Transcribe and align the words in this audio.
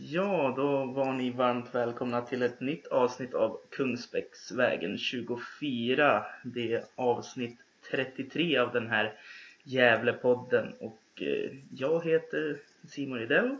Ja, 0.00 0.54
då 0.56 0.84
var 0.84 1.12
ni 1.12 1.30
varmt 1.30 1.74
välkomna 1.74 2.22
till 2.22 2.42
ett 2.42 2.60
nytt 2.60 2.86
avsnitt 2.86 3.34
av 3.34 3.60
Kungsbäcksvägen 3.70 4.98
24. 4.98 6.24
Det 6.44 6.72
är 6.72 6.84
avsnitt 6.94 7.56
33 7.90 8.58
av 8.58 8.72
den 8.72 8.86
här 8.86 9.14
Gävlepodden 9.62 10.72
och 10.80 11.22
eh, 11.22 11.50
jag 11.76 12.04
heter 12.04 12.60
Simon 12.88 13.22
Idell 13.22 13.56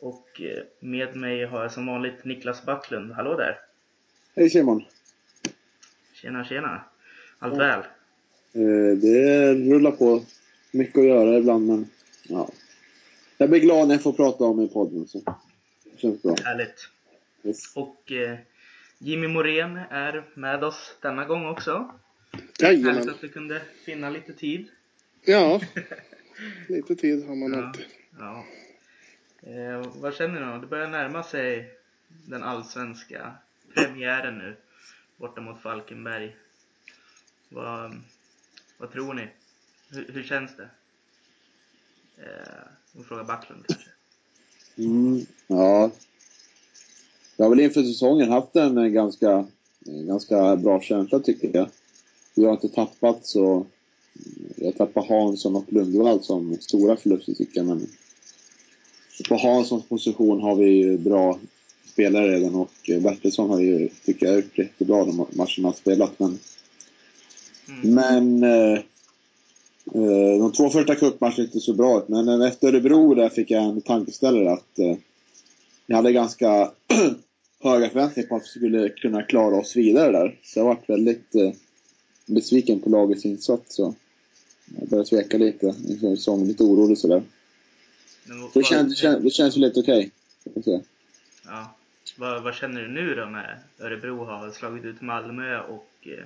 och 0.00 0.40
eh, 0.40 0.62
med 0.80 1.16
mig 1.16 1.44
har 1.44 1.62
jag 1.62 1.72
som 1.72 1.86
vanligt 1.86 2.24
Niklas 2.24 2.64
Backlund. 2.64 3.12
Hallå 3.12 3.36
där! 3.36 3.58
Hej 4.36 4.50
Simon! 4.50 4.84
Tjena 6.12 6.44
tjena! 6.44 6.80
Allt 7.38 7.54
ja. 7.54 7.58
väl? 7.58 7.80
Eh, 8.52 8.98
det 8.98 9.54
rullar 9.54 9.90
på. 9.90 10.22
Mycket 10.70 10.98
att 10.98 11.06
göra 11.06 11.38
ibland 11.38 11.66
men 11.66 11.86
ja. 12.28 12.48
Jag 13.36 13.50
blir 13.50 13.60
glad 13.60 13.88
när 13.88 13.94
jag 13.94 14.02
får 14.02 14.12
prata 14.12 14.44
om 14.44 14.60
i 14.60 14.68
podden. 14.68 15.08
Så. 15.08 15.22
Känns 15.98 16.22
bra. 16.22 16.36
Härligt. 16.44 16.88
Yes. 17.42 17.76
Och 17.76 18.12
eh, 18.12 18.38
Jimmy 18.98 19.28
Morén 19.28 19.76
är 19.90 20.24
med 20.34 20.64
oss 20.64 20.96
denna 21.00 21.24
gång 21.24 21.46
också. 21.46 21.94
Jajamän. 22.58 22.94
Härligt 22.94 23.10
att 23.10 23.20
du 23.20 23.28
kunde 23.28 23.62
finna 23.84 24.10
lite 24.10 24.32
tid. 24.32 24.68
Ja, 25.24 25.60
lite 26.68 26.96
tid 26.96 27.26
har 27.26 27.34
man 27.34 27.52
ja, 27.52 27.66
alltid. 27.66 27.86
Ja. 28.18 28.44
Eh, 29.42 29.86
vad 29.94 30.14
känner 30.14 30.40
du 30.40 30.46
då? 30.46 30.58
Det 30.58 30.66
börjar 30.66 30.88
närma 30.88 31.22
sig 31.22 31.74
den 32.08 32.42
allsvenska 32.42 33.34
premiären 33.74 34.38
nu 34.38 34.56
borta 35.16 35.40
mot 35.40 35.62
Falkenberg. 35.62 36.36
Vad, 37.48 38.00
vad 38.78 38.92
tror 38.92 39.14
ni? 39.14 39.28
Hur, 39.90 40.12
hur 40.12 40.22
känns 40.22 40.56
det? 40.56 40.68
Eh, 42.16 43.02
fråga 43.04 43.24
Backlund 43.24 43.66
kanske. 43.68 43.90
Mm, 44.78 45.26
ja. 45.46 45.90
Jag 47.36 47.44
har 47.44 47.50
väl 47.50 47.60
inför 47.60 47.82
säsongen 47.82 48.28
haft 48.28 48.56
en 48.56 48.92
ganska, 48.92 49.46
ganska 49.80 50.56
bra 50.56 50.80
känsla 50.80 51.20
tycker 51.20 51.50
jag. 51.52 51.68
Vi 52.34 52.44
har 52.44 52.52
inte 52.52 52.68
tappat 52.68 53.26
så... 53.26 53.66
Jag 54.56 54.76
tappar 54.76 55.06
Hansson 55.06 55.56
och 55.56 55.72
Lundvall 55.72 56.22
som 56.22 56.56
stora 56.60 56.96
förluster 56.96 57.34
tycker 57.34 57.60
jag, 57.60 57.66
men 57.66 57.86
på 59.28 59.36
Hanssons 59.36 59.84
position 59.88 60.40
har 60.40 60.54
vi 60.54 60.70
ju 60.70 60.98
bra 60.98 61.38
spelare 61.92 62.36
redan 62.36 62.54
och 62.54 62.70
Bertilsson 63.00 63.50
har 63.50 63.60
ju, 63.60 63.88
tycker 64.04 64.26
jag, 64.26 64.36
gjort 64.36 64.58
jättebra 64.58 65.04
de 65.04 65.16
matcherna 65.16 65.48
han 65.62 65.72
spelat. 65.72 66.18
Men, 66.18 66.38
mm. 67.68 67.94
men 67.94 68.42
eh, 68.42 68.78
Eh, 68.78 68.82
de 70.38 70.52
två 70.52 70.70
första 70.70 70.94
cupmatcherna 70.94 71.44
inte 71.44 71.60
så 71.60 71.72
bra 71.72 71.98
ut, 71.98 72.08
men 72.08 72.42
efter 72.42 72.68
Örebro 72.68 73.14
där 73.14 73.28
fick 73.28 73.50
jag 73.50 73.64
en 73.64 73.80
tankeställare 73.80 74.52
att 74.52 74.78
eh, 74.78 74.96
jag 75.86 75.96
hade 75.96 76.12
ganska 76.12 76.72
höga 77.62 77.88
förväntningar 77.88 78.28
på 78.28 78.36
att 78.36 78.42
vi 78.42 78.46
skulle 78.46 78.88
kunna 78.88 79.22
klara 79.22 79.56
oss 79.56 79.76
vidare 79.76 80.12
där. 80.12 80.38
Så 80.42 80.58
jag 80.58 80.64
varit 80.64 80.90
väldigt 80.90 81.34
eh, 81.34 81.52
besviken 82.26 82.80
på 82.80 82.90
lagets 82.90 83.24
insats. 83.24 83.74
Så 83.74 83.94
jag 84.78 84.88
började 84.88 85.08
tveka 85.08 85.38
lite 85.38 85.66
inför 85.66 86.16
säsongen, 86.16 86.48
lite 86.48 86.62
orolig 86.62 86.98
sådär. 86.98 87.22
Det 88.54 88.64
känns, 88.64 89.00
det, 89.00 89.20
det 89.20 89.30
känns 89.30 89.56
ju 89.56 89.60
lite 89.60 89.80
okej. 89.80 90.10
Okay. 90.54 90.80
Ja. 91.44 91.74
Vad, 92.16 92.42
vad, 92.42 92.54
känner 92.54 92.80
du 92.80 92.88
nu 92.88 93.14
då 93.14 93.24
när 93.24 93.58
Örebro 93.80 94.24
har 94.24 94.50
slagit 94.50 94.84
ut 94.84 95.00
Malmö 95.00 95.60
och 95.60 95.88
eh, 96.00 96.24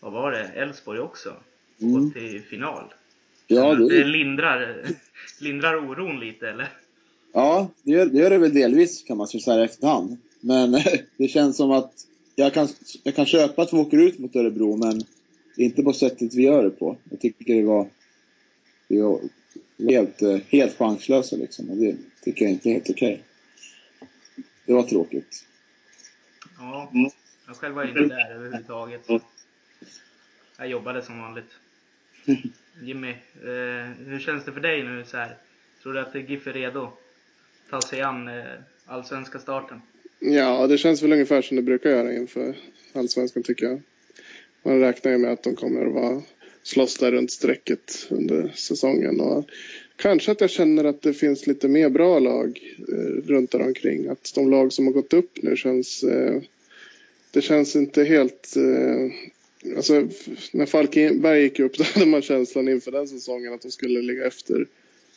vad 0.00 0.12
var 0.12 0.32
det, 0.32 0.44
Elfsborg 0.44 1.00
också? 1.00 1.36
Mm. 1.80 2.12
till 2.12 2.42
final. 2.42 2.84
Ja, 3.46 3.74
det... 3.74 3.88
det 3.88 4.04
lindrar, 4.04 4.86
lindrar 5.40 5.76
oron 5.76 6.20
lite 6.20 6.48
eller? 6.48 6.68
Ja, 7.32 7.70
det 7.82 7.92
gör, 7.92 8.06
det 8.06 8.18
gör 8.18 8.30
det 8.30 8.38
väl 8.38 8.54
delvis 8.54 9.02
kan 9.02 9.16
man 9.16 9.28
säga 9.28 9.60
i 9.60 9.64
efterhand. 9.64 10.16
Men 10.40 10.72
det 11.16 11.28
känns 11.28 11.56
som 11.56 11.70
att 11.70 11.92
jag 12.34 12.54
kan, 12.54 12.68
jag 13.02 13.14
kan 13.14 13.26
köpa 13.26 13.62
att 13.62 13.72
vi 13.72 13.76
åker 13.76 13.98
ut 13.98 14.18
mot 14.18 14.36
Örebro, 14.36 14.76
men 14.76 15.00
inte 15.56 15.82
på 15.82 15.92
sättet 15.92 16.34
vi 16.34 16.42
gör 16.42 16.64
det 16.64 16.70
på. 16.70 16.96
Jag 17.10 17.20
tycker 17.20 17.54
det 17.54 17.64
var, 17.64 17.88
det 18.88 19.02
var 19.02 19.20
helt, 19.88 20.22
helt 20.48 20.78
chanslösa 20.78 21.36
liksom. 21.36 21.70
Och 21.70 21.76
det 21.76 21.96
tycker 22.24 22.44
jag 22.44 22.52
inte 22.52 22.68
är 22.68 22.72
helt 22.72 22.90
okej. 22.90 23.22
Det 24.66 24.72
var 24.72 24.82
tråkigt. 24.82 25.44
Ja, 26.58 26.92
jag 27.46 27.56
själv 27.56 27.74
var 27.74 27.84
inte 27.84 28.14
där 28.14 28.34
överhuvudtaget. 28.34 29.00
Jag 30.58 30.68
jobbade 30.68 31.02
som 31.02 31.18
vanligt. 31.18 31.50
Jimmy, 32.82 33.10
eh, 33.10 34.06
hur 34.06 34.18
känns 34.18 34.44
det 34.44 34.52
för 34.52 34.60
dig 34.60 34.82
nu 34.82 35.04
så 35.06 35.16
här? 35.16 35.36
Tror 35.82 35.92
du 35.92 36.00
att 36.00 36.14
GIF 36.14 36.46
är 36.46 36.52
redo? 36.52 36.82
att 36.82 36.94
Ta 37.70 37.80
sig 37.80 38.00
an 38.00 38.28
eh, 38.28 38.44
allsvenska 38.86 39.38
starten? 39.38 39.80
Ja, 40.18 40.66
det 40.66 40.78
känns 40.78 41.02
väl 41.02 41.12
ungefär 41.12 41.42
som 41.42 41.56
det 41.56 41.62
brukar 41.62 41.90
göra 41.90 42.12
inför 42.12 42.54
allsvenskan 42.92 43.42
tycker 43.42 43.66
jag. 43.66 43.82
Man 44.62 44.80
räknar 44.80 45.12
ju 45.12 45.18
med 45.18 45.32
att 45.32 45.42
de 45.42 45.56
kommer 45.56 45.86
att 45.86 45.92
vara 45.92 46.22
slåss 46.62 46.98
där 46.98 47.12
runt 47.12 47.30
strecket 47.30 48.06
under 48.10 48.48
säsongen. 48.48 49.20
Och 49.20 49.50
kanske 49.96 50.32
att 50.32 50.40
jag 50.40 50.50
känner 50.50 50.84
att 50.84 51.02
det 51.02 51.14
finns 51.14 51.46
lite 51.46 51.68
mer 51.68 51.88
bra 51.88 52.18
lag 52.18 52.76
eh, 52.88 53.28
runt 53.28 53.50
där 53.50 53.62
omkring. 53.62 54.08
Att 54.08 54.32
de 54.34 54.50
lag 54.50 54.72
som 54.72 54.86
har 54.86 54.92
gått 54.92 55.12
upp 55.12 55.42
nu 55.42 55.56
känns... 55.56 56.02
Eh, 56.02 56.42
det 57.32 57.40
känns 57.40 57.76
inte 57.76 58.04
helt 58.04 58.56
eh, 58.56 59.12
Alltså, 59.76 60.08
när 60.52 60.66
Falkenberg 60.66 61.42
gick 61.42 61.58
upp 61.58 61.74
då 61.78 61.84
hade 61.84 62.06
man 62.06 62.22
känslan 62.22 62.68
inför 62.68 62.90
den 62.90 63.08
säsongen 63.08 63.52
att 63.52 63.62
de 63.62 63.70
skulle 63.70 64.02
ligga 64.02 64.26
efter 64.26 64.66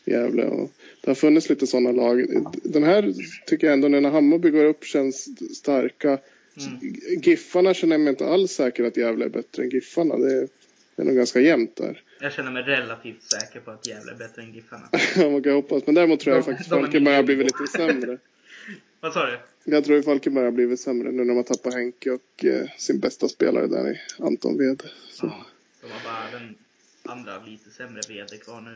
Gävle. 0.05 0.45
Och 0.45 0.71
det 1.01 1.09
har 1.09 1.15
funnits 1.15 1.49
lite 1.49 1.67
sådana 1.67 1.91
lag. 1.91 2.25
Den 2.63 2.83
här 2.83 3.13
tycker 3.45 3.67
jag 3.67 3.73
ändå 3.73 3.87
när 3.87 4.09
Hammarby 4.09 4.49
går 4.49 4.65
upp 4.65 4.83
känns 4.83 5.29
starka. 5.57 6.19
Mm. 6.57 6.95
Giffarna 7.23 7.73
känner 7.73 7.93
jag 7.93 8.01
mig 8.01 8.11
inte 8.11 8.27
alls 8.27 8.51
säker 8.51 8.83
att 8.83 8.97
Gävle 8.97 9.25
är 9.25 9.29
bättre 9.29 9.63
än 9.63 9.69
Giffarna. 9.69 10.17
Det 10.17 10.33
är, 10.33 10.47
det 10.95 11.01
är 11.01 11.05
nog 11.05 11.15
ganska 11.15 11.39
jämnt 11.39 11.75
där. 11.75 12.01
Jag 12.19 12.33
känner 12.33 12.51
mig 12.51 12.63
relativt 12.63 13.23
säker 13.23 13.59
på 13.59 13.71
att 13.71 13.87
Gävle 13.87 14.11
är 14.11 14.15
bättre 14.15 14.41
än 14.41 14.53
Giffarna. 14.53 14.89
ja, 15.15 15.29
man 15.29 15.43
kan 15.43 15.53
hoppas. 15.53 15.85
Men 15.85 15.95
däremot 15.95 16.19
tror 16.19 16.35
jag 16.35 16.45
de, 16.45 16.51
faktiskt 16.51 16.69
Falkenberg 16.69 17.15
har 17.15 17.23
blivit 17.23 17.45
lite 17.45 17.71
sämre. 17.77 18.17
Vad 19.03 19.13
sa 19.13 19.25
du? 19.25 19.39
Jag 19.63 19.85
tror 19.85 19.97
att 19.97 20.05
Falkenberg 20.05 20.45
har 20.45 20.51
blivit 20.51 20.79
sämre 20.79 21.11
nu 21.11 21.17
när 21.17 21.25
de 21.25 21.35
har 21.35 21.43
tappat 21.43 21.73
Henke 21.73 22.11
och 22.11 22.45
eh, 22.45 22.69
sin 22.77 22.99
bästa 22.99 23.29
spelare 23.29 23.67
där 23.67 23.91
i 23.91 23.99
Anton 24.19 24.57
Wede. 24.57 24.85
Ja, 25.21 25.45
de 25.81 25.87
har 25.91 26.03
bara 26.03 26.39
den 26.39 26.55
andra 27.03 27.45
lite 27.45 27.69
sämre 27.69 28.01
Wede 28.09 28.37
kvar 28.37 28.61
nu. 28.61 28.73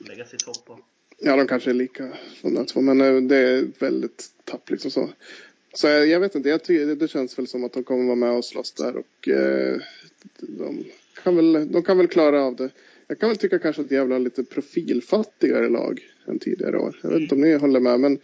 Att 0.00 0.08
lägga 0.08 0.24
sig 0.24 0.38
topp 0.38 0.64
på. 0.64 0.78
Ja, 1.18 1.36
de 1.36 1.46
kanske 1.46 1.70
är 1.70 1.74
lika 1.74 2.12
de 2.42 2.54
där 2.54 2.64
två, 2.64 2.80
men 2.80 3.00
eh, 3.00 3.20
det 3.22 3.36
är 3.36 3.68
väldigt 3.78 4.30
tapp 4.44 4.70
liksom 4.70 4.90
så. 4.90 5.10
Så 5.74 5.86
jag, 5.86 6.06
jag 6.06 6.20
vet 6.20 6.34
inte, 6.34 6.48
jag 6.48 6.64
tycker, 6.64 6.86
det, 6.86 6.94
det 6.94 7.08
känns 7.08 7.38
väl 7.38 7.46
som 7.46 7.64
att 7.64 7.72
de 7.72 7.84
kommer 7.84 8.04
vara 8.04 8.16
med 8.16 8.30
och 8.30 8.44
slåss 8.44 8.72
där 8.72 8.96
och 8.96 9.28
eh, 9.28 9.80
de, 10.38 10.84
kan 11.22 11.36
väl, 11.36 11.72
de 11.72 11.82
kan 11.82 11.98
väl 11.98 12.08
klara 12.08 12.42
av 12.42 12.56
det. 12.56 12.70
Jag 13.06 13.18
kan 13.18 13.28
väl 13.28 13.38
tycka 13.38 13.58
kanske 13.58 13.82
att 13.82 13.90
Gävle 13.90 14.14
har 14.14 14.20
lite 14.20 14.44
profilfattigare 14.44 15.68
lag 15.68 16.00
än 16.26 16.38
tidigare 16.38 16.78
år. 16.78 17.00
Jag 17.02 17.10
vet 17.10 17.20
inte 17.20 17.34
om 17.34 17.40
ni 17.40 17.54
håller 17.54 17.80
med, 17.80 18.00
men 18.00 18.18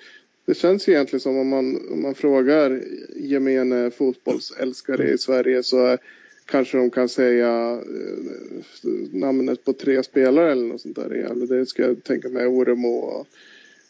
det 0.46 0.54
känns 0.54 0.88
ju 0.88 0.92
egentligen 0.92 1.20
som 1.20 1.36
om 1.36 1.48
man, 1.48 1.90
om 1.90 2.02
man 2.02 2.14
frågar 2.14 2.82
gemene 3.16 3.90
fotbollsälskare 3.90 5.10
i 5.10 5.18
Sverige 5.18 5.62
så 5.62 5.98
kanske 6.44 6.78
de 6.78 6.90
kan 6.90 7.08
säga 7.08 7.72
eh, 7.72 8.90
namnet 9.12 9.64
på 9.64 9.72
tre 9.72 10.02
spelare 10.02 10.52
eller 10.52 10.66
något 10.66 10.80
sånt 10.80 10.96
där. 10.96 11.10
Eller 11.10 11.46
det 11.46 11.66
ska 11.66 11.82
jag 11.82 12.04
tänka 12.04 12.28
mig 12.28 12.46
Oremo 12.46 12.88
och 12.88 13.26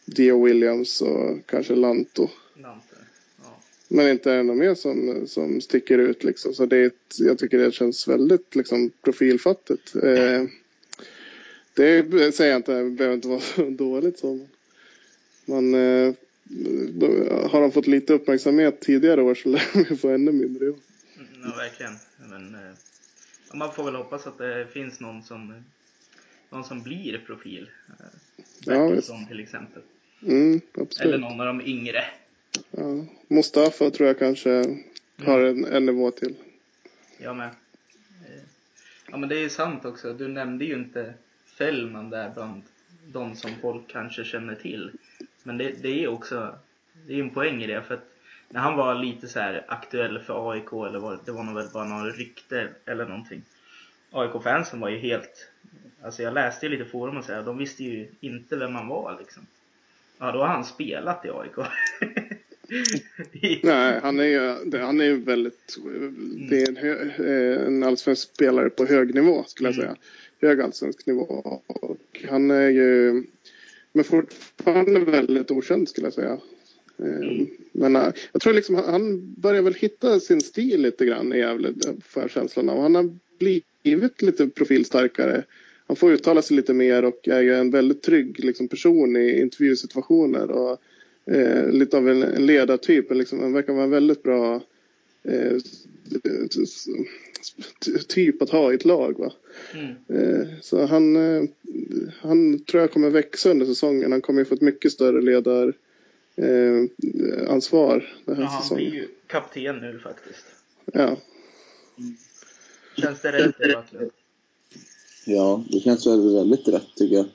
Dio 0.04 0.44
Williams 0.44 1.00
och 1.00 1.46
kanske 1.46 1.74
Lanto. 1.74 2.28
Lante, 2.54 2.96
ja. 3.42 3.60
Men 3.88 4.08
inte 4.08 4.32
är 4.32 4.36
det 4.36 4.42
något 4.42 4.56
mer 4.56 4.74
som, 4.74 5.26
som 5.26 5.60
sticker 5.60 5.98
ut 5.98 6.24
liksom. 6.24 6.54
Så 6.54 6.66
det, 6.66 6.94
jag 7.18 7.38
tycker 7.38 7.58
det 7.58 7.72
känns 7.72 8.08
väldigt 8.08 8.54
liksom, 8.54 8.90
profilfattigt. 9.02 9.96
Eh, 9.96 10.42
det 11.74 12.34
säger 12.34 12.50
jag 12.50 12.58
inte, 12.58 12.82
det 12.82 12.90
behöver 12.90 13.16
inte 13.16 13.28
vara 13.28 13.40
så 13.56 13.70
dåligt 13.70 14.18
så. 14.18 14.46
Man, 15.44 15.74
eh, 15.74 16.14
har 17.50 17.60
de 17.60 17.72
fått 17.72 17.86
lite 17.86 18.12
uppmärksamhet 18.12 18.80
tidigare 18.80 19.22
år 19.22 19.34
så 19.34 19.48
lär 19.48 19.88
de 19.88 19.96
få 19.96 20.08
ännu 20.08 20.32
mindre. 20.32 20.64
Mm, 20.64 20.76
ja, 21.42 21.56
verkligen. 21.56 21.92
Men, 22.30 22.54
eh, 22.54 22.60
ja, 23.48 23.56
man 23.56 23.72
får 23.72 23.84
väl 23.84 23.94
hoppas 23.94 24.26
att 24.26 24.38
det 24.38 24.66
finns 24.72 25.00
någon 25.00 25.22
som, 25.22 25.64
någon 26.50 26.64
som 26.64 26.82
blir 26.82 27.18
profil. 27.18 27.70
Eh, 27.88 28.06
Bertilsson 28.66 29.20
ja, 29.20 29.28
till 29.28 29.40
exempel. 29.40 29.82
Mm, 30.22 30.60
Eller 31.00 31.18
någon 31.18 31.40
av 31.40 31.46
de 31.46 31.60
yngre. 31.60 32.04
Ja, 32.70 33.04
Mustafa 33.28 33.90
tror 33.90 34.06
jag 34.06 34.18
kanske 34.18 34.50
mm. 34.50 34.82
har 35.24 35.40
en, 35.40 35.64
en 35.64 35.86
nivå 35.86 36.10
till. 36.10 36.34
Jag 37.18 37.36
med. 37.36 37.46
Eh, 37.46 38.42
ja 39.10 39.16
men 39.16 39.28
det 39.28 39.36
är 39.36 39.40
ju 39.40 39.50
sant 39.50 39.84
också. 39.84 40.12
Du 40.12 40.28
nämnde 40.28 40.64
ju 40.64 40.74
inte 40.74 41.14
Fällman 41.58 42.10
där 42.10 42.30
bland 42.34 42.62
de 43.12 43.36
som 43.36 43.50
folk 43.62 43.88
kanske 43.88 44.24
känner 44.24 44.54
till. 44.54 44.90
Men 45.46 45.58
det, 45.58 45.82
det 45.82 46.04
är 46.04 46.08
också 46.08 46.54
det 47.06 47.14
är 47.14 47.18
en 47.20 47.30
poäng 47.30 47.62
i 47.62 47.66
det. 47.66 47.82
För 47.82 47.94
att 47.94 48.04
när 48.48 48.60
han 48.60 48.76
var 48.76 48.94
lite 48.94 49.28
så 49.28 49.40
här 49.40 49.64
aktuell 49.68 50.18
för 50.18 50.52
AIK, 50.52 50.72
eller 50.72 50.98
var, 50.98 51.18
det 51.24 51.32
var 51.32 51.44
nog 51.44 51.54
väl 51.54 51.68
bara 51.72 51.84
några 51.84 52.10
rykte 52.10 52.68
eller 52.86 53.04
någonting. 53.04 53.42
AIK-fansen 54.10 54.80
var 54.80 54.88
ju 54.88 54.98
helt... 54.98 55.50
Alltså 56.02 56.22
jag 56.22 56.34
läste 56.34 56.66
ju 56.66 56.72
lite 56.72 56.90
forum 56.90 57.16
och 57.16 57.24
så 57.24 57.32
här, 57.32 57.42
de 57.42 57.58
visste 57.58 57.84
ju 57.84 58.08
inte 58.20 58.56
vem 58.56 58.74
han 58.74 58.88
var 58.88 59.16
liksom. 59.18 59.46
Ja, 60.18 60.32
då 60.32 60.38
har 60.38 60.46
han 60.46 60.64
spelat 60.64 61.24
i 61.24 61.28
AIK. 61.30 61.66
Nej, 63.62 64.00
han 64.02 64.20
är 64.20 64.24
ju 64.24 64.78
han 64.78 65.00
är 65.00 65.12
väldigt... 65.12 65.76
Det 66.48 66.62
är 66.62 66.68
en, 66.68 66.76
hö, 66.76 67.02
eh, 67.02 67.66
en 67.66 67.82
allsvensk 67.82 68.28
spelare 68.34 68.70
på 68.70 68.84
hög 68.86 69.14
nivå, 69.14 69.44
skulle 69.46 69.68
jag 69.68 69.74
Mm. 69.78 69.86
säga. 69.86 69.96
Hög 70.40 70.60
allsvensk 70.60 71.06
nivå. 71.06 71.22
Och 71.66 72.24
han 72.30 72.50
är 72.50 72.68
ju... 72.68 73.24
Men 73.96 74.04
fortfarande 74.04 75.00
väldigt 75.00 75.50
okänd, 75.50 75.88
skulle 75.88 76.06
jag 76.06 76.14
säga. 76.14 76.38
Eh, 76.98 77.46
Men 77.72 77.96
eh, 77.96 78.08
jag 78.32 78.42
tror 78.42 78.52
liksom 78.52 78.74
han- 78.74 79.34
börjar 79.34 79.62
väl 79.62 79.74
hitta 79.74 80.20
sin 80.20 80.40
stil 80.40 80.82
lite 80.82 81.06
grann 81.06 81.32
i 81.32 81.38
Gävle, 81.38 81.68
eh, 81.68 81.92
får 82.04 82.22
jag 82.22 82.30
känslan 82.30 82.68
av. 82.68 82.80
Han 82.82 82.94
har 82.94 83.10
blivit 83.38 84.22
lite 84.22 84.48
profilstarkare. 84.48 85.44
Han 85.86 85.96
får 85.96 86.12
uttala 86.12 86.42
sig 86.42 86.56
lite 86.56 86.74
mer 86.74 87.04
och 87.04 87.28
är 87.28 87.40
ju 87.42 87.54
en 87.54 87.70
väldigt 87.70 88.02
trygg 88.02 88.44
liksom, 88.44 88.68
person 88.68 89.16
i 89.16 89.40
intervjusituationer. 89.40 90.50
Och, 90.50 90.78
eh, 91.34 91.70
lite 91.70 91.96
av 91.96 92.08
en, 92.08 92.22
en 92.22 92.46
ledartyp. 92.46 93.10
Liksom, 93.14 93.40
han 93.40 93.52
verkar 93.52 93.72
vara 93.72 93.84
en 93.84 93.90
väldigt 93.90 94.22
bra 94.22 94.62
eh, 95.28 95.56
typ 98.08 98.42
att 98.42 98.50
ha 98.50 98.72
i 98.72 98.74
ett 98.74 98.84
lag. 98.84 99.18
Va? 99.18 99.32
Mm. 99.74 99.94
Eh, 100.08 100.46
så 100.62 100.86
han, 100.86 101.16
eh, 101.16 101.42
han 102.20 102.58
tror 102.64 102.80
jag 102.80 102.92
kommer 102.92 103.10
växa 103.10 103.50
under 103.50 103.66
säsongen. 103.66 104.12
Han 104.12 104.20
kommer 104.20 104.40
ju 104.40 104.44
få 104.44 104.54
ett 104.54 104.60
mycket 104.60 104.92
större 104.92 105.20
ledar 105.20 105.72
eh, 106.36 107.50
ansvar 107.50 108.16
den 108.24 108.36
här 108.36 108.42
Ja, 108.42 108.48
han 108.48 108.62
säsongen. 108.62 108.90
blir 108.90 109.00
ju 109.00 109.08
kapten 109.26 109.76
nu 109.78 109.98
faktiskt. 109.98 110.44
Ja. 110.92 111.16
Känns 112.96 113.22
det 113.22 113.32
rätt 113.32 113.60
i 113.60 113.72
Backlund? 113.72 114.10
Ja, 115.26 115.64
det 115.68 115.80
känns 115.80 116.06
väl 116.06 116.34
väldigt 116.34 116.68
rätt 116.68 116.94
tycker 116.96 117.16
jag. 117.16 117.26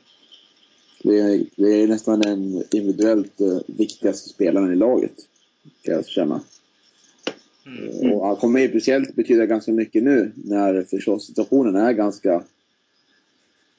Det 1.03 1.19
är, 1.19 1.45
det 1.55 1.69
är 1.83 1.87
nästan 1.87 2.19
den 2.19 2.63
individuellt 2.71 3.33
viktigaste 3.67 4.29
spelaren 4.29 4.73
i 4.73 4.75
laget. 4.75 5.13
Kan 5.81 5.93
jag 5.93 6.05
känna. 6.07 6.41
Mm. 7.65 8.13
Och 8.13 8.27
han 8.27 8.35
kommer 8.35 8.59
ju 8.59 8.69
speciellt 8.69 9.15
betyda 9.15 9.45
ganska 9.45 9.71
mycket 9.71 10.03
nu 10.03 10.31
när 10.35 10.83
försvarssituationen 10.83 11.75
är 11.75 11.91
ganska... 11.91 12.43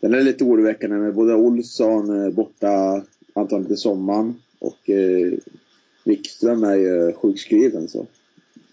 Den 0.00 0.14
är 0.14 0.20
lite 0.20 0.44
oroväckande 0.44 0.96
med 0.96 1.14
både 1.14 1.34
Olsson 1.34 2.25
eh, 2.25 2.31
borta 2.31 3.02
antagligen 3.34 3.67
till 3.67 3.76
sommaren 3.76 4.34
och 4.58 4.90
eh, 4.90 5.32
Wikström 6.05 6.64
är 6.64 6.75
ju 6.75 7.12
sjukskriven 7.12 7.88
så. 7.88 8.06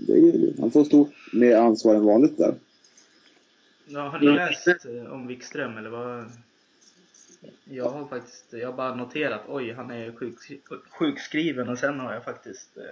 Är, 0.07 0.61
han 0.61 0.71
får 0.71 0.83
stort 0.83 1.33
mer 1.33 1.55
ansvar 1.55 1.95
än 1.95 2.05
vanligt 2.05 2.37
där. 2.37 2.55
Ja, 3.87 4.09
har 4.09 4.19
ni 4.19 4.25
läst 4.25 4.67
eh, 4.67 5.13
om 5.13 5.27
Wikström 5.27 5.77
eller 5.77 5.89
vad? 5.89 6.25
Jag 7.63 7.89
har 7.89 8.05
faktiskt, 8.07 8.45
jag 8.51 8.67
har 8.67 8.77
bara 8.77 8.95
noterat, 8.95 9.41
oj 9.47 9.71
han 9.71 9.91
är 9.91 10.11
sjuk, 10.11 10.35
sjukskriven 10.99 11.69
och 11.69 11.79
sen 11.79 11.99
har 11.99 12.13
jag 12.13 12.23
faktiskt 12.23 12.77
eh, 12.77 12.83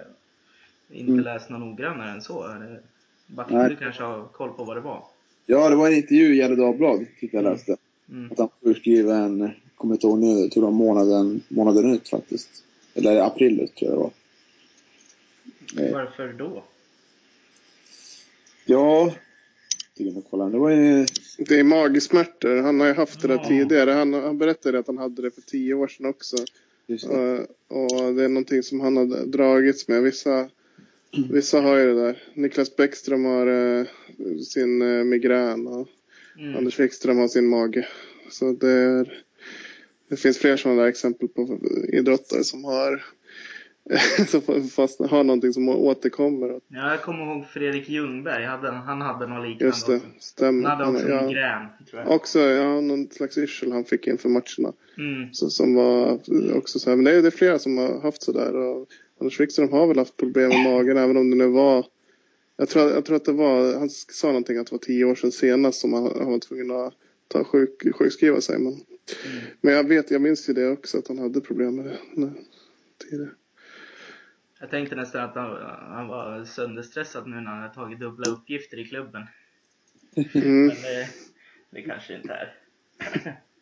inte 0.90 1.12
Mm. 1.12 1.24
läst 1.24 1.50
något 1.50 1.60
noggrannare 1.60 2.10
än 2.10 2.22
så. 2.22 2.46
Nej. 2.60 2.80
Backlund 3.26 3.68
du 3.70 3.76
kanske 3.76 4.02
har 4.02 4.24
koll 4.24 4.52
på 4.52 4.64
vad 4.64 4.76
det 4.76 4.80
var? 4.80 5.04
Ja, 5.46 5.68
det 5.68 5.76
var 5.76 5.86
en 5.88 5.94
intervju 5.96 6.34
i 6.34 6.36
Gefle 6.36 6.56
Dagblad, 6.56 7.06
tyckte 7.20 7.36
jag 7.36 7.44
läste. 7.44 7.76
Mm. 8.10 8.32
Att 8.32 8.38
han 8.38 8.48
var 8.60 8.68
sjukskriven, 8.72 9.50
kommer 9.76 9.94
inte 9.94 10.06
ihåg 10.06 10.18
nu, 10.18 10.26
jag 10.40 10.50
tror 10.52 10.62
det 10.62 10.66
var 10.66 10.72
månaden, 10.72 11.40
månaden 11.48 11.94
ut 11.94 12.08
faktiskt. 12.08 12.48
Eller 12.94 13.20
april 13.22 13.60
ut 13.60 13.74
tror 13.76 13.90
jag 13.90 13.98
det 13.98 14.02
var. 14.02 15.92
Varför 15.92 16.32
då? 16.32 16.62
Ja. 18.66 19.12
Det 19.94 20.58
var 20.58 20.70
ju... 20.70 21.06
Det 21.38 21.58
är 21.58 21.64
magsmärtor. 21.64 22.56
Han 22.62 22.80
har 22.80 22.86
ju 22.86 22.92
haft 22.94 23.20
det 23.22 23.28
där 23.28 23.34
Ja. 23.34 23.48
tidigare. 23.48 23.90
Han, 23.90 24.12
han 24.14 24.38
berättade 24.38 24.78
att 24.78 24.86
han 24.86 24.98
hade 24.98 25.22
det 25.22 25.30
för 25.30 25.40
tio 25.40 25.74
år 25.74 25.88
sedan 25.88 26.06
också. 26.06 26.36
Just 26.86 27.08
det. 27.08 27.32
Eh, 27.32 27.76
och 27.76 28.14
det 28.14 28.24
är 28.24 28.28
någonting 28.28 28.62
som 28.62 28.80
han 28.80 28.96
har 28.96 29.26
dragits 29.26 29.88
med. 29.88 30.02
Vissa, 30.02 30.48
vissa 31.30 31.60
har 31.60 31.76
ju 31.76 31.94
det 31.94 32.02
där. 32.02 32.22
Niklas 32.34 32.76
Bäckström 32.76 33.24
har 33.24 33.46
eh, 33.46 33.86
sin 34.42 34.82
eh, 34.82 35.04
migrän 35.04 35.66
och 35.66 35.88
Mm. 36.38 36.56
Anders 36.56 36.80
Wikström 36.80 37.18
har 37.18 37.28
sin 37.28 37.48
mage. 37.48 37.88
Så 38.30 38.52
det, 38.52 38.70
är, 38.70 39.22
det 40.08 40.16
finns 40.16 40.38
fler 40.38 40.56
sådana 40.56 40.82
där 40.82 40.88
exempel 40.88 41.28
på 41.28 41.58
idrottare 41.88 42.44
som 42.44 42.64
har 42.64 43.04
som 44.26 44.68
fast 44.68 45.00
har 45.00 45.24
någonting 45.24 45.52
som 45.52 45.68
återkommer. 45.68 46.60
Ja, 46.68 46.90
jag 46.90 47.02
kommer 47.02 47.24
ihåg 47.24 47.46
Fredrik 47.46 47.88
Ljungberg, 47.88 48.44
hade, 48.44 48.70
han 48.70 49.00
hade 49.00 49.26
något 49.26 49.48
liknande 49.48 49.64
Just 49.64 49.86
det, 49.86 50.00
stämmer. 50.18 50.68
Han 50.68 50.78
hade 50.78 50.90
också 50.90 51.08
ja. 51.08 51.22
migrän, 51.26 51.66
tror 51.90 52.02
jag. 52.02 52.10
Också 52.10 52.40
ja, 52.40 52.80
någon 52.80 53.10
slags 53.10 53.38
yrsel 53.38 53.72
han 53.72 53.84
fick 53.84 54.06
inför 54.06 54.28
matcherna. 54.28 54.72
Mm. 54.98 55.32
Så, 55.32 55.50
som 55.50 55.74
var 55.74 56.18
också 56.56 56.78
så 56.78 56.90
här. 56.90 56.96
Men 56.96 57.04
det 57.04 57.10
är, 57.10 57.22
det 57.22 57.28
är 57.28 57.30
flera 57.30 57.58
som 57.58 57.78
har 57.78 58.00
haft 58.00 58.22
sådär. 58.22 58.56
Och 58.56 58.88
Anders 59.20 59.40
Wikström 59.40 59.72
har 59.72 59.86
väl 59.86 59.98
haft 59.98 60.16
problem 60.16 60.48
med 60.48 60.64
magen 60.72 60.96
även 60.96 61.16
om 61.16 61.30
det 61.30 61.36
nu 61.36 61.46
var. 61.46 61.86
Jag 62.56 62.68
tror, 62.68 62.90
jag 62.90 63.04
tror 63.04 63.16
att 63.16 63.24
det 63.24 63.32
var, 63.32 63.78
han 63.78 63.90
sa 63.90 64.26
någonting 64.26 64.58
att 64.58 64.66
det 64.66 64.72
var 64.72 64.78
tio 64.78 65.04
år 65.04 65.14
sedan 65.14 65.32
senast 65.32 65.80
som 65.80 65.92
han, 65.92 66.02
han 66.04 66.30
var 66.30 66.38
tvungen 66.38 66.70
att 66.70 66.94
ta 67.28 67.44
sjuk, 67.44 67.94
sjukskriva 67.94 68.40
sig. 68.40 68.58
Men, 68.58 68.80
Mm. 69.26 69.44
men 69.60 69.74
jag 69.74 69.88
vet, 69.88 70.10
jag 70.10 70.22
minns 70.22 70.48
ju 70.48 70.52
det 70.52 70.68
också 70.68 70.98
att 70.98 71.08
han 71.08 71.18
hade 71.18 71.40
problem 71.40 71.76
med 71.76 71.84
det 71.84 71.98
tidigare. 72.98 73.30
Jag 74.60 74.70
tänkte 74.70 74.96
nästan 74.96 75.24
att 75.24 75.34
han, 75.34 75.50
han 75.94 76.08
var 76.08 76.44
sönderstressad 76.44 77.26
nu 77.26 77.36
när 77.36 77.50
han 77.50 77.62
hade 77.62 77.74
tagit 77.74 78.00
dubbla 78.00 78.30
uppgifter 78.30 78.78
i 78.78 78.84
klubben. 78.84 79.26
Mm. 80.16 80.66
Men 80.66 80.68
det, 80.68 81.08
det 81.70 81.82
kanske 81.82 82.16
inte 82.16 82.32
är. 82.32 82.54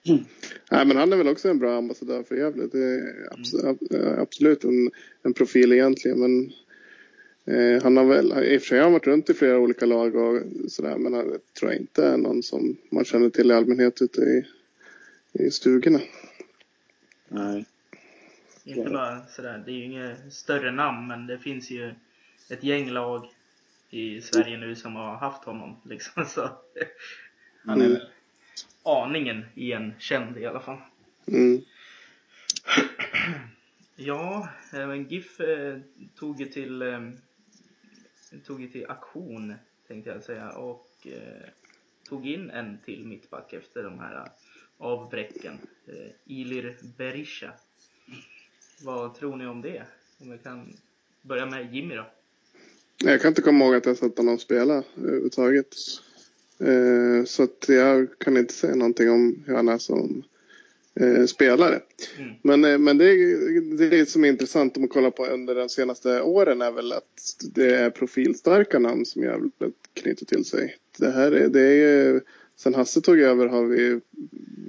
Nej, 0.71 0.87
men 0.87 0.97
han 0.97 1.13
är 1.13 1.17
väl 1.17 1.29
också 1.29 1.49
en 1.49 1.59
bra 1.59 1.77
ambassadör 1.79 2.23
för 2.23 2.35
Gävle. 2.37 2.67
Det 2.73 2.79
är 2.85 3.29
abs- 3.31 4.21
absolut 4.21 4.65
en, 4.65 4.91
en 5.23 5.33
profil 5.35 5.73
egentligen. 5.73 6.21
Men 6.21 6.53
eh, 7.57 7.83
han 7.83 7.97
har 7.97 8.05
väl, 8.05 8.27
i 8.45 8.57
och 8.57 8.61
för 8.63 8.67
sig 8.69 8.79
har 8.79 8.85
han 8.85 8.93
varit 8.93 9.07
runt 9.07 9.31
i 9.31 9.35
flera 9.35 9.59
olika 9.59 9.87
lag 9.87 10.17
och 10.17 10.43
sådär. 10.69 10.97
Men 10.99 11.13
han 11.13 11.39
tror 11.59 11.73
jag 11.73 11.81
inte 11.81 12.07
är 12.07 12.17
någon 12.17 12.43
som 12.43 12.77
man 12.91 13.05
känner 13.05 13.31
till 13.31 13.51
i 13.51 13.55
allmänhet 13.55 14.03
ute 14.03 14.21
i, 14.21 14.45
i 15.33 15.51
stugorna. 15.51 16.01
Nej. 17.29 17.65
Inte 18.65 18.91
bara 18.91 19.27
sådär, 19.27 19.63
det 19.67 19.71
är 19.73 19.75
ju 19.75 19.85
inget 19.85 20.33
större 20.33 20.73
namn 20.73 21.07
men 21.09 21.27
det 21.27 21.39
finns 21.39 21.71
ju 21.71 21.95
ett 22.51 22.65
gäng 22.65 22.91
lag 22.91 23.27
i 23.91 24.21
Sverige 24.21 24.59
nu 24.59 24.75
som 24.75 24.95
har 24.97 25.17
haft 25.17 25.45
honom 25.45 25.77
liksom 25.85 26.25
så 26.27 26.41
han 27.65 27.81
är 27.81 27.85
Mm. 27.87 27.93
väl 27.99 28.09
aningen 28.87 29.45
igenkänd 29.55 30.39
i 30.39 30.47
alla 30.47 30.61
fall. 30.61 30.79
Mm. 31.27 31.63
Ja, 33.99 34.49
eh, 34.73 34.87
men 34.87 35.09
GIF 35.09 35.41
eh, 35.41 35.79
tog 36.15 36.41
ju 36.41 36.47
till 36.47 36.83
eh, 36.83 37.11
tog 38.47 38.61
ju 38.61 38.69
till 38.69 38.87
aktion 38.89 39.55
tänkte 39.89 40.11
jag 40.11 40.23
säga 40.23 40.51
och 40.51 40.91
eh, 41.05 41.49
tog 42.09 42.27
in 42.29 42.51
en 42.51 42.79
till 42.85 43.07
mittback 43.07 43.53
efter 43.53 43.83
de 43.83 43.99
här 43.99 44.29
avbräcken. 44.79 45.59
Eh, 45.87 46.11
Ilir 46.25 46.77
Berisha. 46.99 47.53
Vad 48.83 49.15
tror 49.15 49.37
ni 49.37 49.47
om 49.47 49.63
det? 49.63 49.83
Om 50.19 50.31
vi 50.31 50.39
kan 50.39 50.77
börja 51.23 51.47
med 51.47 51.75
Jimmy 51.75 51.95
då. 51.95 52.07
Jag 53.05 53.21
kan 53.21 53.29
inte 53.29 53.43
komma 53.43 53.65
ihåg 53.65 53.75
att 53.75 53.87
jag 53.87 53.97
sett 53.97 54.19
honom 54.19 54.39
spela 54.39 54.83
överhuvudtaget. 54.97 55.75
Eh, 56.61 57.25
så 57.25 57.43
att 57.43 57.65
jag 57.69 58.19
kan 58.19 58.37
inte 58.37 58.55
säga 58.55 58.75
någonting 58.75 59.11
om 59.11 59.43
hur 59.47 59.55
han 59.55 59.69
är 59.69 59.79
som 59.79 60.23
eh, 61.01 61.25
spelare. 61.25 61.81
Mm. 62.19 62.31
Men, 62.43 62.65
eh, 62.65 62.79
men 62.79 62.99
det, 62.99 63.05
är- 63.05 63.91
det 63.91 64.07
som 64.07 64.25
är 64.25 64.29
intressant 64.29 64.77
om 64.77 64.83
man 64.83 64.89
kollar 64.89 65.11
på 65.11 65.27
under 65.27 65.55
de 65.55 65.69
senaste 65.69 66.23
åren 66.23 66.63
är 66.63 66.71
väl 66.73 66.93
att 66.93 67.37
det 67.55 67.75
är 67.77 67.91
profilstarka 67.91 68.79
namn 68.79 69.05
som 69.07 69.23
Gävle 69.23 69.51
knyter 69.95 70.27
till 70.27 70.45
sig. 70.45 70.77
Det 70.99 71.11
här 71.11 71.33
är, 71.33 71.49
det 71.49 71.61
är 71.63 72.23
sen 72.57 72.75
Hasse 72.75 73.01
tog 73.01 73.19
över 73.21 73.47
har 73.47 73.65
vi 73.67 74.01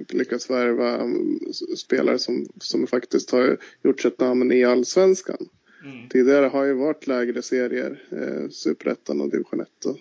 lyckats 0.08 0.50
värva 0.50 1.00
mm, 1.00 1.38
spelare 1.76 2.18
som, 2.18 2.46
som 2.60 2.86
faktiskt 2.86 3.30
har 3.30 3.56
gjort 3.82 4.00
sig 4.00 4.08
ett 4.08 4.20
namn 4.20 4.52
i 4.52 4.64
allsvenskan. 4.64 5.48
Mm. 5.84 6.08
Tidigare 6.08 6.46
har 6.46 6.64
ju 6.64 6.72
varit 6.72 7.06
lägre 7.06 7.42
serier, 7.42 8.02
eh, 8.10 8.48
Superettan 8.50 9.20
och 9.20 9.30
division 9.30 9.60
1 9.60 9.84
och 9.84 9.96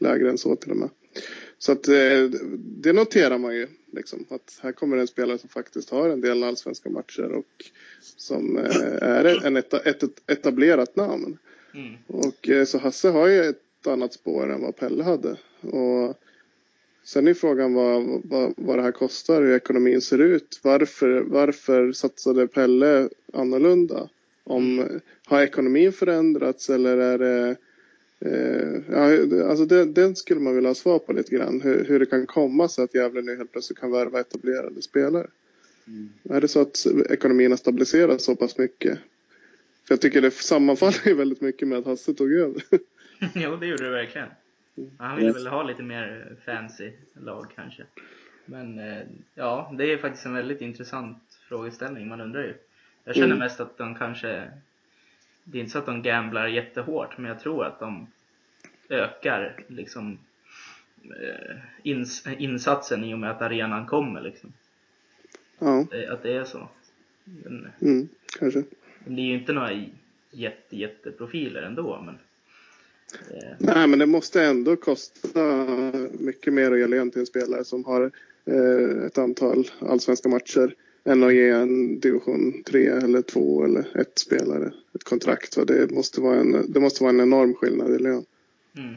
lägre 0.00 0.30
än 0.30 0.38
så 0.38 0.56
till 0.56 0.70
och 0.70 0.76
med. 0.76 0.88
Så 1.58 1.72
att 1.72 1.88
eh, 1.88 2.24
det 2.58 2.92
noterar 2.92 3.38
man 3.38 3.54
ju 3.54 3.66
liksom 3.92 4.26
att 4.30 4.60
här 4.62 4.72
kommer 4.72 4.96
en 4.96 5.06
spelare 5.06 5.38
som 5.38 5.48
faktiskt 5.48 5.90
har 5.90 6.08
en 6.08 6.20
del 6.20 6.44
allsvenska 6.44 6.90
matcher 6.90 7.32
och 7.32 7.64
som 8.16 8.58
eh, 8.58 9.02
är 9.02 9.46
en 9.46 9.56
eta, 9.56 9.80
ett, 9.80 10.30
etablerat 10.30 10.96
namn. 10.96 11.38
Mm. 11.74 11.94
Och 12.06 12.48
eh, 12.48 12.64
så 12.64 12.78
Hasse 12.78 13.08
har 13.08 13.28
ju 13.28 13.40
ett 13.40 13.86
annat 13.86 14.12
spår 14.12 14.52
än 14.52 14.62
vad 14.62 14.76
Pelle 14.76 15.04
hade. 15.04 15.36
Och 15.60 16.18
sen 17.04 17.28
är 17.28 17.34
frågan 17.34 17.74
vad, 17.74 18.20
vad, 18.24 18.54
vad 18.56 18.78
det 18.78 18.82
här 18.82 18.92
kostar, 18.92 19.42
hur 19.42 19.56
ekonomin 19.56 20.00
ser 20.00 20.18
ut. 20.18 20.60
Varför, 20.62 21.20
varför 21.20 21.92
satsade 21.92 22.46
Pelle 22.46 23.08
annorlunda? 23.32 24.08
Om, 24.44 24.88
har 25.26 25.42
ekonomin 25.42 25.92
förändrats 25.92 26.70
eller 26.70 26.96
är 26.96 27.18
det 27.18 27.56
Eh, 28.20 28.80
ja, 28.90 29.04
alltså 29.48 29.64
det, 29.64 29.84
den 29.84 30.16
skulle 30.16 30.40
man 30.40 30.54
vilja 30.54 30.70
ha 30.70 30.74
svar 30.74 30.98
på 30.98 31.12
lite 31.12 31.34
grann. 31.34 31.60
Hur, 31.60 31.84
hur 31.84 31.98
det 31.98 32.06
kan 32.06 32.26
komma 32.26 32.68
sig 32.68 32.84
att 32.84 32.94
Gävle 32.94 33.22
nu 33.22 33.36
helt 33.36 33.52
plötsligt 33.52 33.78
kan 33.78 33.92
värva 33.92 34.20
etablerade 34.20 34.82
spelare. 34.82 35.26
Mm. 35.86 36.08
Är 36.30 36.40
det 36.40 36.48
så 36.48 36.60
att 36.60 36.86
ekonomin 37.10 37.50
har 37.50 37.56
stabiliserats 37.56 38.24
så 38.24 38.36
pass 38.36 38.58
mycket? 38.58 38.98
För 39.84 39.94
jag 39.94 40.00
tycker 40.00 40.22
det 40.22 40.30
sammanfaller 40.30 41.14
väldigt 41.14 41.40
mycket 41.40 41.68
med 41.68 41.78
att 41.78 41.86
Hasse 41.86 42.14
tog 42.14 42.32
över. 42.32 42.62
jo, 43.34 43.56
det 43.56 43.66
gjorde 43.66 43.84
det 43.84 43.90
verkligen. 43.90 44.28
Han 44.98 45.16
ville 45.16 45.32
väl 45.32 45.46
ha 45.46 45.62
lite 45.62 45.82
mer 45.82 46.36
fancy 46.44 46.92
lag 47.12 47.46
kanske. 47.56 47.82
Men 48.44 48.78
eh, 48.78 49.02
ja, 49.34 49.74
det 49.78 49.92
är 49.92 49.98
faktiskt 49.98 50.26
en 50.26 50.34
väldigt 50.34 50.60
intressant 50.60 51.22
frågeställning. 51.48 52.08
Man 52.08 52.20
undrar 52.20 52.42
ju. 52.42 52.54
Jag 53.04 53.14
känner 53.14 53.26
mm. 53.26 53.38
mest 53.38 53.60
att 53.60 53.78
de 53.78 53.94
kanske, 53.94 54.50
det 55.50 55.58
är 55.58 55.60
inte 55.60 55.72
så 55.72 55.78
att 55.78 55.86
de 55.86 56.02
gamblar 56.02 56.46
jättehårt, 56.46 57.18
men 57.18 57.28
jag 57.28 57.40
tror 57.40 57.64
att 57.64 57.80
de 57.80 58.06
ökar 58.88 59.64
liksom 59.68 60.18
eh, 61.04 61.56
ins 61.82 62.26
insatsen 62.38 63.04
i 63.04 63.14
och 63.14 63.18
med 63.18 63.30
att 63.30 63.42
arenan 63.42 63.86
kommer 63.86 64.20
liksom. 64.20 64.52
Ja. 65.58 65.86
Att 66.10 66.22
det 66.22 66.32
är 66.32 66.44
så. 66.44 66.68
Men, 67.24 67.68
mm, 67.80 68.08
kanske. 68.38 68.62
Det 69.04 69.20
är 69.20 69.26
ju 69.26 69.34
inte 69.34 69.52
några 69.52 69.70
jätte, 70.30 70.76
jätteprofiler 70.76 71.62
ändå, 71.62 72.02
men 72.06 72.14
eh. 73.36 73.56
Nej, 73.58 73.86
men 73.86 73.98
det 73.98 74.06
måste 74.06 74.44
ändå 74.44 74.76
kosta 74.76 75.66
mycket 76.12 76.52
mer 76.52 76.72
att 76.72 76.78
ge 76.78 76.86
lön 76.86 77.10
till 77.10 77.20
en 77.20 77.26
spelare 77.26 77.64
som 77.64 77.84
har 77.84 78.10
eh, 78.44 79.06
ett 79.06 79.18
antal 79.18 79.64
allsvenska 79.80 80.28
matcher 80.28 80.74
än 81.08 81.22
att 81.22 81.34
ge 81.34 81.50
en 81.50 82.00
division 82.00 82.62
3 82.62 82.86
eller 82.86 83.22
2 83.22 83.64
eller 83.64 84.00
ett 84.00 84.18
spelare 84.18 84.72
ett 84.94 85.04
kontrakt. 85.04 85.52
Så 85.52 85.64
det, 85.64 85.90
måste 85.90 86.20
vara 86.20 86.36
en, 86.36 86.72
det 86.72 86.80
måste 86.80 87.02
vara 87.02 87.12
en 87.12 87.20
enorm 87.20 87.54
skillnad 87.54 87.94
i 87.94 87.98
lön. 87.98 88.24
Mm. 88.76 88.96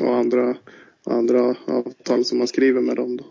Och 0.00 0.16
andra, 0.16 0.56
andra 1.04 1.56
avtal 1.66 2.24
som 2.24 2.38
man 2.38 2.48
skriver 2.48 2.80
med 2.80 2.96
dem 2.96 3.16
då. 3.16 3.24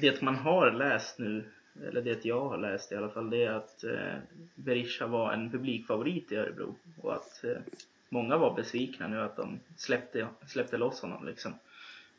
Det 0.00 0.22
man 0.22 0.36
har 0.36 0.70
läst 0.70 1.18
nu, 1.18 1.44
eller 1.88 2.02
det 2.02 2.24
jag 2.24 2.48
har 2.48 2.58
läst 2.58 2.92
i 2.92 2.96
alla 2.96 3.08
fall, 3.08 3.30
det 3.30 3.44
är 3.44 3.52
att 3.52 3.84
eh, 3.84 4.14
Berisha 4.54 5.06
var 5.06 5.32
en 5.32 5.50
publikfavorit 5.50 6.32
i 6.32 6.36
Örebro 6.36 6.74
och 7.00 7.14
att 7.14 7.44
eh, 7.44 7.56
många 8.08 8.36
var 8.36 8.54
besvikna 8.54 9.08
nu 9.08 9.20
att 9.20 9.36
de 9.36 9.60
släppte, 9.76 10.26
släppte 10.46 10.76
loss 10.76 11.00
honom 11.00 11.26
liksom. 11.26 11.52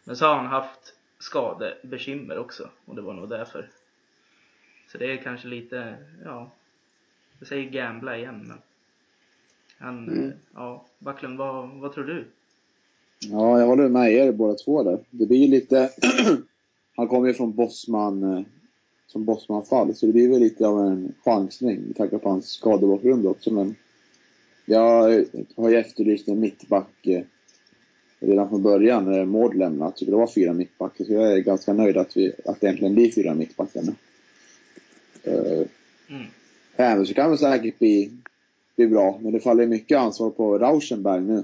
Men 0.04 0.16
så 0.16 0.26
har 0.26 0.36
han 0.36 0.46
haft 0.46 0.94
skadebekymmer 1.24 2.38
också 2.38 2.70
och 2.86 2.96
det 2.96 3.02
var 3.02 3.14
nog 3.14 3.30
därför. 3.30 3.70
Så 4.92 4.98
det 4.98 5.12
är 5.12 5.18
kanske 5.18 5.48
lite, 5.48 5.96
ja, 6.24 6.52
jag 7.40 7.48
säger 7.48 7.70
gambla 7.70 8.18
igen 8.18 8.46
men 8.48 8.58
han, 9.78 10.10
mm. 10.10 10.32
ja, 10.54 10.86
Backlund, 11.00 11.38
vad, 11.38 11.70
vad 11.70 11.94
tror 11.94 12.04
du? 12.04 12.26
Ja, 13.20 13.60
jag 13.60 13.68
håller 13.68 13.90
med 13.90 14.12
er 14.12 14.32
båda 14.32 14.56
två 14.56 14.84
där. 14.84 15.00
Det 15.10 15.26
blir 15.26 15.38
ju 15.38 15.48
lite, 15.48 15.90
han 16.96 17.08
kommer 17.08 17.28
ju 17.28 17.34
från 17.34 17.56
Bosman, 17.56 18.24
eh, 18.24 18.44
som 19.08 19.26
Bosman-fall, 19.26 19.96
så 19.96 20.06
det 20.06 20.12
blir 20.12 20.30
väl 20.30 20.40
lite 20.40 20.68
av 20.68 20.80
en 20.80 21.14
chansning 21.24 21.82
med 21.82 21.96
tanke 21.96 22.18
på 22.18 22.30
hans 22.30 22.50
skadebakgrund 22.50 23.28
också. 23.28 23.54
Men 23.54 23.76
jag 24.66 25.26
har 25.56 25.70
ju 25.70 25.76
efterlyst 25.76 26.28
en 26.28 26.40
mittback 26.40 27.08
eh, 27.08 27.24
redan 28.28 28.50
från 28.50 28.64
början 28.64 29.06
när 29.06 29.26
Mård 29.26 29.56
lämnat. 29.56 30.00
Så 30.00 30.06
det 30.06 30.12
var 30.12 30.28
fyra 30.28 30.54
mittbackar. 30.54 31.06
Så 31.06 31.14
jag 31.14 31.34
är 31.34 31.38
ganska 31.38 31.74
nöjd 31.74 31.98
att, 31.98 32.18
vi, 32.18 32.34
att 32.46 32.62
det 32.62 32.68
äntligen 32.68 32.94
blir 32.94 33.12
fyra 33.12 33.34
mittbackar 33.34 33.82
nu. 33.82 33.94
Uh, 35.32 35.68
mm. 36.10 36.26
Även 36.76 37.06
så 37.06 37.14
kan 37.14 37.32
det 37.32 37.38
säkert 37.38 37.80
bli, 37.80 38.12
bli 38.76 38.88
bra. 38.88 39.20
Men 39.22 39.32
det 39.34 39.40
faller 39.40 39.68
mycket 39.68 39.98
ansvar 39.98 40.30
på 40.30 40.58
Rauschenberg 40.58 41.22
nu. 41.22 41.44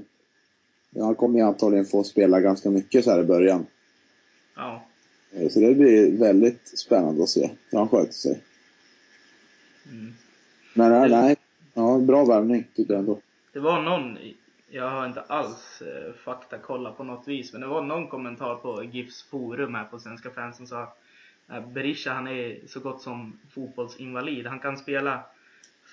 Han 0.99 1.15
kommer 1.15 1.39
ju 1.39 1.45
antagligen 1.45 1.85
få 1.85 2.03
spela 2.03 2.39
ganska 2.39 2.69
mycket 2.69 3.03
så 3.03 3.11
här 3.11 3.21
i 3.21 3.25
början. 3.25 3.65
Ja. 4.55 4.85
Uh, 5.39 5.49
så 5.49 5.59
det 5.59 5.75
blir 5.75 6.17
väldigt 6.17 6.79
spännande 6.79 7.23
att 7.23 7.29
se 7.29 7.49
hur 7.71 7.77
han 7.77 7.89
sköter 7.89 8.13
sig. 8.13 8.41
Mm. 9.91 10.13
Men 10.73 10.91
nej, 10.91 11.09
nej. 11.09 11.35
Ja, 11.73 11.97
bra 11.97 12.25
värvning 12.25 12.67
tycker 12.75 12.93
jag 12.93 12.99
ändå. 12.99 13.19
Det 13.53 13.59
var 13.59 13.81
någon 13.81 14.17
jag 14.69 14.89
har 14.89 15.05
inte 15.05 15.21
alls 15.21 15.81
eh, 15.81 16.13
faktakolla 16.13 16.91
på 16.91 17.03
något 17.03 17.27
vis, 17.27 17.53
men 17.53 17.61
det 17.61 17.67
var 17.67 17.81
någon 17.81 18.07
kommentar 18.07 18.55
på 18.55 18.83
GIFs 18.83 19.23
forum 19.23 19.75
här 19.75 19.85
på 19.85 19.99
Svenska 19.99 20.29
fans 20.29 20.57
som 20.57 20.67
sa 20.67 20.93
att 21.47 21.67
Berisha 21.67 22.13
han 22.13 22.27
är 22.27 22.67
så 22.67 22.79
gott 22.79 23.01
som 23.01 23.39
fotbollsinvalid. 23.49 24.47
Han 24.47 24.59
kan 24.59 24.77
spela 24.77 25.23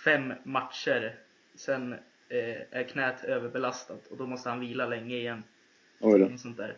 fem 0.04 0.32
matcher, 0.44 1.18
sen 1.54 1.92
eh, 2.28 2.60
är 2.70 2.82
knät 2.88 3.24
överbelastat 3.24 4.06
och 4.06 4.16
då 4.16 4.26
måste 4.26 4.48
han 4.48 4.60
vila 4.60 4.86
länge 4.86 5.16
igen. 5.16 5.42
Oj 6.00 6.18
då. 6.18 6.38
sånt 6.38 6.56
där. 6.56 6.76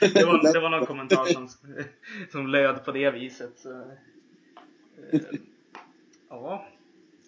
det, 0.00 0.24
var, 0.24 0.52
det 0.52 0.60
var 0.60 0.70
någon 0.70 0.86
kommentar 0.86 1.24
som, 1.24 1.48
som 2.32 2.46
löd 2.46 2.84
på 2.84 2.92
det 2.92 3.10
viset. 3.10 3.58
Så, 3.58 3.80
eh, 5.12 5.20
ja. 6.28 6.66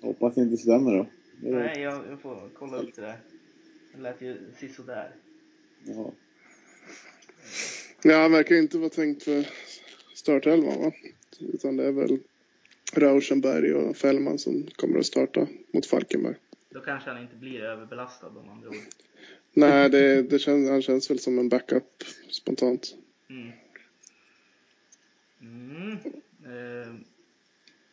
Hoppas 0.03 0.35
det 0.35 0.41
inte 0.41 0.57
stämmer 0.57 0.97
då. 0.97 1.07
Nej, 1.43 1.81
jag, 1.81 2.01
jag 2.11 2.21
får 2.21 2.49
kolla 2.59 2.77
upp 2.77 2.95
det 2.95 3.03
där. 3.03 3.17
Det 3.93 4.01
lät 4.01 4.21
ju 4.21 4.39
sisådär. 4.59 5.15
Ja. 5.85 6.13
Ja, 8.03 8.29
verkar 8.29 8.55
inte 8.55 8.79
vara 8.79 8.91
tänkt 8.91 9.23
för 9.23 9.47
startelvan 10.15 10.83
va? 10.83 10.93
Utan 11.39 11.77
det 11.77 11.85
är 11.85 11.93
väl 11.93 12.19
Rauschenberg 12.95 13.75
och 13.75 13.97
Fällman 13.97 14.39
som 14.39 14.67
kommer 14.77 14.99
att 14.99 15.07
starta 15.07 15.49
mot 15.73 15.87
Falkenberg. 15.87 16.37
Då 16.71 16.81
kanske 16.81 17.11
han 17.11 17.23
inte 17.23 17.37
blir 17.37 17.61
överbelastad 17.63 18.27
om 18.27 18.49
andra 18.49 18.69
ord. 18.69 18.77
Nej, 19.53 19.91
det, 19.91 20.23
det 20.23 20.39
känns, 20.39 20.69
han 20.69 20.83
känns 20.83 21.11
väl 21.11 21.19
som 21.19 21.39
en 21.39 21.49
backup 21.49 22.05
spontant. 22.31 22.95
Mm. 23.31 23.53
Mm. 25.41 25.93
Eh, 26.45 26.95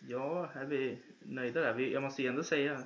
ja, 0.08 0.52
är 0.56 0.66
vi 0.66 0.98
nöjda 1.24 1.62
där? 1.62 1.74
Vi, 1.74 1.94
jag 1.94 2.04
måste 2.04 2.22
ju 2.22 2.28
ändå 2.28 2.44
säga 2.44 2.84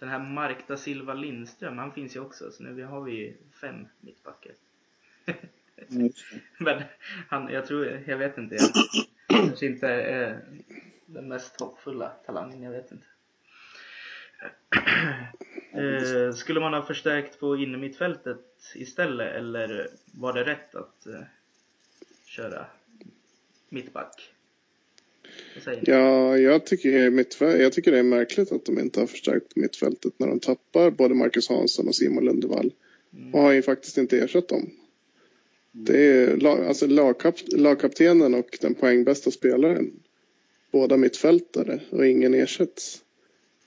den 0.00 0.08
här 0.08 0.18
Mark 0.18 0.68
da 0.68 0.76
Silva 0.76 1.14
Lindström, 1.14 1.78
han 1.78 1.92
finns 1.92 2.16
ju 2.16 2.20
också. 2.20 2.50
Så 2.50 2.62
nu 2.62 2.84
har 2.84 3.00
vi 3.00 3.36
fem 3.60 3.86
mittbackar. 4.00 4.52
Mm. 5.90 6.12
Men 6.58 6.82
han, 7.28 7.48
jag 7.52 7.66
tror, 7.66 8.02
jag 8.06 8.18
vet 8.18 8.38
inte. 8.38 8.54
Jag 8.54 8.70
kanske 9.28 9.66
inte 9.66 9.88
är 9.88 10.40
den 11.06 11.28
mest 11.28 11.60
hoppfulla 11.60 12.08
talangen, 12.08 12.62
jag 12.62 12.70
vet 12.70 12.92
inte. 12.92 13.06
Eh, 15.72 16.32
skulle 16.32 16.60
man 16.60 16.74
ha 16.74 16.82
förstärkt 16.82 17.40
på 17.40 17.56
innermittfältet 17.56 18.72
istället 18.74 19.34
eller 19.34 19.88
var 20.04 20.32
det 20.32 20.44
rätt 20.44 20.74
att 20.74 21.06
eh, 21.06 21.22
köra 22.24 22.66
mittback? 23.68 24.32
Ja, 25.82 26.38
jag 26.38 26.66
tycker, 26.66 26.90
jag 27.40 27.72
tycker 27.72 27.92
det 27.92 27.98
är 27.98 28.02
märkligt 28.02 28.52
att 28.52 28.64
de 28.64 28.78
inte 28.78 29.00
har 29.00 29.06
förstärkt 29.06 29.56
mittfältet 29.56 30.12
när 30.16 30.26
de 30.26 30.40
tappar 30.40 30.90
både 30.90 31.14
Marcus 31.14 31.48
Hansson 31.48 31.88
och 31.88 31.94
Simon 31.94 32.24
Lundevall. 32.24 32.72
Mm. 33.16 33.34
Och 33.34 33.40
har 33.40 33.52
ju 33.52 33.62
faktiskt 33.62 33.98
inte 33.98 34.18
ersatt 34.18 34.48
dem. 34.48 34.70
Mm. 35.74 35.84
Det 35.84 35.98
är 35.98 36.46
alltså 36.46 36.86
lagkap, 36.86 37.34
lagkaptenen 37.52 38.34
och 38.34 38.58
den 38.60 38.74
poängbästa 38.74 39.30
spelaren. 39.30 39.92
Båda 40.72 40.96
mittfältare 40.96 41.80
och 41.90 42.06
ingen 42.06 42.34
ersätts. 42.34 43.02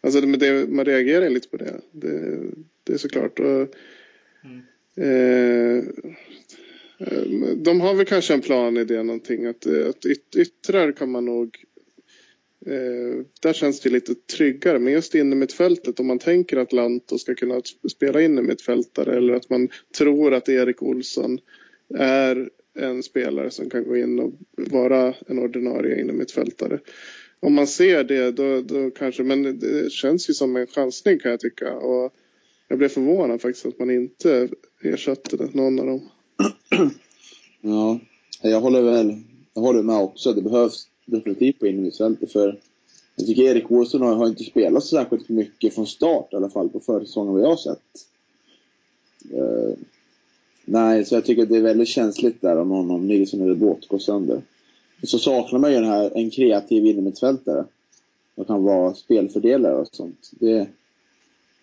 Alltså 0.01 0.21
det, 0.21 0.67
man 0.69 0.85
reagerar 0.85 1.29
lite 1.29 1.49
på 1.49 1.57
det. 1.57 1.81
Det, 1.91 2.41
det 2.83 2.93
är 2.93 2.97
såklart. 2.97 3.39
Och, 3.39 3.67
mm. 4.43 4.59
eh, 4.95 5.83
de 7.55 7.81
har 7.81 7.95
väl 7.95 8.05
kanske 8.05 8.33
en 8.33 8.41
plan 8.41 8.77
i 8.77 8.83
det 8.83 9.03
någonting 9.03 9.45
att, 9.45 9.65
att 9.65 10.05
yt, 10.05 10.35
yttrar 10.35 10.91
kan 10.91 11.11
man 11.11 11.25
nog 11.25 11.65
Eh, 11.72 11.72
Eh, 12.65 13.25
där 13.41 13.53
känns 13.53 13.79
det 13.79 13.89
lite 13.89 14.15
tryggare. 14.15 14.79
Men 14.79 14.93
just 14.93 15.15
inne 15.15 15.35
mitt 15.35 15.53
fältet 15.53 15.99
om 15.99 16.07
man 16.07 16.19
tänker 16.19 16.57
att 16.57 16.73
Lanto 16.73 17.17
ska 17.17 17.35
kunna 17.35 17.61
spela 17.91 18.21
inne 18.21 18.41
mitt 18.41 18.61
fältare 18.61 19.17
eller 19.17 19.33
att 19.33 19.49
man 19.49 19.69
tror 19.97 20.33
att 20.33 20.49
Erik 20.49 20.81
Olsson 20.81 21.39
är 21.97 22.49
en 22.79 23.03
spelare 23.03 23.51
som 23.51 23.69
kan 23.69 23.83
gå 23.83 23.97
in 23.97 24.19
och 24.19 24.33
vara 24.55 25.13
en 25.27 25.39
ordinarie 25.39 26.01
inom 26.01 26.17
mitt 26.17 26.31
fältare. 26.31 26.79
Om 27.39 27.53
man 27.53 27.67
ser 27.67 28.03
det 28.03 28.31
då, 28.31 28.61
då 28.61 28.91
kanske, 28.91 29.23
men 29.23 29.59
det 29.59 29.91
känns 29.91 30.29
ju 30.29 30.33
som 30.33 30.55
en 30.55 30.67
chansning 30.67 31.19
kan 31.19 31.31
jag 31.31 31.39
tycka. 31.39 31.73
Och 31.73 32.13
jag 32.67 32.77
blev 32.77 32.89
förvånad 32.89 33.41
faktiskt 33.41 33.65
att 33.65 33.79
man 33.79 33.91
inte 33.91 34.49
ersatte 34.81 35.49
någon 35.53 35.79
av 35.79 35.85
dem. 35.85 36.09
Ja, 37.65 37.99
jag 38.41 38.61
håller 38.61 38.81
väl 38.81 39.15
jag 39.53 39.61
håller 39.61 39.83
med 39.83 39.95
också. 39.95 40.33
Det 40.33 40.41
behövs 40.41 40.87
definitivt 41.05 41.59
på 41.59 41.67
innermittfältet. 41.67 42.31
För 42.31 42.59
jag 43.15 43.27
tycker 43.27 43.43
Erik 43.43 43.71
Olsson 43.71 44.01
har, 44.01 44.15
har 44.15 44.27
inte 44.27 44.43
spelat 44.43 44.83
särskilt 44.83 45.29
mycket 45.29 45.75
från 45.75 45.87
start 45.87 46.33
i 46.33 46.35
alla 46.35 46.49
fall 46.49 46.69
på 46.69 46.79
försäsongen 46.79 47.33
vad 47.33 47.41
jag 47.41 47.49
har 47.49 47.57
sett. 47.57 48.07
Uh, 49.33 49.73
nej, 50.65 51.05
så 51.05 51.15
jag 51.15 51.25
tycker 51.25 51.45
det 51.45 51.57
är 51.57 51.61
väldigt 51.61 51.87
känsligt 51.87 52.41
där 52.41 52.57
om 52.57 52.69
honom, 52.69 53.07
Nilsson 53.07 53.41
eller 53.41 53.55
Båt 53.55 53.87
går 53.87 53.99
sönder. 53.99 54.41
Och 55.01 55.09
så 55.09 55.19
saknar 55.19 55.59
man 55.59 55.71
ju 55.71 55.75
den 55.75 55.89
här, 55.89 56.11
en 56.15 56.29
kreativ 56.29 56.85
innermittfältare. 56.85 57.65
Som 58.35 58.45
kan 58.45 58.63
vara 58.63 58.93
spelfördelare 58.93 59.75
och 59.75 59.87
sånt. 59.91 60.31
Det 60.31 60.67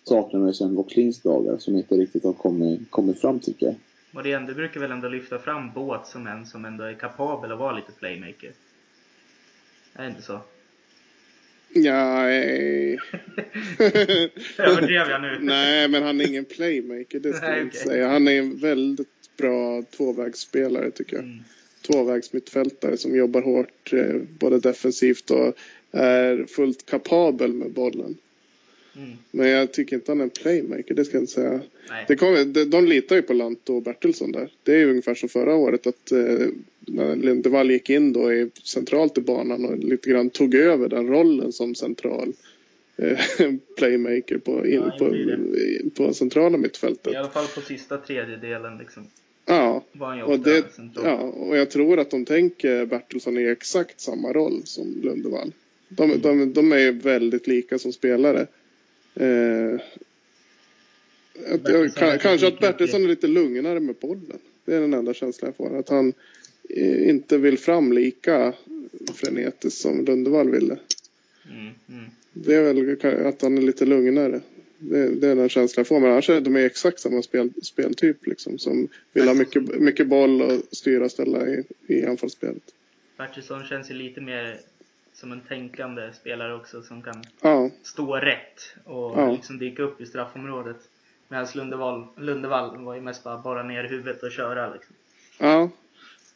saknar 0.05 0.41
man 0.41 0.49
ju 0.49 0.55
sen 0.55 0.75
Wocklins 0.75 1.23
dagar 1.23 1.59
som 1.59 1.77
inte 1.77 1.95
riktigt 1.95 2.25
har 2.25 2.33
kommit, 2.33 2.91
kommit 2.91 3.21
fram 3.21 3.41
tycker 3.41 3.67
jag. 3.67 3.75
Och 4.15 4.23
det, 4.23 4.33
ändå 4.33 4.55
brukar 4.55 4.81
väl 4.81 4.91
ändå 4.91 5.09
lyfta 5.09 5.39
fram 5.39 5.73
Båt 5.75 6.07
som 6.07 6.27
en 6.27 6.47
som 6.47 6.65
ändå 6.65 6.85
är 6.85 6.95
kapabel 6.95 7.53
att 7.53 7.59
vara 7.59 7.77
lite 7.77 7.93
playmaker? 7.93 8.53
Är 9.95 10.03
det 10.03 10.09
inte 10.09 10.23
så? 10.23 10.41
Ja, 11.73 12.23
nej. 12.23 12.99
Överdrev 14.59 15.11
jag 15.11 15.23
nu? 15.23 15.39
nej, 15.43 15.89
men 15.89 16.03
han 16.03 16.21
är 16.21 16.29
ingen 16.29 16.45
playmaker, 16.45 17.21
det 17.21 17.33
ska 17.33 17.47
Nej, 17.47 17.57
jag 17.57 17.67
inte 17.67 17.77
okej. 17.79 17.89
säga. 17.89 18.09
Han 18.09 18.29
är 18.29 18.39
en 18.39 18.57
väldigt 18.57 19.37
bra 19.37 19.83
tvåvägsspelare 19.97 20.91
tycker 20.91 21.17
jag. 21.17 21.25
Mm. 21.25 21.39
Tvåvägsmittfältare 21.87 22.97
som 22.97 23.17
jobbar 23.17 23.43
hårt 23.43 23.93
eh, 23.93 24.17
både 24.39 24.61
defensivt 24.61 25.31
och 25.31 25.55
är 25.93 26.47
fullt 26.47 26.87
kapabel 26.87 27.53
med 27.53 27.73
bollen. 27.73 28.17
Mm. 28.97 29.17
Men 29.31 29.49
jag 29.49 29.73
tycker 29.73 29.97
inte 29.97 30.11
han 30.11 30.21
är 30.21 30.25
en 30.25 30.31
playmaker, 30.31 30.95
det 30.95 31.05
ska 31.05 31.17
jag 31.17 31.23
inte 31.23 31.33
säga. 31.33 31.61
Nej. 31.91 32.05
Det 32.09 32.17
kommer, 32.17 32.45
de, 32.45 32.65
de 32.65 32.87
litar 32.87 33.17
ju 33.17 33.23
på 33.23 33.33
Lanto 33.33 33.75
och 33.75 33.83
Bertilsson 33.83 34.33
där. 34.33 34.51
Det 34.63 34.73
är 34.73 34.79
ju 34.79 34.91
ungefär 34.91 35.15
som 35.15 35.29
förra 35.29 35.55
året 35.55 35.87
att 35.87 36.13
eh, 36.13 36.47
när 36.81 37.17
Lindevall 37.17 37.71
gick 37.71 37.91
in 37.91 38.13
då 38.13 38.33
i, 38.33 38.51
centralt 38.65 39.19
i 39.19 39.21
banan 39.21 39.65
och 39.65 39.79
lite 39.79 40.11
grann 40.11 40.31
tog 40.31 40.55
över 40.55 40.89
den 40.89 41.07
rollen 41.07 41.53
som 41.53 41.75
central 41.75 42.33
eh, 42.97 43.19
playmaker 43.77 44.39
på, 44.39 44.67
in, 44.67 44.73
Ja, 44.73 44.97
på, 44.99 45.15
på 45.97 46.15
centrala 46.15 46.59
mittfältet. 46.59 47.13
I 47.13 47.17
alla 47.17 47.31
fall 47.31 47.47
på 47.55 47.61
sista 47.61 47.97
tredjedelen 47.97 48.79
liksom. 48.79 49.07
Ja, 49.47 49.85
och, 50.27 50.39
det, 50.41 50.65
ja, 50.95 51.19
och 51.19 51.57
jag 51.57 51.71
tror 51.71 51.99
att 51.99 52.11
de 52.11 52.25
tänker 52.25 52.87
Bertilsson 52.87 53.39
i 53.39 53.45
exakt 53.45 54.01
samma 54.01 54.33
roll 54.33 54.63
som 54.65 55.01
Lundevall. 55.03 55.53
De, 55.89 56.21
de, 56.21 56.53
de 56.53 56.73
är 56.73 56.93
väldigt 56.93 57.47
lika 57.47 57.79
som 57.79 57.93
spelare. 57.93 58.47
Eh, 59.15 59.81
att, 61.55 61.63
Bertilsson 61.63 62.19
kanske 62.19 62.47
att 62.47 62.59
Bertilsson 62.59 63.05
är 63.05 63.09
lite 63.09 63.27
lugnare 63.27 63.81
med 63.81 63.95
bollen. 63.95 64.39
Det 64.65 64.75
är 64.75 64.81
den 64.81 64.95
enda 64.95 65.15
känslan 65.15 65.49
jag 65.49 65.57
får. 65.57 65.79
Att 65.79 65.89
han 65.89 66.13
eh, 66.69 67.09
inte 67.09 67.39
vill 67.39 67.59
fram 67.59 67.93
lika 67.93 68.53
frenetiskt 69.15 69.81
som 69.81 70.05
Lundevall 70.05 70.51
ville. 70.51 70.79
Mm, 71.51 71.73
mm. 71.89 72.11
Det 72.33 72.55
är 72.55 72.63
väl 72.63 73.27
att 73.27 73.43
han 73.43 73.59
är 73.59 73.63
lite 73.63 73.87
lugnare. 73.87 74.41
Det, 74.79 75.09
det 75.09 75.29
är 75.29 75.37
den 75.37 75.49
känslan 75.49 75.81
jag 75.81 75.87
får. 75.87 76.01
Men 76.01 76.11
annars 76.11 76.31
är 76.31 76.41
de 76.41 76.57
är 76.57 76.67
exakt 76.67 77.01
samma 77.01 77.23
spel, 77.23 77.51
speltyp 77.63 78.27
liksom. 78.27 78.59
Som 78.59 78.89
vill 79.13 79.29
ha 79.29 79.35
mycket, 79.35 79.81
mycket 79.81 80.09
boll 80.09 80.43
och 80.43 80.61
styra 80.71 81.05
och 81.05 81.11
ställa 81.11 81.49
i, 81.49 81.65
i 81.87 82.05
anfallsspelet. 82.05 82.63
Bertilsson 83.17 83.65
känns 83.65 83.91
ju 83.91 83.95
lite 83.95 84.21
mer 84.21 84.61
som 85.21 85.33
en 85.33 85.41
tänkande 85.41 86.13
spelare 86.13 86.55
också 86.55 86.83
som 86.83 87.03
kan 87.03 87.25
Ja, 87.41 87.71
stå 87.83 88.17
rätt 88.17 88.61
och 88.85 89.19
Ja. 89.19 89.33
liksom 89.33 89.59
dyka 89.59 89.83
upp 89.83 90.01
i 90.01 90.07
straffområdet. 90.07 90.77
Medan 91.29 91.47
Lundevall, 91.55 92.07
Lundevall 92.17 92.85
var 92.85 92.95
ju 92.95 93.01
mest 93.01 93.25
bara 93.25 93.39
borra 93.39 93.63
ner 93.63 93.85
huvudet 93.85 94.23
och 94.23 94.31
köra 94.31 94.73
liksom. 94.75 94.95
ja, 95.39 95.71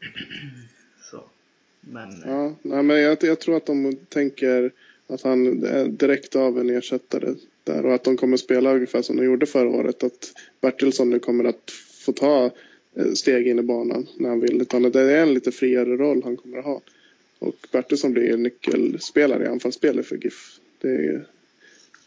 Så. 1.10 1.24
Men 1.80 2.08
eh, 2.22 2.30
ja. 2.30 2.54
Nej, 2.62 2.82
men 2.82 3.00
jag, 3.02 3.18
jag 3.22 3.40
tror 3.40 3.56
att 3.56 3.66
de 3.66 3.96
tänker 4.08 4.70
att 5.06 5.22
han 5.22 5.64
är 5.64 5.88
direkt 5.88 6.36
av 6.36 6.58
en 6.58 6.70
ersättare 6.70 7.34
där 7.64 7.86
och 7.86 7.94
att 7.94 8.04
de 8.04 8.16
kommer 8.16 8.36
spela 8.36 8.74
ungefär 8.74 9.02
som 9.02 9.16
de 9.16 9.24
gjorde 9.24 9.46
förra 9.46 9.68
året. 9.68 10.02
Att 10.04 10.32
Bertilsson 10.60 11.10
nu 11.10 11.18
kommer 11.18 11.44
att 11.44 11.70
få 12.04 12.12
ta 12.12 12.44
eh, 12.96 13.12
steg 13.14 13.46
in 13.48 13.58
i 13.58 13.62
banan 13.62 14.06
när 14.16 14.28
han 14.28 14.40
vill. 14.40 14.62
Utan 14.62 14.82
det 14.82 15.00
är 15.00 15.22
en 15.22 15.34
lite 15.34 15.52
friare 15.52 15.96
roll 15.96 16.20
han 16.24 16.36
kommer 16.36 16.58
att 16.58 16.64
ha. 16.64 16.80
Och 17.44 17.68
Bertilsson 17.72 18.12
blir 18.12 18.32
en 18.32 18.42
nyckelspelare 18.42 19.44
i 19.44 19.48
anfallsspelet 19.48 20.06
för 20.06 20.16
GIF. 20.16 20.58
Det 20.80 20.88
är, 20.88 21.26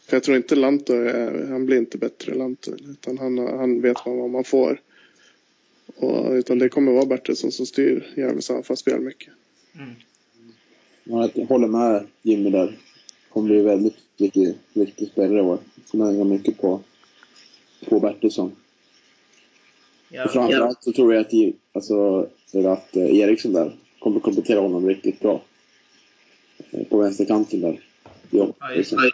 för 0.06 0.16
jag 0.16 0.22
tror 0.22 0.36
inte 0.36 0.56
Lanto 0.56 0.92
är, 0.92 1.46
han 1.46 1.66
blir 1.66 1.78
inte 1.78 1.98
bättre 1.98 2.34
Lanto. 2.34 2.72
Utan 2.90 3.18
han, 3.18 3.38
han 3.38 3.80
vet 3.80 4.06
man 4.06 4.18
vad 4.18 4.30
man 4.30 4.44
får. 4.44 4.80
Och, 5.96 6.32
utan 6.32 6.58
det 6.58 6.68
kommer 6.68 6.92
vara 6.92 7.06
Bertilsson 7.06 7.52
som 7.52 7.66
styr 7.66 8.12
Gävles 8.16 8.50
anfallsspel 8.50 9.00
mycket. 9.00 9.28
mm, 9.74 9.94
Ja, 11.04 11.30
jag 11.34 11.46
håller 11.46 11.68
med 11.68 12.06
Jimmy 12.22 12.50
där. 12.50 12.78
Kommer 13.28 13.48
bli 13.48 13.62
väldigt 13.62 13.96
viktig, 14.16 14.54
viktig 14.72 15.08
spelare 15.08 15.38
i 15.38 15.42
år. 15.42 15.58
Kommer 15.90 16.04
hänga 16.04 16.24
mycket 16.24 16.58
på, 16.58 16.80
på 17.88 18.00
Bertilsson. 18.00 18.46
Och 20.08 20.14
ja, 20.14 20.28
framförallt 20.28 20.82
så 20.82 20.92
tror 20.92 21.14
jag 21.14 21.20
att, 21.20 21.32
alltså, 21.72 22.20
att 22.54 22.96
eh, 22.96 23.18
Eriksson 23.18 23.52
där 23.52 23.76
kommer 23.98 24.20
komplettera 24.20 24.60
honom 24.60 24.86
riktigt 24.86 25.20
bra. 25.20 25.42
Eh, 26.70 26.86
På 26.86 26.98
vänsterkanten 26.98 27.60
där. 27.60 27.80
Ja, 28.30 28.54
liksom, 28.74 29.10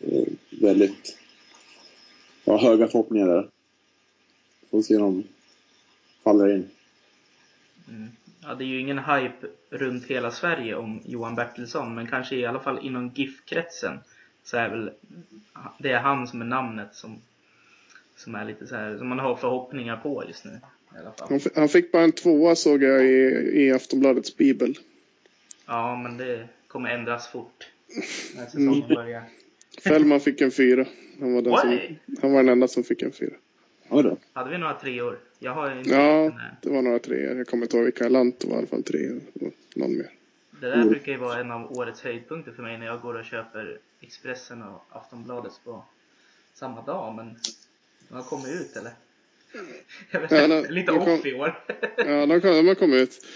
eh, 0.00 0.24
väldigt 0.50 1.18
ja, 2.44 2.58
höga 2.58 2.88
förhoppningar 2.88 3.26
där. 3.26 3.48
Får 4.70 4.82
se 4.82 4.96
om 4.96 5.02
de 5.02 5.28
faller 6.22 6.54
in. 6.54 6.68
mm. 7.88 8.08
ja, 8.42 8.54
det 8.54 8.64
är 8.64 8.68
ju 8.68 8.80
ingen 8.80 8.98
hype 8.98 9.46
runt 9.70 10.04
hela 10.04 10.30
Sverige 10.30 10.74
om 10.74 11.00
Johan 11.04 11.34
Bertilsson, 11.34 11.94
men 11.94 12.06
kanske 12.06 12.36
i 12.36 12.46
alla 12.46 12.60
fall 12.60 12.86
inom 12.86 13.10
GIF-kretsen 13.14 13.98
så 14.44 14.56
är 14.56 14.68
väl 14.68 14.90
det 15.78 15.92
är 15.92 16.00
han 16.00 16.26
som 16.26 16.40
är 16.40 16.44
namnet 16.44 16.94
som, 16.94 17.18
som 18.16 18.34
är 18.34 18.44
lite 18.44 18.66
så 18.66 18.76
här, 18.76 18.98
som 18.98 19.08
man 19.08 19.18
har 19.18 19.36
förhoppningar 19.36 19.96
på 19.96 20.24
just 20.28 20.44
nu. 20.44 20.60
Han, 21.18 21.40
han 21.54 21.68
fick 21.68 21.92
bara 21.92 22.02
en 22.02 22.12
tvåa 22.12 22.56
såg 22.56 22.82
jag 22.82 23.04
i, 23.04 23.50
i 23.54 23.72
Aftonbladets 23.72 24.36
bibel. 24.36 24.78
Ja, 25.66 25.96
men 25.96 26.16
det 26.16 26.48
kommer 26.68 26.90
ändras 26.90 27.28
fort 27.28 27.68
när 28.36 28.44
säsongen 28.44 28.88
börjar. 28.88 29.22
Fällman 29.82 30.20
fick 30.20 30.40
en 30.40 30.50
fyra. 30.50 30.86
Han 31.20 31.34
var, 31.34 31.42
den 31.42 31.56
som, 31.56 31.96
han 32.22 32.32
var 32.32 32.42
den 32.42 32.48
enda 32.48 32.68
som 32.68 32.84
fick 32.84 33.02
en 33.02 33.12
fyra. 33.12 33.34
Då. 33.88 34.16
Hade 34.32 34.50
vi 34.50 34.58
några 34.58 34.74
treor? 34.74 35.18
Jag 35.38 35.52
har 35.52 35.78
inte 35.78 35.90
Ja, 35.90 36.32
det 36.62 36.70
var 36.70 36.82
några 36.82 36.98
treor. 36.98 37.38
Jag 37.38 37.46
kommer 37.46 37.62
inte 37.64 37.76
ihåg 37.76 37.84
vilka. 37.84 38.08
Lant 38.08 38.44
var 38.44 38.54
i 38.54 38.58
alla 38.58 38.66
fall 38.66 38.82
tre. 38.82 39.10
Och 39.34 39.52
någon 39.74 39.96
mer. 39.96 40.10
Det 40.60 40.68
där 40.70 40.84
brukar 40.84 41.12
ju 41.12 41.18
vara 41.18 41.40
en 41.40 41.50
av 41.50 41.72
årets 41.78 42.02
höjdpunkter 42.02 42.52
för 42.52 42.62
mig 42.62 42.78
när 42.78 42.86
jag 42.86 43.00
går 43.00 43.14
och 43.14 43.24
köper 43.24 43.78
Expressen 44.00 44.62
och 44.62 44.84
Aftonbladet 44.90 45.52
på 45.64 45.84
samma 46.54 46.82
dag, 46.82 47.14
men 47.14 47.36
de 48.08 48.14
har 48.14 48.22
kommit 48.22 48.48
ut 48.48 48.76
eller? 48.76 48.92
Jag 50.10 50.20
vet 50.20 50.30
Ja, 50.30 50.44
inte, 50.44 50.62
de- 50.62 50.74
lite 50.74 50.92
de 50.92 50.98
kom- 51.04 51.14
off 51.14 51.26
i 51.26 51.34
år. 51.34 51.58
Ja, 51.96 52.26
de, 52.26 52.40
kom, 52.40 52.50
de 52.50 52.66
har 52.68 52.74
kommit 52.74 53.02
ut. 53.02 53.26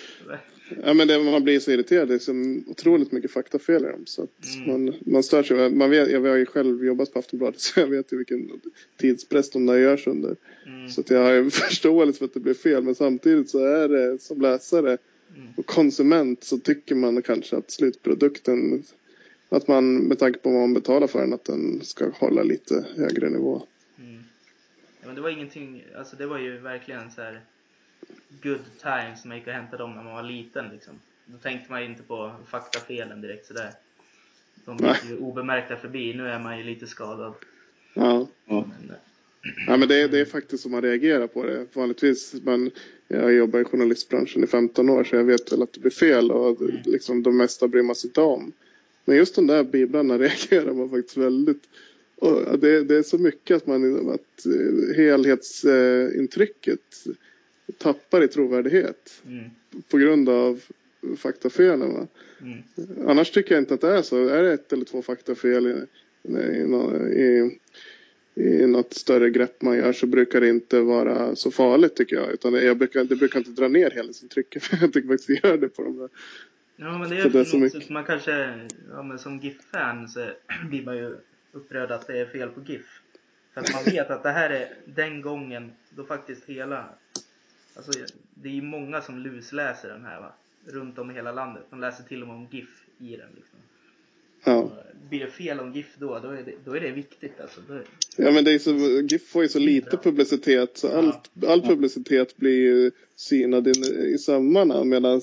Ja, 0.84 0.94
men 0.94 1.08
det, 1.08 1.18
man 1.18 1.44
blir 1.44 1.60
så 1.60 1.70
irriterad. 1.70 2.08
Det 2.08 2.14
är 2.14 2.18
så 2.18 2.32
otroligt 2.70 3.12
mycket 3.12 3.30
faktafel 3.30 3.84
i 3.84 3.88
dem. 3.88 4.02
Så 4.06 4.22
att 4.22 4.54
Mm. 4.56 4.84
man, 4.84 4.94
man 5.00 5.22
stör 5.22 5.42
sig. 5.42 5.70
Man 5.70 5.90
vet, 5.90 6.10
jag 6.10 6.20
har 6.20 6.36
ju 6.36 6.46
själv 6.46 6.84
jobbat 6.84 7.12
på 7.12 7.18
Aftonbladet 7.18 7.60
så 7.60 7.80
jag 7.80 7.86
vet 7.86 8.12
ju 8.12 8.16
vilken 8.16 8.50
tidspress 8.96 9.50
de 9.50 9.66
där 9.66 9.78
görs 9.78 10.06
under. 10.06 10.36
Mm, 10.66 10.88
Så 10.88 11.02
jag 11.08 11.22
har 11.24 11.32
ju 11.32 11.50
förståelse 11.50 12.18
för 12.18 12.24
att 12.24 12.34
det 12.34 12.40
blir 12.40 12.54
fel. 12.54 12.82
Men 12.82 12.94
samtidigt 12.94 13.50
så 13.50 13.58
är 13.66 13.88
det 13.88 14.18
som 14.22 14.40
läsare 14.40 14.98
mm, 15.36 15.48
och 15.56 15.66
konsument 15.66 16.44
så 16.44 16.58
tycker 16.58 16.94
man 16.94 17.22
kanske 17.22 17.56
att 17.56 17.70
slutprodukten 17.70 18.82
att 19.48 19.68
man 19.68 19.96
med 19.98 20.18
tanke 20.18 20.38
på 20.38 20.50
vad 20.50 20.60
man 20.60 20.74
betalar 20.74 21.06
för 21.06 21.20
den 21.20 21.32
att 21.32 21.44
den 21.44 21.80
ska 21.84 22.08
hålla 22.14 22.42
lite 22.42 22.86
högre 22.96 23.30
nivå. 23.30 23.62
mm. 23.98 24.22
Ja, 25.02 25.06
men 25.06 25.14
det 25.14 25.20
var 25.20 25.30
ingenting, 25.30 25.84
alltså 25.96 26.16
det 26.16 26.26
var 26.26 26.38
ju 26.38 26.58
verkligen 26.58 27.10
så 27.10 27.22
här 27.22 27.40
good 28.42 28.60
times 28.82 29.24
man 29.24 29.36
gick 29.36 29.46
och 29.46 29.52
hämtade 29.52 29.82
dem 29.82 29.94
när 29.94 30.02
man 30.02 30.12
var 30.14 30.22
liten 30.22 30.68
liksom. 30.72 30.94
Då 31.26 31.38
tänkte 31.38 31.70
man 31.70 31.80
ju 31.82 31.86
inte 31.88 32.02
på 32.02 32.32
faktafelen 32.46 33.20
direkt 33.20 33.46
sådär. 33.46 33.70
De 34.64 34.76
gick 34.86 35.10
ju 35.10 35.18
obemärkta 35.18 35.76
förbi, 35.76 36.14
nu 36.14 36.28
är 36.28 36.38
man 36.38 36.58
ju 36.58 36.64
lite 36.64 36.86
skadad. 36.86 37.34
Ja. 37.94 38.26
Ja. 38.46 38.64
Men, 38.80 38.90
eh, 38.90 38.96
Ja, 39.66 39.76
men 39.76 39.88
det, 39.88 40.02
är- 40.02 40.08
det 40.08 40.20
är 40.20 40.24
faktiskt 40.24 40.62
som 40.62 40.72
man 40.72 40.82
reagerar 40.82 41.26
på 41.26 41.46
det. 41.46 41.66
Vanligtvis, 41.72 42.34
man, 42.44 42.70
jag 43.08 43.32
jobbar 43.32 43.60
i 43.60 43.64
journalistbranschen 43.64 44.44
i 44.44 44.46
15 44.46 44.88
år 44.90 45.04
så 45.04 45.16
jag 45.16 45.24
vet 45.24 45.52
väl 45.52 45.62
att 45.62 45.72
det 45.72 45.80
blir 45.80 45.90
fel 45.90 46.30
och 46.30 46.58
liksom 46.84 47.22
de 47.22 47.36
mesta 47.36 47.68
bryr 47.68 47.82
man 47.82 47.94
sig 47.96 48.08
inte 48.08 48.20
om. 48.20 48.52
Men 49.04 49.16
just 49.16 49.34
de 49.34 49.46
där 49.46 49.64
biblarna 49.64 50.18
reagerar 50.18 50.72
man 50.72 50.90
faktiskt 50.90 51.16
väldigt 51.16 51.68
och 52.22 52.58
det, 52.58 52.84
det 52.84 52.96
är 52.96 53.02
så 53.02 53.18
mycket 53.18 53.56
att 53.56 53.66
man 53.66 54.10
att 54.10 54.46
eh, 54.46 54.96
helhetsintrycket 54.96 56.80
tappar 57.78 58.22
i 58.22 58.28
trovärdighet 58.28 59.22
mm, 59.26 59.44
på 59.90 59.98
grund 59.98 60.28
av 60.28 60.60
faktafelen. 61.16 61.94
Va? 61.94 62.06
mm, 62.40 62.58
Annars 63.08 63.30
tycker 63.30 63.54
jag 63.54 63.62
inte 63.62 63.74
att 63.74 63.80
det 63.80 63.88
är 63.96 64.02
så. 64.02 64.28
Är 64.28 64.42
det 64.42 64.52
ett 64.52 64.72
eller 64.72 64.84
två 64.84 65.02
faktafel 65.02 65.66
i, 65.66 65.86
i, 66.32 66.62
i, 67.22 67.50
i 68.34 68.66
något 68.66 68.94
större 68.94 69.30
grepp 69.30 69.62
man 69.62 69.76
gör 69.76 69.92
så 69.92 70.06
brukar 70.06 70.40
det 70.40 70.48
inte 70.48 70.80
vara 70.80 71.36
så 71.36 71.50
farligt 71.50 71.94
tycker 71.96 72.16
jag. 72.16 72.32
Utan 72.32 72.54
jag 72.54 72.78
brukar, 72.78 73.04
det 73.04 73.16
brukar 73.16 73.38
inte 73.38 73.50
dra 73.50 73.68
ner 73.68 73.90
helhetsintrycket. 73.90 74.62
För 74.64 74.76
jag 74.80 74.92
tycker 74.92 75.08
faktiskt 75.08 75.28
det 75.28 75.48
gör 75.48 75.56
det 75.56 75.68
på 75.68 75.82
de 75.82 75.98
där. 75.98 76.08
Ja 76.76 76.98
men 76.98 77.10
det 77.10 77.16
är, 77.16 77.22
Så 77.22 77.28
det 77.28 77.40
är 77.40 77.44
så 77.44 77.58
mycket. 77.58 77.90
man 77.90 78.04
kanske, 78.04 78.68
ja 78.90 79.02
men 79.02 79.18
som 79.18 79.38
GIF-fan 79.38 80.08
så 80.08 80.30
blir 80.68 80.84
man 80.84 80.96
ju 80.96 81.16
upprörd 81.52 81.90
att 81.90 82.06
det 82.06 82.18
är 82.18 82.26
fel 82.26 82.48
på 82.48 82.60
GIF. 82.60 83.00
För 83.54 83.60
att 83.60 83.72
man 83.72 83.84
vet 83.84 84.10
att 84.10 84.22
det 84.22 84.30
här 84.30 84.50
är 84.50 84.74
den 84.84 85.22
gången 85.22 85.72
då 85.90 86.04
faktiskt 86.04 86.44
hela, 86.44 86.88
alltså 87.76 87.92
det 88.34 88.48
är 88.48 88.52
ju 88.52 88.62
många 88.62 89.02
som 89.02 89.18
lusläser 89.18 89.88
den 89.88 90.04
här 90.04 90.20
va. 90.20 90.32
Runt 90.66 90.98
om 90.98 91.10
i 91.10 91.14
hela 91.14 91.32
landet. 91.32 91.62
De 91.70 91.80
läser 91.80 92.04
till 92.04 92.22
och 92.22 92.28
med 92.28 92.36
om 92.36 92.48
GIF 92.50 92.84
i 92.98 93.16
den 93.16 93.28
liksom. 93.36 93.58
Ja. 94.44 94.70
Blir 95.10 95.20
det 95.20 95.30
fel 95.30 95.60
om 95.60 95.72
GIF 95.72 95.94
då, 95.98 96.18
då 96.18 96.28
är 96.28 96.42
det, 96.42 96.52
då 96.64 96.76
är 96.76 96.80
det 96.80 96.90
viktigt 96.90 97.40
alltså. 97.40 97.60
Är, 97.72 97.84
ja 98.16 98.30
men 98.30 98.44
det 98.44 98.52
är 98.52 98.58
så, 98.58 98.70
GIF 99.00 99.28
får 99.28 99.42
ju 99.42 99.48
så 99.48 99.58
lite 99.58 99.96
publicitet 99.96 100.78
så 100.78 100.86
Ja. 100.86 100.92
allt, 100.92 101.44
all 101.46 101.62
publicitet 101.62 102.36
blir 102.36 102.56
ju 102.56 102.90
synad 103.16 103.68
i, 103.68 103.70
i 104.14 104.18
sömmarna. 104.18 104.84
Medan 104.84 105.20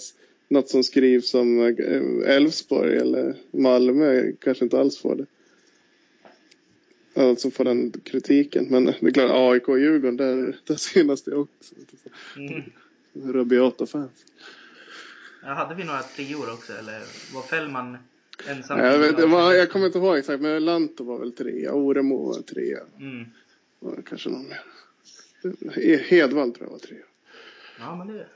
något 0.47 0.69
som 0.69 0.83
skrivs 0.83 1.33
om 1.33 1.59
eh, 1.59 2.35
Elfsborg 2.35 2.97
eller 2.97 3.35
Malmö 3.51 4.31
kanske 4.39 4.63
inte 4.63 4.79
alls 4.79 4.97
får 4.97 5.15
det. 5.15 5.25
Alltså 7.19 7.51
får 7.51 7.63
den 7.63 7.91
kritiken. 7.91 8.67
Men 8.69 8.85
det 8.85 8.91
är 9.01 9.11
klart, 9.11 9.31
AIK 9.33 9.67
och 9.67 9.79
Djurgården, 9.79 10.17
där, 10.17 10.57
där 10.63 10.75
synas 10.75 11.21
det 11.21 11.35
också. 11.35 11.75
Mm. 12.37 12.63
Rabiata 13.33 13.85
fans. 13.85 14.25
Ja, 15.43 15.53
hade 15.53 15.75
vi 15.75 15.83
några 15.83 16.01
treor 16.01 16.53
också 16.53 16.73
eller 16.73 16.99
var 17.33 17.41
Fällman 17.41 17.97
ensam? 18.47 18.77
Nej, 18.77 18.91
jag, 18.91 18.99
vet, 18.99 19.17
det 19.17 19.25
var, 19.25 19.53
jag 19.53 19.71
kommer 19.71 19.85
inte 19.85 19.97
ihåg 19.97 20.17
exakt, 20.17 20.41
men 20.41 20.65
Lanto 20.65 21.03
var 21.03 21.19
väl 21.19 21.31
trea. 21.31 21.73
Oremo 21.73 22.27
var 22.27 22.41
trea. 22.41 22.79
Mm. 22.99 23.25
Och 23.79 24.07
kanske 24.07 24.29
någon 24.29 24.47
mer. 24.47 24.63
Hedvall 25.97 26.51
tror 26.51 26.67
jag 26.67 26.71
var 26.71 26.79
trea. 26.79 27.05
Ja, 27.79 27.95
men 27.95 28.07
det 28.07 28.27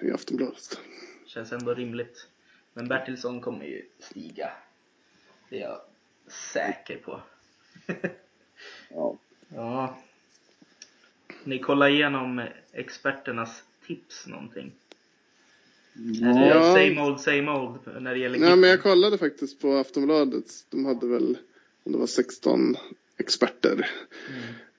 I 0.00 0.10
Aftonbladet. 0.10 0.80
känns 1.26 1.52
ändå 1.52 1.74
rimligt. 1.74 2.28
Men 2.74 2.88
Bertilsson 2.88 3.40
kommer 3.40 3.64
ju 3.64 3.82
stiga. 3.98 4.50
Det 5.50 5.56
är 5.56 5.68
jag 5.68 5.80
säker 6.52 6.96
på. 6.96 7.20
Ja. 8.90 9.18
Ja. 9.54 9.98
Ni 11.44 11.58
kollar 11.58 11.88
igenom 11.88 12.42
experternas 12.72 13.62
tips 13.86 14.26
någonting? 14.26 14.72
Eller 16.22 16.46
Ja. 16.48 16.62
same 16.74 17.00
old, 17.02 17.20
same 17.20 17.50
old 17.50 18.02
när 18.02 18.14
det 18.14 18.20
gäller 18.20 18.38
Nej, 18.38 18.56
men 18.56 18.70
jag 18.70 18.82
kollade 18.82 19.18
faktiskt 19.18 19.60
på 19.60 19.76
Aftonbladet. 19.76 20.44
De 20.70 20.84
hade 20.84 21.06
väl, 21.06 21.38
om 21.84 21.92
det 21.92 21.98
var 21.98 22.06
16 22.06 22.76
experter 23.18 23.90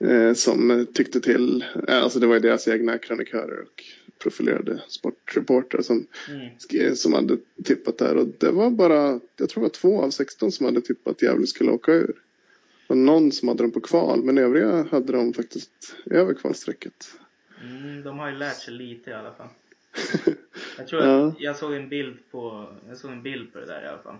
Mm. 0.00 0.26
eh, 0.28 0.34
som 0.34 0.86
tyckte 0.94 1.20
till. 1.20 1.64
Eh, 1.88 2.02
alltså 2.02 2.18
det 2.20 2.26
var 2.26 2.34
ju 2.34 2.40
deras 2.40 2.68
egna 2.68 2.98
krönikörer 2.98 3.60
och 3.62 3.84
profilerade 4.18 4.82
sportreportrar 4.88 5.82
som, 5.82 6.06
Mm. 6.30 6.48
skrev- 6.58 6.94
som 6.94 7.12
hade 7.12 7.36
tippat 7.64 7.98
där. 7.98 8.16
Och 8.16 8.26
det 8.38 8.50
var 8.50 8.70
bara, 8.70 9.20
jag 9.36 9.48
tror 9.48 9.54
det 9.54 9.60
var 9.60 9.68
två 9.68 10.02
av 10.02 10.10
16 10.10 10.52
som 10.52 10.66
hade 10.66 10.80
tippat 10.80 11.10
att 11.16 11.22
Gävle 11.22 11.46
skulle 11.46 11.70
åka 11.70 11.92
ur. 11.92 12.14
Och 12.88 12.96
någon 12.96 13.32
som 13.32 13.48
hade 13.48 13.62
dem 13.62 13.72
på 13.72 13.80
kval, 13.80 14.24
men 14.24 14.38
övriga 14.38 14.82
hade 14.90 15.12
de 15.12 15.32
faktiskt 15.32 15.96
över 16.06 16.34
kvalstrecket. 16.34 17.10
Mm, 17.62 18.02
de 18.02 18.18
har 18.18 18.30
ju 18.30 18.36
lärt 18.36 18.56
sig 18.56 18.74
lite 18.74 19.10
i 19.10 19.14
alla 19.14 19.32
fall. 19.34 19.48
Jag 20.78 20.88
tror 20.88 21.02
Ja. 21.02 21.26
att 21.26 21.40
jag 21.40 21.56
såg 21.56 21.74
en 21.74 21.88
bild 21.88 22.18
på, 22.30 22.72
jag 22.88 22.96
såg 22.98 23.10
en 23.12 23.22
bild 23.22 23.52
på 23.52 23.58
det 23.58 23.66
där 23.66 23.84
i 23.84 23.88
alla 23.88 24.02
fall. 24.02 24.16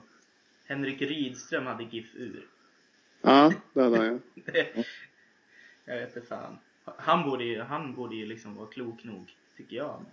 Henrik 0.64 1.02
Rydström 1.02 1.66
hade 1.66 1.84
GIF 1.84 2.14
ur. 2.16 2.46
Ja, 3.22 3.52
det 3.72 3.82
hade 3.82 3.96
han 3.96 4.20
ja. 4.34 4.62
jag 5.84 5.96
vet 6.00 6.16
inte 6.16 6.28
fan. 6.28 6.56
Han 6.84 7.30
borde 7.30 7.44
ju, 7.44 7.60
han 7.60 7.94
borde 7.94 8.16
ju 8.16 8.26
liksom 8.26 8.54
vara 8.54 8.66
klok 8.66 9.04
nog, 9.04 9.34
tycker 9.56 9.76
jag. 9.76 10.04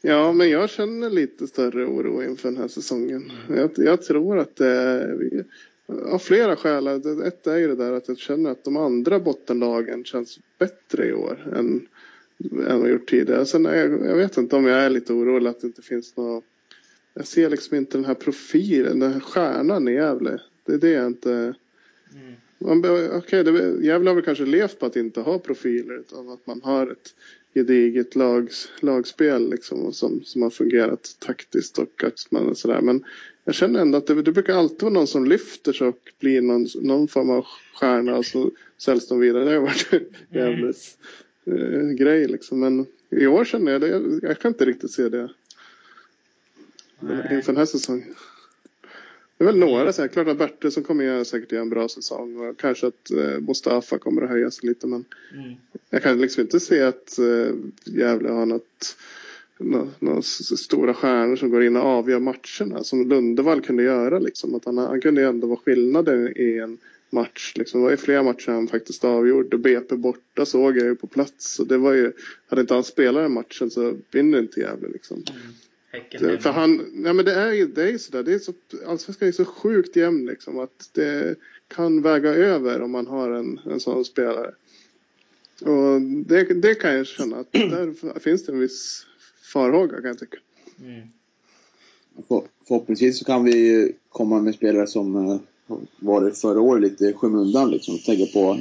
Ja, 0.00 0.32
men 0.32 0.50
jag 0.50 0.70
känner 0.70 1.10
lite 1.10 1.46
större 1.46 1.84
oro 1.86 2.22
inför 2.22 2.48
den 2.48 2.56
här 2.60 2.68
säsongen. 2.68 3.32
Jag, 3.48 3.70
jag 3.76 4.02
tror 4.02 4.38
att 4.38 4.56
det 4.56 4.68
är, 4.68 5.44
av 5.86 6.18
flera 6.18 6.56
skäl. 6.56 6.86
Ett 7.24 7.46
är 7.46 7.56
ju 7.56 7.68
det 7.68 7.76
där 7.76 7.92
att 7.92 8.08
jag 8.08 8.18
känner 8.18 8.50
att 8.50 8.64
de 8.64 8.76
andra 8.76 9.20
bottenlagen 9.20 10.04
känns 10.04 10.38
bättre 10.58 11.06
i 11.06 11.12
år 11.12 11.52
än, 11.56 11.86
än 12.68 12.80
vad 12.80 12.90
gjort 12.90 13.08
tidigare. 13.08 13.46
Sen 13.46 13.66
är 13.66 13.74
jag, 13.74 14.06
jag 14.06 14.16
vet 14.16 14.36
inte 14.36 14.56
om 14.56 14.66
jag 14.66 14.80
är 14.80 14.90
lite 14.90 15.12
orolig 15.12 15.50
att 15.50 15.60
det 15.60 15.66
inte 15.66 15.82
finns 15.82 16.16
något. 16.16 16.44
Jag 17.14 17.26
ser 17.26 17.50
liksom 17.50 17.76
inte 17.76 17.98
den 17.98 18.04
här 18.04 18.14
profilen, 18.14 18.98
den 18.98 19.12
här 19.12 19.20
stjärnan 19.20 19.88
i 19.88 19.92
Gävle. 19.92 20.40
Det 20.64 20.72
är 20.72 20.78
det 20.78 20.90
jag 20.90 21.06
inte... 21.06 21.32
Mm. 21.32 22.34
Okej, 22.58 23.44
det- 23.44 23.84
Gävle 23.86 24.10
har 24.10 24.14
väl 24.14 24.24
kanske 24.24 24.44
levt 24.44 24.78
på 24.78 24.86
att 24.86 24.96
inte 24.96 25.20
ha 25.20 25.38
profiler 25.38 25.98
utan 25.98 26.28
att 26.28 26.46
man 26.46 26.60
har 26.62 26.86
ett 26.86 27.14
gediget 27.54 28.14
lags, 28.16 28.68
lagspel 28.80 29.50
liksom, 29.50 29.92
som, 29.92 30.24
som 30.24 30.42
har 30.42 30.50
fungerat 30.50 31.16
taktiskt 31.18 31.78
och 31.78 32.04
att 32.04 32.26
man 32.30 32.46
och 32.46 32.58
sådär. 32.58 32.80
Men 32.80 33.04
jag 33.44 33.54
känner 33.54 33.80
ändå 33.80 33.98
att 33.98 34.06
det, 34.06 34.22
det 34.22 34.32
brukar 34.32 34.54
alltid 34.54 34.82
vara 34.82 34.92
någon 34.92 35.06
som 35.06 35.24
lyfter 35.24 35.72
sig 35.72 35.86
och 35.88 36.12
blir 36.20 36.40
någon, 36.40 36.66
någon 36.82 37.08
form 37.08 37.30
av 37.30 37.46
stjärna 37.74 38.16
och 38.16 38.26
så 38.26 38.50
säljs 38.78 39.08
de 39.08 39.20
vidare. 39.20 39.44
Det 39.44 39.54
har 39.54 39.60
varit 39.60 39.92
Gävles 40.30 40.98
eh, 41.46 41.88
grej 41.88 42.28
liksom. 42.28 42.60
Men 42.60 42.86
i 43.10 43.26
år 43.26 43.44
känner 43.44 43.72
jag 43.72 43.80
det. 43.80 43.88
Jag, 43.88 44.18
jag 44.22 44.38
kan 44.38 44.48
inte 44.50 44.64
riktigt 44.64 44.90
se 44.90 45.08
det 45.08 45.30
Nej. 47.00 47.28
inför 47.30 47.52
den 47.52 47.56
här 47.56 47.66
säsongen. 47.66 48.14
Det 49.38 49.44
är 49.44 49.46
väl 49.46 49.58
några, 49.58 49.92
så 49.92 50.02
här, 50.02 50.08
klart 50.08 50.28
att 50.28 50.38
Bertilsson 50.38 50.82
kommer 50.82 51.04
göra 51.04 51.24
säkert 51.24 51.52
göra 51.52 51.62
en 51.62 51.68
bra 51.70 51.88
säsong 51.88 52.36
och 52.36 52.56
kanske 52.58 52.86
att 52.86 53.10
eh, 53.10 53.40
Mustafa 53.40 53.98
kommer 53.98 54.22
att 54.22 54.28
höja 54.30 54.50
sig 54.50 54.68
lite 54.68 54.86
men 54.86 55.04
Mm. 55.34 55.54
jag 55.90 56.02
kan 56.02 56.20
liksom 56.20 56.40
inte 56.40 56.60
se 56.60 56.82
att 56.82 57.18
eh, 57.18 57.54
Gävle 57.84 58.28
har 58.28 58.46
något, 58.46 58.96
nå- 59.58 59.88
några 59.98 60.18
s- 60.18 60.58
stora 60.58 60.94
stjärnor 60.94 61.36
som 61.36 61.50
går 61.50 61.62
in 61.64 61.76
och 61.76 61.82
avgör 61.82 62.18
matcherna 62.20 62.84
som 62.84 63.08
Lundevall 63.08 63.60
kunde 63.60 63.82
göra 63.82 64.18
liksom. 64.18 64.54
Att 64.54 64.64
han, 64.64 64.78
han 64.78 65.00
kunde 65.00 65.22
ändå 65.24 65.46
vara 65.46 65.58
skillnaden 65.64 66.32
i 66.36 66.58
en 66.58 66.78
match. 67.10 67.52
Liksom. 67.56 67.80
Det 67.80 67.84
var 67.84 67.90
ju 67.90 67.96
flera 67.96 68.22
matcher 68.22 68.50
han 68.50 68.68
faktiskt 68.68 69.04
avgjorde. 69.04 69.58
BP 69.58 69.96
borta 69.96 70.46
såg 70.46 70.76
jag 70.76 70.84
ju 70.86 70.94
på 70.96 71.06
plats. 71.06 71.58
Och 71.60 71.66
det 71.66 71.78
var 71.78 71.92
ju, 71.92 72.12
hade 72.48 72.60
inte 72.60 72.74
han 72.74 72.84
spelat 72.84 73.24
den 73.24 73.32
matchen 73.32 73.70
så 73.70 73.94
vinner 74.10 74.38
inte 74.38 74.60
Gävle 74.60 74.88
liksom. 74.88 75.16
Mm. 75.16 75.42
Häcken 75.96 76.40
för 76.40 76.50
han, 76.50 76.90
nej 76.92 77.14
men 77.14 77.24
det 77.24 77.34
är 77.34 77.52
ju 77.52 77.66
det 77.66 77.90
är 77.90 77.98
sådär, 77.98 78.22
det 78.22 78.34
är 78.34 78.38
så, 78.38 78.52
allsvenskan 78.86 79.28
är 79.28 79.32
så 79.32 79.44
sjukt 79.44 79.96
jämn 79.96 80.26
liksom 80.26 80.58
att 80.58 80.90
det 80.92 81.36
kan 81.68 82.02
väga 82.02 82.30
över 82.30 82.82
om 82.82 82.90
man 82.90 83.06
har 83.06 83.30
en, 83.30 83.60
en 83.70 83.80
sån 83.80 84.04
spelare. 84.04 84.50
Och 85.60 86.02
det, 86.02 86.44
det 86.44 86.74
kan 86.74 86.96
jag 86.96 87.06
känna 87.06 87.36
att 87.36 87.52
där 87.52 88.18
finns 88.20 88.44
det 88.44 88.52
en 88.52 88.58
viss 88.58 89.06
farhåga 89.52 89.96
kan 89.96 90.06
jag 90.06 90.18
tycka. 90.18 90.38
Mm. 90.80 91.08
För, 92.28 92.42
förhoppningsvis 92.68 93.18
så 93.18 93.24
kan 93.24 93.44
vi 93.44 93.92
komma 94.08 94.40
med 94.40 94.54
spelare 94.54 94.86
som 94.86 95.16
eh, 95.16 95.40
var 95.98 96.24
det 96.24 96.32
förra 96.32 96.60
året 96.60 96.82
lite 96.82 97.04
i 97.04 97.12
skymundan 97.12 97.70
liksom. 97.70 97.98
Tänker 97.98 98.26
på 98.26 98.60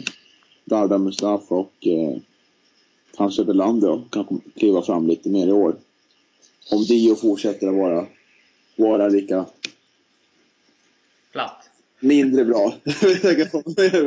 Darda 0.66 0.98
Mustafa 0.98 1.56
och 1.56 1.88
eh, 1.88 2.18
kanske 3.18 3.44
Belander 3.44 3.90
och 3.90 4.12
kan 4.14 4.42
kliva 4.56 4.82
fram 4.82 5.08
lite 5.08 5.30
mer 5.30 5.48
i 5.48 5.52
år. 5.52 5.76
Om 6.72 6.84
Dio 6.84 7.16
fortsätter 7.16 7.68
att 7.68 7.76
vara, 7.76 8.08
vara 8.76 9.08
lika 9.08 9.46
Platt. 11.32 11.70
mindre 12.00 12.46
bra 12.46 12.74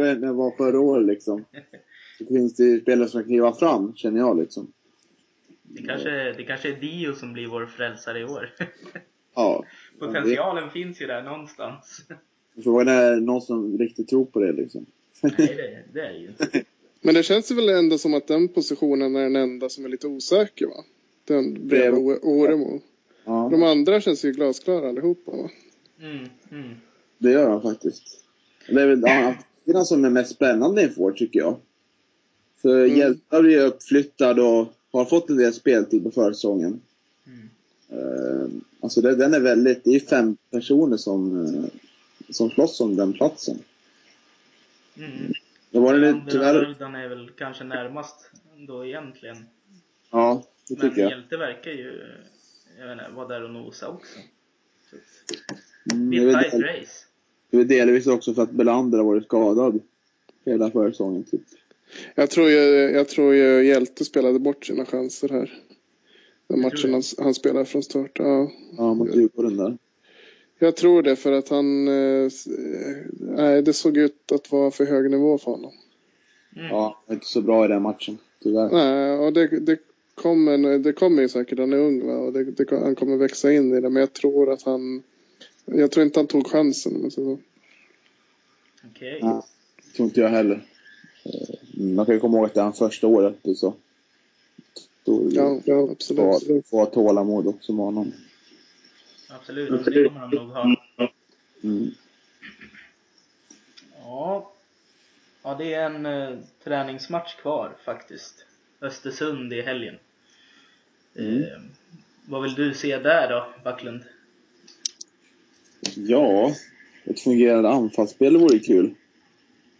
än 0.07 0.21
det 0.21 0.33
var 0.33 0.57
förra 0.57 0.81
året 0.81 1.07
liksom. 1.07 1.45
Så 2.19 2.27
finns 2.27 2.57
det 2.57 2.81
spelare 2.81 3.09
som 3.09 3.21
kan 3.21 3.29
kliva 3.29 3.55
fram, 3.55 3.97
känner 3.97 4.19
jag 4.19 4.39
liksom. 4.39 4.73
Det 5.63 5.83
kanske, 5.83 6.33
det 6.33 6.45
kanske 6.45 6.69
är 6.69 6.81
Dio 6.81 7.15
som 7.15 7.33
blir 7.33 7.47
vår 7.47 7.67
frälsare 7.67 8.21
i 8.21 8.25
år. 8.25 8.55
Ja. 9.35 9.65
Potentialen 9.99 10.71
finns 10.71 11.01
ju 11.01 11.07
där 11.07 11.23
någonstans. 11.23 12.05
Frågan 12.65 12.89
är 12.89 13.17
någon 13.17 13.41
som 13.43 13.79
riktigt 13.79 14.09
tror 14.09 14.25
på 14.25 14.41
det 14.41 14.53
liksom. 14.53 14.87
Nej, 15.23 15.33
det, 15.37 15.85
det 15.93 16.01
är 16.01 16.13
det 16.13 16.19
ju 16.19 16.29
inte. 16.29 16.65
Men 17.01 17.15
det 17.15 17.23
känns 17.23 17.51
ju 17.51 17.55
väl 17.55 17.69
ändå 17.69 17.99
som 17.99 18.15
att 18.15 18.27
den 18.27 18.49
positionen 18.49 19.17
är 19.17 19.23
den 19.23 19.37
enda 19.37 19.69
som 19.69 19.85
är 19.85 19.89
lite 19.89 20.07
osäker 20.07 20.67
va? 20.67 20.85
Den 21.29 21.69
bredvid 21.69 22.05
O- 22.05 22.19
Oremo. 22.23 22.81
Ja. 23.25 23.49
De 23.53 23.63
andra 23.63 24.01
känns 24.01 24.25
ju 24.25 24.33
glasklara 24.33 24.89
allihopa 24.89 25.31
va? 25.31 25.51
Mm, 26.01 26.29
mm. 26.51 26.75
Det 27.19 27.31
gör 27.31 27.51
han 27.51 27.63
faktiskt. 27.63 28.25
Det 28.69 28.83
är 28.83 28.87
väl 28.87 29.05
han 29.75 29.85
som 29.87 30.05
är 30.05 30.11
mest 30.11 30.35
spännande 30.35 30.83
inför, 30.83 31.13
tycker 31.13 31.41
jag. 31.41 31.57
För 32.63 32.85
Mm. 32.85 32.99
Hjältar 32.99 33.45
är 33.45 33.49
ju 33.49 33.61
uppflyttad 33.61 34.39
och 34.39 34.73
har 34.93 35.05
fått 35.05 35.31
en 35.31 35.37
del 35.37 35.53
speltid 35.53 36.05
på 36.05 36.11
försäsongen. 36.11 36.81
Mm. 37.27 37.49
Uh, 38.05 38.49
alltså 38.81 39.01
det, 39.01 39.15
den 39.17 39.35
är 39.35 39.41
väldigt, 39.41 39.85
det 39.85 39.91
är 39.91 40.01
fem 40.01 40.37
personer 40.51 40.97
som, 40.97 41.45
eh, 41.47 41.65
som 42.31 42.51
slåss 42.51 42.81
om 42.81 42.97
den 42.97 43.13
platsen. 43.13 43.59
Mm. 44.97 45.33
Det 45.71 45.79
var 45.79 45.95
Andra 45.95 46.31
tyvärr, 46.31 46.55
är 46.55 47.09
väl 47.09 47.31
kanske 47.39 47.65
närmast 47.65 48.31
då 48.57 48.87
egentligen. 48.87 49.37
ja, 50.11 50.43
det 50.75 50.83
Men 50.83 50.99
jag. 50.99 51.11
Hjälte 51.11 51.37
verkar 51.37 51.71
ju, 51.71 52.01
jag 52.79 53.11
vara 53.17 53.29
där 53.29 53.45
och 53.45 53.51
nosa 53.51 53.89
också. 53.89 54.19
Så, 54.91 54.97
Mm, 55.95 56.11
det 56.11 56.17
är 56.33 56.45
ett 56.47 56.51
del- 56.53 56.63
race. 56.63 57.07
det 57.51 57.57
är 57.59 57.65
delvis 57.65 58.07
också 58.07 58.35
för 58.35 58.43
att 58.43 58.51
Belander 58.51 58.99
har 58.99 59.05
varit 59.05 59.25
skadad 59.25 59.81
hela 60.45 60.71
försäsongen 60.71 61.25
typ. 61.25 61.41
Jag 62.15 62.31
tror 62.31 62.51
ju, 62.51 62.57
jag 62.91 63.09
tror 63.09 63.35
ju 63.35 63.67
Hjälte 63.67 64.05
spelade 64.05 64.39
bort 64.39 64.67
sina 64.67 64.85
chanser 64.85 65.29
här. 65.29 65.59
Den 66.47 66.61
matchen 66.61 66.93
han, 66.93 67.03
han 67.19 67.35
spelade 67.35 67.65
från 67.65 67.83
start. 67.83 68.11
Ja. 68.19 68.51
Ja, 68.77 68.95
mot 68.95 69.15
Djurgården 69.17 69.57
där. 69.57 69.79
Jag 70.59 70.77
tror 70.77 71.03
det 71.03 71.17
för 71.17 71.33
att 71.33 71.49
han... 71.49 71.89
eh, 71.89 71.95
eh, 71.95 72.31
Nej, 73.21 73.63
det 73.63 73.73
såg 73.73 73.97
ut 73.97 74.33
att 74.33 74.53
vara 74.53 74.71
för 74.71 74.85
hög 74.87 75.11
nivå 75.11 75.39
för 75.39 75.51
honom. 75.51 75.73
Mm. 76.57 76.69
Ja, 76.69 77.03
inte 77.11 77.27
så 77.27 77.41
bra 77.41 77.65
i 77.65 77.69
den 77.69 77.83
matchen, 77.83 78.19
tyvärr. 78.43 78.69
Nej, 78.73 79.19
och 79.19 79.33
det, 79.33 79.47
det, 79.61 79.79
kommer, 80.19 80.79
det 80.79 80.93
kommer 80.93 81.23
ju 81.23 81.29
säkert. 81.29 81.59
Han 81.59 81.73
är 81.73 81.77
ung 81.77 82.07
va? 82.07 82.13
och 82.13 82.33
det, 82.33 82.45
det, 82.45 82.71
han 82.71 82.95
kommer 82.95 83.17
växa 83.17 83.53
in 83.53 83.75
i 83.75 83.81
det. 83.81 83.91
Men 83.91 84.01
jag 84.01 84.13
tror 84.13 84.53
att 84.53 84.63
han... 84.63 85.03
Jag 85.65 85.91
tror 85.91 86.07
inte 86.07 86.19
han 86.19 86.27
tog 86.27 86.47
chansen. 86.47 86.97
om 86.97 87.03
jag 87.03 87.13
säger 87.13 87.37
så. 87.37 87.39
Okej. 88.91 89.19
Ja, 89.21 89.47
tror 89.97 90.09
inte 90.09 90.21
jag 90.21 90.29
heller. 90.29 90.67
Eh, 91.25 91.83
Man 91.83 92.07
kan 92.07 92.15
ju 92.15 92.21
komma 92.21 92.37
ihåg 92.37 92.47
att 92.47 92.55
det 92.55 92.61
är 92.61 92.65
hans 92.65 92.79
första 92.79 93.07
året 93.07 93.47
och 93.47 93.57
så. 93.57 93.75
Då, 95.05 95.29
Ja, 95.31 95.61
ja 95.65 95.89
absolut. 95.93 96.67
Få, 96.67 96.87
tålamod 96.87 97.47
också 97.47 97.73
med 97.73 97.85
honom. 97.85 98.13
Absolut, 99.31 99.85
det 99.85 100.09
kommer 100.09 100.21
de 100.21 100.37
nog 100.37 100.49
ha. 100.49 100.77
Mm. 101.63 101.91
Ja. 104.03 104.53
Ja, 105.43 105.55
det 105.55 105.75
är 105.75 105.87
en 105.87 106.07
eh, 106.07 106.39
träningsmatch 106.65 107.35
kvar 107.35 107.77
faktiskt. 107.85 108.45
Östersund 108.81 109.53
i 109.53 109.63
helgen. 109.63 109.95
Mm. 111.19 111.43
Eh, 111.43 111.49
vad 112.27 112.43
vill 112.43 112.55
du 112.55 112.75
se 112.75 112.99
där 112.99 113.29
då, 113.31 113.47
Backlund? 113.65 114.01
Ja, 115.95 116.53
ett 117.05 117.21
fungerande 117.21 117.69
anfallsspel 117.69 118.37
vore 118.37 118.59
kul. 118.59 118.95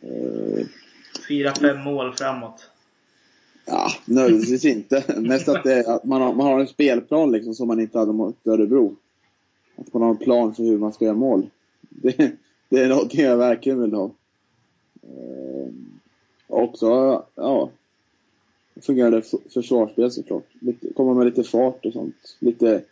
Eh, 0.01 0.67
Fyra, 1.29 1.55
fem 1.55 1.81
mål 1.81 2.15
framåt. 2.15 2.71
Ja, 3.65 3.91
nödvändigtvis 4.05 4.65
inte. 4.65 5.05
Mest 5.17 5.49
att, 5.49 5.65
det, 5.65 5.87
att 5.87 6.05
man, 6.05 6.23
har, 6.23 6.35
man 6.35 6.47
har 6.47 6.61
en 6.61 6.67
spelplan 6.67 7.33
liksom 7.33 7.55
som 7.55 7.69
man 7.69 7.81
inte 7.81 7.99
hade 7.99 8.13
mot 8.13 8.47
Örebro. 8.47 8.97
Att 9.77 9.93
man 9.95 10.03
har 10.03 10.11
en 10.11 10.17
plan 10.17 10.55
för 10.55 10.63
hur 10.63 10.79
man 10.79 10.93
ska 10.93 11.05
göra 11.05 11.17
mål. 11.17 11.47
Det, 11.81 12.33
det 12.69 12.81
är 12.81 12.89
någonting 12.89 13.21
jag 13.21 13.37
verkligen 13.37 13.81
vill 13.81 13.95
ha. 13.95 14.11
Eh, 15.03 15.73
också, 16.47 17.23
ja, 17.35 17.71
fungerande 18.83 19.23
försvarsspel 19.55 20.11
såklart. 20.11 20.47
Lite, 20.61 20.93
komma 20.93 21.15
med 21.15 21.27
lite 21.27 21.45
fart 21.45 21.87
och 21.87 21.93
sånt. 21.93 22.37
Lite, 22.39 22.83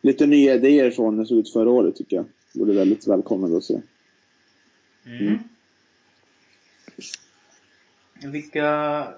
lite 0.00 0.26
nya 0.26 0.54
idéer 0.54 0.90
från 0.90 1.16
det 1.16 1.26
såg 1.26 1.38
ut 1.38 1.52
förra 1.52 1.70
året 1.70 1.96
tycker 1.96 2.16
jag. 2.16 2.24
Det 2.52 2.60
vore 2.60 2.74
väldigt 2.74 3.06
välkommet 3.06 3.52
att 3.52 3.64
se. 3.64 3.80
Mm. 5.06 5.26
Mm. 5.26 5.38
Vilka, 8.32 9.08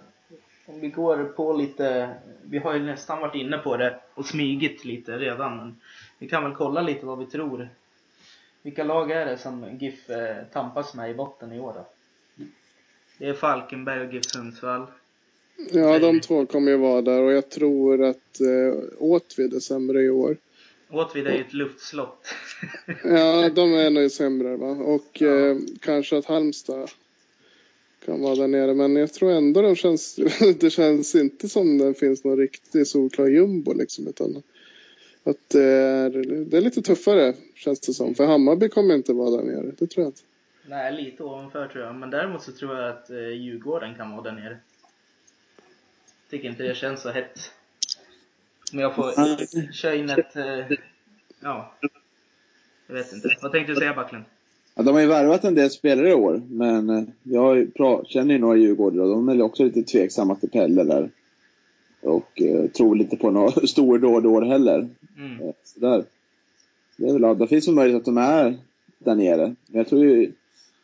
om 0.66 0.80
vi 0.80 0.88
går 0.88 1.24
på 1.24 1.52
lite, 1.52 2.14
vi 2.42 2.58
har 2.58 2.74
ju 2.74 2.80
nästan 2.80 3.20
varit 3.20 3.34
inne 3.34 3.58
på 3.58 3.76
det 3.76 4.00
och 4.14 4.26
smygit 4.26 4.84
lite 4.84 5.18
redan, 5.18 5.56
men 5.56 5.80
vi 6.18 6.28
kan 6.28 6.44
väl 6.44 6.54
kolla 6.54 6.82
lite 6.82 7.06
vad 7.06 7.18
vi 7.18 7.26
tror. 7.26 7.68
Vilka 8.62 8.84
lag 8.84 9.10
är 9.10 9.26
det 9.26 9.38
som 9.38 9.78
GIF 9.78 10.10
eh, 10.10 10.44
tampas 10.52 10.94
med 10.94 11.10
i 11.10 11.14
botten 11.14 11.52
i 11.52 11.60
år 11.60 11.72
då? 11.74 11.86
Det 13.18 13.28
är 13.28 13.34
Falkenberg 13.34 14.06
och 14.06 14.14
GIF 14.14 14.24
Sundsvall. 14.24 14.86
Ja, 15.72 15.98
de 15.98 16.20
två 16.20 16.46
kommer 16.46 16.70
ju 16.70 16.76
vara 16.76 17.02
där 17.02 17.22
och 17.22 17.32
jag 17.32 17.48
tror 17.50 18.02
att 18.04 18.40
eh, 18.40 18.78
Åtvid 18.98 19.54
är 19.54 19.60
sämre 19.60 20.02
i 20.02 20.10
år. 20.10 20.36
Åtvid 20.90 21.26
är 21.26 21.32
ju 21.34 21.40
ett 21.40 21.52
luftslott. 21.52 22.26
Ja, 23.04 23.48
de 23.48 23.74
är 23.74 23.90
nog 23.90 24.10
sämre 24.10 24.56
va. 24.56 24.70
Och 24.70 25.06
Ja. 25.20 25.26
eh, 25.50 25.56
kanske 25.80 26.18
att 26.18 26.24
Halmstad 26.24 26.90
kan 28.06 28.20
vara 28.22 28.34
där 28.34 28.48
nere. 28.48 28.74
Men 28.74 28.96
jag 28.96 29.12
tror 29.12 29.30
ändå 29.32 29.62
de 29.62 29.76
känns, 29.76 30.16
det 30.60 30.70
känns 30.70 31.14
inte 31.14 31.48
som 31.48 31.78
det 31.78 31.94
finns 31.94 32.24
någon 32.24 32.38
riktig 32.38 32.86
solklar 32.86 33.26
jumbo 33.26 33.72
liksom. 33.72 34.08
Utan 34.08 34.42
att 35.24 35.48
det 35.48 35.62
är, 35.64 36.10
det 36.44 36.56
är 36.56 36.60
lite 36.60 36.82
tuffare 36.82 37.34
känns 37.54 37.80
det 37.80 37.92
som. 37.92 38.14
För 38.14 38.26
Hammarby 38.26 38.68
kommer 38.68 38.94
inte 38.94 39.12
vara 39.12 39.30
där 39.30 39.42
nere. 39.44 39.72
Det 39.78 39.86
tror 39.86 40.04
jag 40.04 40.08
inte. 40.08 40.20
Nej, 40.68 41.02
lite 41.04 41.22
ovanför 41.22 41.68
tror 41.68 41.84
jag. 41.84 41.94
Men 41.94 42.10
däremot 42.10 42.42
så 42.42 42.52
tror 42.52 42.76
jag 42.76 42.88
att 42.90 43.10
eh, 43.10 43.28
Djurgården 43.28 43.94
kan 43.94 44.10
vara 44.10 44.22
där 44.22 44.32
nere. 44.32 44.58
Tycker 46.30 46.48
inte 46.48 46.62
det 46.62 46.76
känns 46.76 47.02
så 47.02 47.10
hett. 47.10 47.52
Om 48.72 48.78
jag 48.78 48.94
får 48.94 49.72
köra 49.72 49.94
in 49.94 50.10
ett... 50.10 50.36
Ja. 51.40 51.74
Jag 52.86 52.94
vet 52.94 53.12
inte. 53.12 53.36
Vad 53.42 53.52
tänkte 53.52 53.72
du 53.72 53.76
säga 53.76 53.94
Backlund? 53.94 54.24
Ja, 54.74 54.82
de 54.82 54.94
har 54.94 55.00
ju 55.00 55.06
värvat 55.06 55.44
en 55.44 55.54
del 55.54 55.70
spelare 55.70 56.10
i 56.10 56.14
år, 56.14 56.42
men 56.48 56.90
eh, 56.90 57.04
jag 57.22 57.68
känner 58.06 58.34
ju 58.34 58.40
några 58.40 58.56
djurgårdare 58.56 59.02
och 59.02 59.08
de 59.08 59.28
är 59.28 59.42
också 59.42 59.64
lite 59.64 59.82
tveksamma 59.82 60.34
till 60.34 60.50
Pelle 60.50 60.84
där. 60.84 61.10
Och 62.00 62.42
eh, 62.42 62.70
tror 62.70 62.96
lite 62.96 63.16
på 63.16 63.30
några 63.30 63.50
stordåd 63.66 64.46
heller. 64.46 64.88
Mm. 65.18 65.40
Eh, 65.40 65.54
så 65.64 65.80
där. 65.80 66.04
Det, 66.96 67.08
är 67.08 67.18
väl, 67.18 67.38
det 67.38 67.48
finns 67.48 67.68
ju 67.68 67.72
möjlighet 67.72 68.00
att 68.00 68.14
de 68.14 68.18
är 68.18 68.58
där 68.98 69.14
nere. 69.14 69.54
Men 69.66 69.78
jag 69.78 69.88
tror 69.88 70.04
ju 70.04 70.32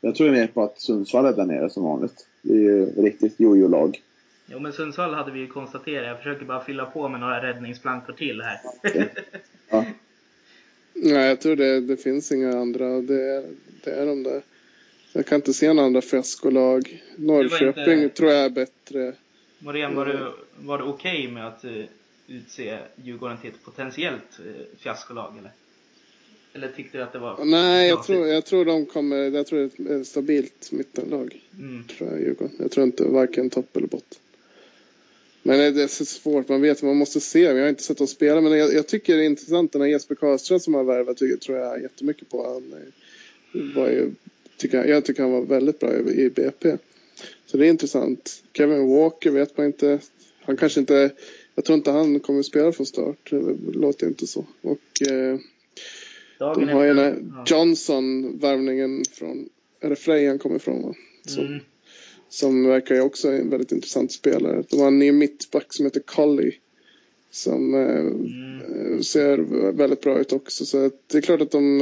jag 0.00 0.14
tror 0.14 0.30
mer 0.30 0.46
på 0.46 0.62
att 0.62 0.80
Sundsvall 0.80 1.26
är 1.26 1.32
där 1.32 1.46
nere 1.46 1.70
som 1.70 1.84
vanligt. 1.84 2.26
Det 2.42 2.52
är 2.52 2.58
ju 2.58 2.86
riktigt 2.86 3.40
jojo-lag. 3.40 4.00
Jo 4.52 4.58
men 4.58 4.72
Sundsvall 4.72 5.14
hade 5.14 5.30
vi 5.32 5.40
ju 5.40 5.46
konstaterat. 5.46 6.06
Jag 6.06 6.18
försöker 6.18 6.44
bara 6.44 6.64
fylla 6.64 6.86
på 6.86 7.08
med 7.08 7.20
några 7.20 7.42
räddningsplankor 7.42 8.12
till 8.12 8.42
här. 8.42 8.58
Ja. 9.70 9.84
Nej, 10.94 11.28
jag 11.28 11.40
tror 11.40 11.56
det, 11.56 11.80
det 11.80 11.96
finns 11.96 12.32
inga 12.32 12.58
andra. 12.58 13.00
Det 13.00 13.22
är, 13.34 13.44
det 13.84 13.90
är 13.90 14.06
de 14.06 14.22
där. 14.22 14.42
Jag 15.12 15.26
kan 15.26 15.36
inte 15.36 15.52
se 15.54 15.72
några 15.72 15.86
andra 15.86 16.00
fiaskolag. 16.02 17.02
Norrköping 17.16 18.02
inte- 18.02 18.16
tror 18.16 18.30
jag 18.30 18.44
är 18.44 18.50
bättre. 18.50 19.12
Morén, 19.58 19.94
var 19.94 20.34
var 20.56 20.78
du 20.78 20.84
okej 20.84 21.28
med 21.28 21.46
att 21.46 21.64
eh, 21.64 21.72
utse 22.26 22.78
Djurgården 22.96 23.38
till 23.38 23.50
ett 23.50 23.64
potentiellt 23.64 24.38
eh, 24.46 24.78
fiaskolag 24.78 25.38
eller? 25.38 25.50
Eller 26.54 26.68
tyckte 26.68 26.98
du 26.98 27.04
att 27.04 27.12
det 27.12 27.18
var 27.18 27.44
Nej, 27.44 27.88
jag 27.88 28.04
tror, 28.04 28.26
jag 28.26 28.44
tror 28.44 28.64
de 28.64 28.86
kommer, 28.86 29.16
jag 29.16 29.46
tror 29.46 29.70
det 29.76 29.92
är 29.94 30.00
ett 30.00 30.06
stabilt 30.06 30.72
mittenlag. 30.72 31.40
Mm. 31.58 31.84
Tror 31.84 32.10
jag, 32.10 32.20
Djurgården. 32.20 32.56
Jag 32.58 32.70
tror 32.70 32.86
inte 32.86 33.04
varken 33.04 33.50
topp 33.50 33.76
eller 33.76 33.86
botten. 33.86 34.18
Men 35.42 35.74
det 35.74 35.82
är 35.82 35.86
så 35.86 36.04
svårt, 36.04 36.48
man 36.48 36.60
vet, 36.62 36.82
man 36.82 36.96
måste 36.96 37.20
se. 37.20 37.40
Jag 37.40 37.60
har 37.62 37.68
inte 37.68 37.82
sett 37.82 37.98
dem 37.98 38.06
spela, 38.06 38.40
men 38.40 38.52
jag, 38.58 38.74
jag 38.74 38.86
tycker 38.86 39.16
det 39.16 39.22
är 39.22 39.26
intressant. 39.26 39.72
Den 39.72 39.82
här 39.82 39.88
Jesper 39.88 40.14
Karlström 40.14 40.60
som 40.60 40.74
har 40.74 40.84
värvat, 40.84 41.16
tycker- 41.16 41.36
tror 41.36 41.58
jag 41.58 41.82
jättemycket 41.82 42.28
på. 42.30 42.46
Han 42.52 42.72
eh, 42.72 43.76
var 43.76 43.88
ju, 43.90 44.10
tycker, 44.56 44.84
jag- 44.84 45.04
tycker 45.04 45.22
han 45.22 45.32
var 45.32 45.42
väldigt 45.42 45.78
bra 45.78 45.92
i, 45.96 46.20
i 46.22 46.30
BP. 46.30 46.76
Så 47.46 47.56
det 47.56 47.66
är 47.66 47.70
intressant. 47.70 48.42
Kevin 48.56 48.88
Walker 48.88 49.30
vet 49.30 49.56
man 49.56 49.66
inte. 49.66 49.98
Han 50.42 50.56
kanske 50.56 50.80
inte, 50.80 51.10
jag 51.54 51.64
tror 51.64 51.76
inte 51.78 51.90
han 51.90 52.20
kommer 52.20 52.42
spela 52.42 52.72
från 52.72 52.86
start. 52.86 53.30
Det 53.30 53.56
låter 53.74 54.06
inte 54.06 54.26
så. 54.26 54.46
Och 54.62 55.08
eh, 55.10 55.38
de 56.38 56.68
har 56.68 56.82
ju 56.82 56.88
den 56.94 56.98
här 56.98 57.44
Johnson, 57.46 58.38
värvningen 58.38 59.04
från, 59.12 59.48
är 59.80 59.88
det 59.90 59.96
Frej 59.96 60.26
han 60.26 60.38
kommer 60.38 60.56
ifrån 60.56 60.82
va? 60.82 60.94
Som, 61.26 61.46
Mm. 61.46 61.58
Som 62.32 62.66
verkar 62.66 62.94
ju 62.94 63.00
också 63.00 63.28
en 63.32 63.50
väldigt 63.50 63.72
intressant 63.72 64.12
spelare. 64.12 64.64
De 64.70 64.80
har 64.80 64.86
en 64.86 64.98
ny 64.98 65.12
mittback 65.12 65.66
som 65.72 65.86
heter 65.86 66.00
Collie. 66.00 66.54
Som 67.30 67.74
eh, 67.74 67.80
Mm. 67.98 68.60
eh, 68.94 69.00
ser 69.00 69.38
väldigt 69.72 70.00
bra 70.00 70.18
ut 70.18 70.32
också. 70.32 70.64
Så 70.66 70.90
det 71.06 71.18
är 71.18 71.22
klart 71.22 71.40
att 71.40 71.50
de, 71.50 71.80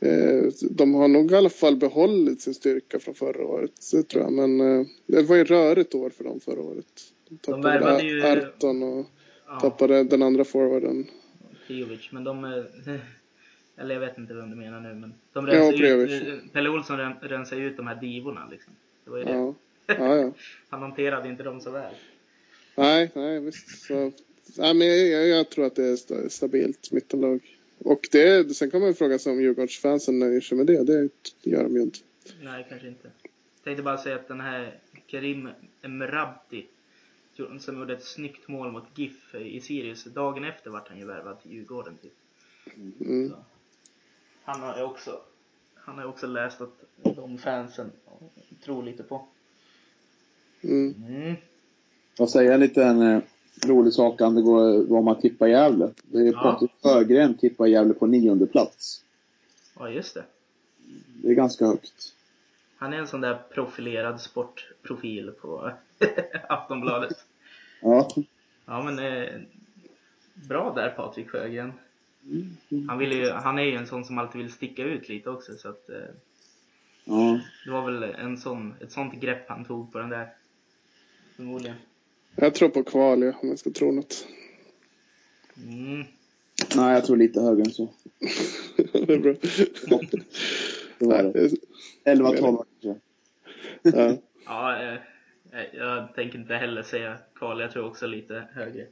eh, 0.00 0.42
de 0.70 0.94
har 0.94 1.08
nog 1.08 1.32
i 1.32 1.34
alla 1.34 1.48
fall 1.50 1.76
behållit 1.76 2.40
sin 2.40 2.54
styrka 2.54 2.98
från 2.98 3.14
förra 3.14 3.46
året. 3.46 3.72
Det 3.92 4.02
tror 4.02 4.22
jag. 4.22 4.32
Men 4.32 4.58
det 5.06 5.22
var 5.22 5.36
ju 5.36 5.44
rörigt 5.44 5.94
år 5.94 6.10
för 6.10 6.24
dem 6.24 6.40
förra 6.40 6.60
året. 6.60 6.86
De 7.28 7.36
tappade 7.38 7.62
värvade 7.62 8.02
ju- 8.02 8.22
Arton 8.22 8.82
och 8.82 9.06
Ja, 9.48 9.60
tappade 9.60 10.04
den 10.04 10.22
andra 10.22 10.44
forwarden. 10.44 11.06
Prijovic. 11.66 12.08
Men 12.12 12.24
de... 12.24 12.44
Eller 13.78 13.94
jag 13.94 14.00
vet 14.00 14.18
inte 14.18 14.34
vem 14.34 14.50
du 14.50 14.56
menar 14.56 14.80
nu 14.80 14.94
men 14.94 15.14
de 15.32 15.46
Ja, 15.48 15.52
rensar 15.54 15.72
ut, 15.72 15.78
Prijovic. 15.80 16.12
eh, 16.12 16.34
Pelle 16.52 16.68
Olsson 16.70 16.98
ren- 16.98 17.16
rensar 17.22 17.56
ut 17.56 17.76
de 17.76 17.86
här 17.86 18.00
divorna 18.00 18.48
liksom. 18.50 18.72
Det 19.06 19.10
var 19.10 19.18
ju 19.18 19.24
det. 19.24 19.30
Ja. 19.30 19.54
Ja. 19.86 20.32
Han 20.68 20.82
hanterade 20.82 21.28
inte 21.28 21.42
dem 21.42 21.60
så 21.60 21.70
väl. 21.70 21.94
Nej, 22.74 23.10
nej 23.14 23.40
visst. 23.40 23.86
Så, 23.86 24.12
nej, 24.56 24.74
men 24.74 24.86
jag, 24.86 24.98
jag, 25.08 25.28
jag 25.28 25.50
tror 25.50 25.66
att 25.66 25.76
det 25.76 25.84
är 25.84 25.96
sta- 25.96 26.28
stabilt 26.28 26.92
mittenlag. 26.92 27.40
Och 27.78 28.00
det, 28.12 28.56
sen 28.56 28.70
man 28.80 28.88
ju 28.88 28.94
fråga 28.94 29.18
sig 29.18 29.32
om 29.32 29.40
Djurgårdsfansen 29.40 30.18
nöjer 30.18 30.40
sig 30.40 30.58
med 30.58 30.66
det. 30.66 30.84
Det 30.84 31.10
gör 31.50 31.62
de 31.62 31.76
ju 31.76 31.82
inte. 31.82 31.98
Nej, 32.42 32.66
kanske 32.68 32.88
inte. 32.88 33.10
Tänkte 33.64 33.82
bara 33.82 33.98
säga 33.98 34.16
att 34.16 34.28
den 34.28 34.40
här 34.40 34.80
Karim 35.06 35.48
Emrabti 35.82 36.66
som 37.60 37.78
gjorde 37.78 37.92
ett 37.92 38.04
snyggt 38.04 38.48
mål 38.48 38.72
mot 38.72 38.84
GIF 38.98 39.34
i 39.34 39.60
Sirius. 39.60 40.04
Dagen 40.04 40.44
efter 40.44 40.70
vart 40.70 40.88
han 40.88 40.98
ju 40.98 41.04
värvad 41.04 41.42
till 41.42 41.52
Djurgården 41.52 41.98
typ. 42.02 42.12
Mm. 43.00 43.32
Han 44.42 44.60
har 44.60 44.76
ju 44.76 44.82
också, 44.82 45.20
han 45.86 45.94
har 45.94 46.02
ju 46.02 46.08
också 46.08 46.26
läst 46.26 46.60
att 46.60 46.84
de 47.16 47.38
fansen 47.38 47.90
tror 48.64 48.82
lite 48.82 49.02
på. 49.02 49.26
Mm. 50.62 50.94
Mm. 51.08 51.36
Jag 52.18 52.28
säger 52.28 52.52
en 52.52 52.60
liten 52.60 53.02
eh, 53.02 53.22
rolig 53.66 53.92
sak 53.92 54.20
angående 54.20 54.92
vad 54.92 55.04
man 55.04 55.20
tippar 55.20 55.46
Gävle. 55.46 55.90
Det 56.02 56.18
är 56.18 56.32
Ja. 56.32 56.42
Patrik 56.42 56.70
Sjögren 56.82 57.34
tippar 57.34 57.66
Gävle 57.66 57.94
på 57.94 58.06
nionde 58.06 58.46
plats. 58.46 59.04
Ja, 59.78 59.90
just 59.90 60.14
det. 60.14 60.24
Det 61.22 61.28
är 61.28 61.34
ganska 61.34 61.66
högt. 61.66 62.14
Han 62.76 62.92
är 62.92 62.98
en 62.98 63.06
sån 63.06 63.20
där 63.20 63.38
profilerad 63.54 64.20
sportprofil 64.20 65.30
på 65.40 65.70
Aftonbladet. 66.48 67.16
Ja. 67.80 68.08
Ja 68.64 68.82
men 68.82 68.98
eh, 68.98 69.40
bra 70.34 70.72
där 70.74 70.90
Patrik 70.90 71.30
Sjögren. 71.30 71.72
Han, 72.88 72.98
vill 72.98 73.12
ju, 73.12 73.30
han 73.30 73.58
är 73.58 73.62
ju 73.62 73.76
en 73.76 73.86
sån 73.86 74.04
som 74.04 74.18
alltid 74.18 74.40
vill 74.40 74.52
sticka 74.52 74.82
ut 74.82 75.08
lite 75.08 75.30
också 75.30 75.56
så 75.56 75.68
att 75.68 75.88
eh, 75.88 75.96
ja. 77.04 77.40
det 77.64 77.70
var 77.70 77.90
väl 77.90 78.02
en 78.02 78.38
sån, 78.38 78.74
ett 78.80 78.92
sånt 78.92 79.20
grepp 79.20 79.48
han 79.48 79.64
tog 79.64 79.92
på 79.92 79.98
den 79.98 80.08
där. 80.08 80.28
Förmodligen. 81.36 81.76
Jag 82.36 82.54
tror 82.54 82.68
på 82.68 82.82
kval, 82.82 83.22
ja, 83.22 83.32
om 83.42 83.48
jag 83.48 83.58
ska 83.58 83.70
tro 83.70 83.92
något. 83.92 84.26
Mm. 85.66 86.04
Nej, 86.76 86.94
jag 86.94 87.04
tror 87.04 87.16
lite 87.16 87.40
högre 87.40 87.62
än 87.62 87.70
så. 87.70 87.88
det 88.92 89.14
är 89.14 89.18
bra. 89.18 89.34
Det 90.98 91.06
var 91.06 91.22
det. 91.22 91.50
11-12 92.04 92.64
kanske. 92.80 93.00
ja. 93.82 94.16
Ja, 94.46 94.82
eh, 94.82 94.94
eh, 95.52 95.66
jag 95.72 96.14
tänker 96.14 96.38
inte 96.38 96.54
heller 96.54 96.82
säga 96.82 97.18
kval. 97.34 97.60
Jag 97.60 97.72
tror 97.72 97.86
också 97.86 98.06
lite 98.06 98.48
högre. 98.54 98.86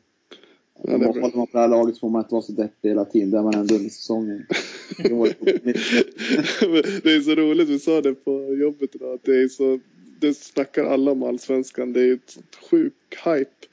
Ja, 0.82 0.98
det. 0.98 1.06
Håller 1.06 1.20
man 1.20 1.30
på 1.30 1.48
det 1.52 1.58
här 1.58 1.68
laget 1.68 1.98
får 1.98 2.10
man 2.10 2.22
inte 2.22 2.34
vara 2.34 2.42
så 2.42 2.52
deppig 2.52 2.88
hela 2.88 3.04
tiden. 3.04 3.30
Det 3.30 3.38
är 3.38 3.42
man 3.42 3.54
ändå 3.54 3.74
under 3.74 3.90
säsongen. 3.90 4.46
Det 7.02 7.12
är 7.14 7.20
så 7.20 7.34
roligt, 7.34 7.68
vi 7.68 7.78
sa 7.78 8.00
det 8.00 8.14
på 8.14 8.54
jobbet 8.54 8.94
idag, 8.94 9.14
att 9.14 9.24
det 9.24 9.42
är 9.42 9.48
så, 9.48 9.80
det 10.20 10.34
snackar 10.34 10.84
alla 10.84 11.10
om 11.10 11.22
allsvenskan, 11.22 11.92
det 11.92 12.00
är 12.00 12.14
ett 12.14 12.38
sjuk 12.70 12.94
hype. 13.24 13.66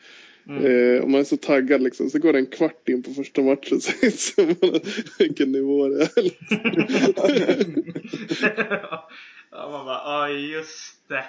Mm. 0.47 0.65
Eh, 0.65 1.01
och 1.01 1.09
man 1.09 1.19
är 1.19 1.23
så 1.23 1.37
taggad 1.37 1.81
liksom, 1.81 2.09
så 2.09 2.19
går 2.19 2.33
det 2.33 2.39
en 2.39 2.45
kvart 2.45 2.89
in 2.89 3.03
på 3.03 3.11
första 3.11 3.41
matchen 3.41 3.81
så 3.81 4.05
inser 4.05 4.45
man 4.45 4.79
vilken 5.19 5.51
nivå 5.51 5.87
det 5.87 6.03
är. 6.03 6.09
ja, 9.51 9.69
man 9.71 9.85
bara, 9.85 10.01
ja 10.05 10.29
just 10.29 11.07
det. 11.07 11.23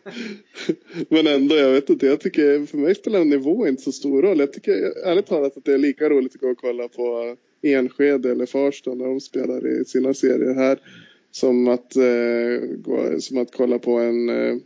Men 1.08 1.26
ändå, 1.26 1.56
jag 1.56 1.72
vet 1.72 1.90
inte, 1.90 2.06
jag 2.06 2.20
tycker, 2.20 2.66
för 2.66 2.78
mig 2.78 2.94
spelar 2.94 3.24
nivå 3.24 3.68
inte 3.68 3.82
så 3.82 3.92
stor 3.92 4.22
roll. 4.22 4.40
Jag 4.40 4.52
tycker 4.52 4.72
ärligt 5.06 5.26
talat 5.26 5.56
att 5.56 5.64
det 5.64 5.74
är 5.74 5.78
lika 5.78 6.08
roligt 6.08 6.34
att 6.34 6.40
gå 6.40 6.48
och 6.48 6.58
kolla 6.58 6.88
på 6.88 7.36
Enskede 7.62 8.30
eller 8.30 8.46
Farsta 8.46 8.94
när 8.94 9.04
de 9.04 9.20
spelar 9.20 9.66
i 9.66 9.84
sina 9.84 10.14
serier 10.14 10.54
här. 10.54 10.78
Som 11.30 11.68
att, 11.68 11.96
eh, 11.96 12.68
gå, 12.76 13.20
som 13.20 13.38
att 13.38 13.52
kolla 13.52 13.78
på 13.78 13.98
en, 13.98 14.28
eh, 14.28 14.56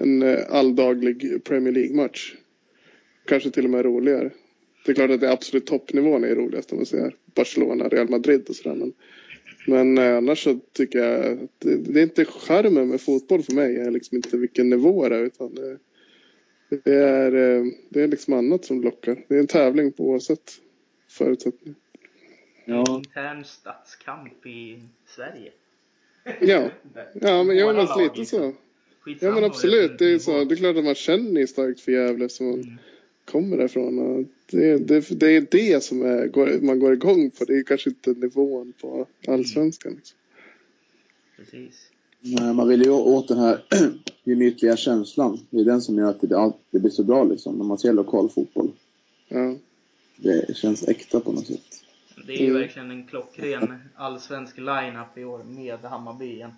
en 0.00 0.22
eh, 0.22 0.38
alldaglig 0.48 1.44
Premier 1.44 1.72
League-match. 1.72 2.34
Kanske 3.26 3.50
till 3.50 3.64
och 3.64 3.70
med 3.70 3.84
roligare. 3.84 4.30
Det 4.84 4.92
är 4.92 4.94
klart 4.94 5.10
att 5.10 5.20
det 5.20 5.26
är 5.26 5.32
absolut 5.32 5.66
toppnivån 5.66 6.24
är 6.24 6.34
roligast 6.34 6.72
om 6.72 6.78
man 6.78 6.86
säger 6.86 7.16
Barcelona, 7.34 7.88
Real 7.88 8.08
Madrid 8.08 8.48
och 8.48 8.56
sådär. 8.56 8.76
Men, 8.76 8.92
men 9.66 9.98
eh, 9.98 10.16
annars 10.16 10.44
så 10.44 10.60
tycker 10.72 10.98
jag 10.98 11.32
att 11.32 11.50
det, 11.58 11.76
det 11.76 12.00
är 12.00 12.02
inte 12.02 12.24
charmen 12.24 12.88
med 12.88 13.00
fotboll 13.00 13.42
för 13.42 13.52
mig. 13.52 13.74
Det 13.74 13.80
är 13.80 13.90
liksom 13.90 14.16
inte 14.16 14.36
vilken 14.36 14.70
nivå 14.70 15.08
det 15.08 15.16
är 15.16 15.24
utan 15.24 15.54
det, 15.54 15.78
det 16.84 16.94
är, 16.94 17.34
eh, 17.34 17.64
det 17.88 18.02
är 18.02 18.08
liksom 18.08 18.34
annat 18.34 18.64
som 18.64 18.82
lockar. 18.82 19.24
Det 19.28 19.34
är 19.34 19.38
en 19.38 19.46
tävling 19.46 19.92
på 19.92 20.04
oavsett 20.04 20.52
förutsättningar. 21.08 21.78
Ja. 22.64 22.84
Intern 22.88 23.44
stadskamp 23.44 24.46
i 24.46 24.82
Sverige. 25.06 25.52
Ja, 26.40 26.70
ja 27.20 27.44
men, 27.44 27.56
ja, 27.56 27.66
Våra 27.66 27.76
men 27.76 27.86
lag, 27.86 28.02
lite 28.02 28.18
liksom. 28.18 28.52
så. 28.52 28.56
Skitsamma 29.00 29.32
Ja 29.32 29.40
men 29.40 29.50
absolut. 29.50 29.98
Det 29.98 30.12
är, 30.12 30.18
så, 30.18 30.44
det 30.44 30.54
är 30.54 30.56
klart 30.56 30.76
att 30.76 30.84
man 30.84 30.94
känner 30.94 31.46
starkt 31.46 31.80
för 31.80 31.92
Gävle 31.92 32.28
som 32.28 32.46
man 32.46 32.60
Mm. 32.60 32.78
Kommer. 33.30 33.78
Och 33.78 34.24
det, 34.50 34.78
det, 34.78 35.20
det 35.20 35.36
är 35.36 35.46
det 35.50 35.84
som 35.84 36.02
är, 36.02 36.26
går, 36.26 36.60
man 36.60 36.78
går 36.80 36.92
igång 36.92 37.30
på. 37.30 37.44
Det 37.44 37.58
är 37.58 37.62
kanske 37.62 37.90
inte 37.90 38.10
nivån 38.10 38.72
på 38.80 39.06
allsvenskan. 39.28 39.92
Liksom. 39.92 40.18
Precis. 41.36 41.90
Nej, 42.20 42.54
man 42.54 42.68
vill 42.68 42.82
ju 42.82 42.90
åt 42.90 43.28
den 43.28 43.38
här 43.38 43.64
gemytliga 44.24 44.76
känslan. 44.76 45.38
Det 45.50 45.60
är 45.60 45.64
den 45.64 45.80
som 45.82 45.98
gör 45.98 46.10
att 46.10 46.20
det, 46.20 46.52
det 46.70 46.78
blir 46.78 46.90
så 46.90 47.04
bra 47.04 47.24
liksom. 47.24 47.58
När 47.58 47.64
man 47.64 47.78
ser 47.78 47.92
lokal 47.92 48.30
fotboll. 48.30 48.72
Ja. 49.28 49.54
Det 50.16 50.56
känns 50.56 50.88
äkta 50.88 51.20
på 51.20 51.32
något 51.32 51.46
sätt. 51.46 51.84
Det 52.26 52.32
är 52.32 52.46
ju 52.46 52.52
verkligen 52.52 52.90
en 52.90 53.06
klockren 53.06 53.74
allsvensk 53.94 54.58
line-up 54.58 55.18
i 55.18 55.24
år 55.24 55.42
med 55.44 55.78
Hammarby 55.78 56.26
igen. 56.26 56.52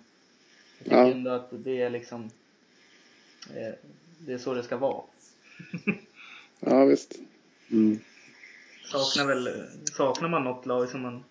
Jag 0.77 0.83
tycker 0.83 0.97
Ja. 0.97 1.11
ändå 1.11 1.31
att 1.31 1.49
det 1.63 1.81
är 1.81 1.89
liksom 1.89 2.23
eh, 3.55 3.73
det 4.17 4.33
är 4.33 4.37
så 4.37 4.53
det 4.53 4.63
ska 4.63 4.77
vara. 4.77 5.03
ja, 6.65 6.85
visst. 6.85 7.19
Mm. 7.71 7.99
Saknar 8.85 9.27
väl, 9.27 9.63
saknar 9.97 10.29
man 10.29 10.43
något 10.43 10.65
lag 10.65 10.89
som 10.89 11.01
man 11.01 11.23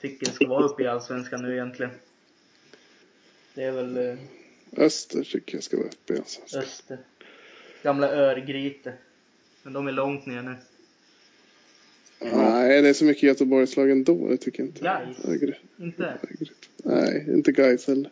tycker 0.00 0.26
ska 0.26 0.48
vara 0.48 0.64
uppe 0.64 0.82
i 0.82 0.86
allsvenskan 0.86 1.42
nu 1.42 1.52
egentligen? 1.52 1.92
Det 3.54 3.62
är 3.62 3.72
väl 3.72 3.96
eh, 3.96 4.18
Öster 4.76 5.22
tycker 5.22 5.54
jag 5.56 5.64
ska 5.64 5.76
vara 5.76 5.86
uppe 5.86 6.14
i 6.14 6.18
allsvenskan. 6.18 6.62
Öster. 6.62 6.98
Gamla 7.82 8.10
Örgryte. 8.10 8.92
Men 9.62 9.72
de 9.72 9.86
är 9.88 9.92
långt 9.92 10.26
ner 10.26 10.42
nu. 10.42 10.54
Nej, 12.20 12.82
det 12.82 12.88
är 12.88 12.92
så 12.92 13.04
mycket 13.04 13.22
Göteborgslag 13.22 13.90
ändå. 13.90 14.28
Det 14.28 14.36
tycker 14.36 14.62
jag 14.62 14.68
inte. 14.68 14.84
Gais. 14.84 15.24
Örgryte. 15.24 15.58
Inte? 15.78 16.18
Örgryte. 16.22 16.54
Nej, 16.76 17.26
inte 17.28 17.52
Gais 17.52 17.86
heller. 17.86 18.10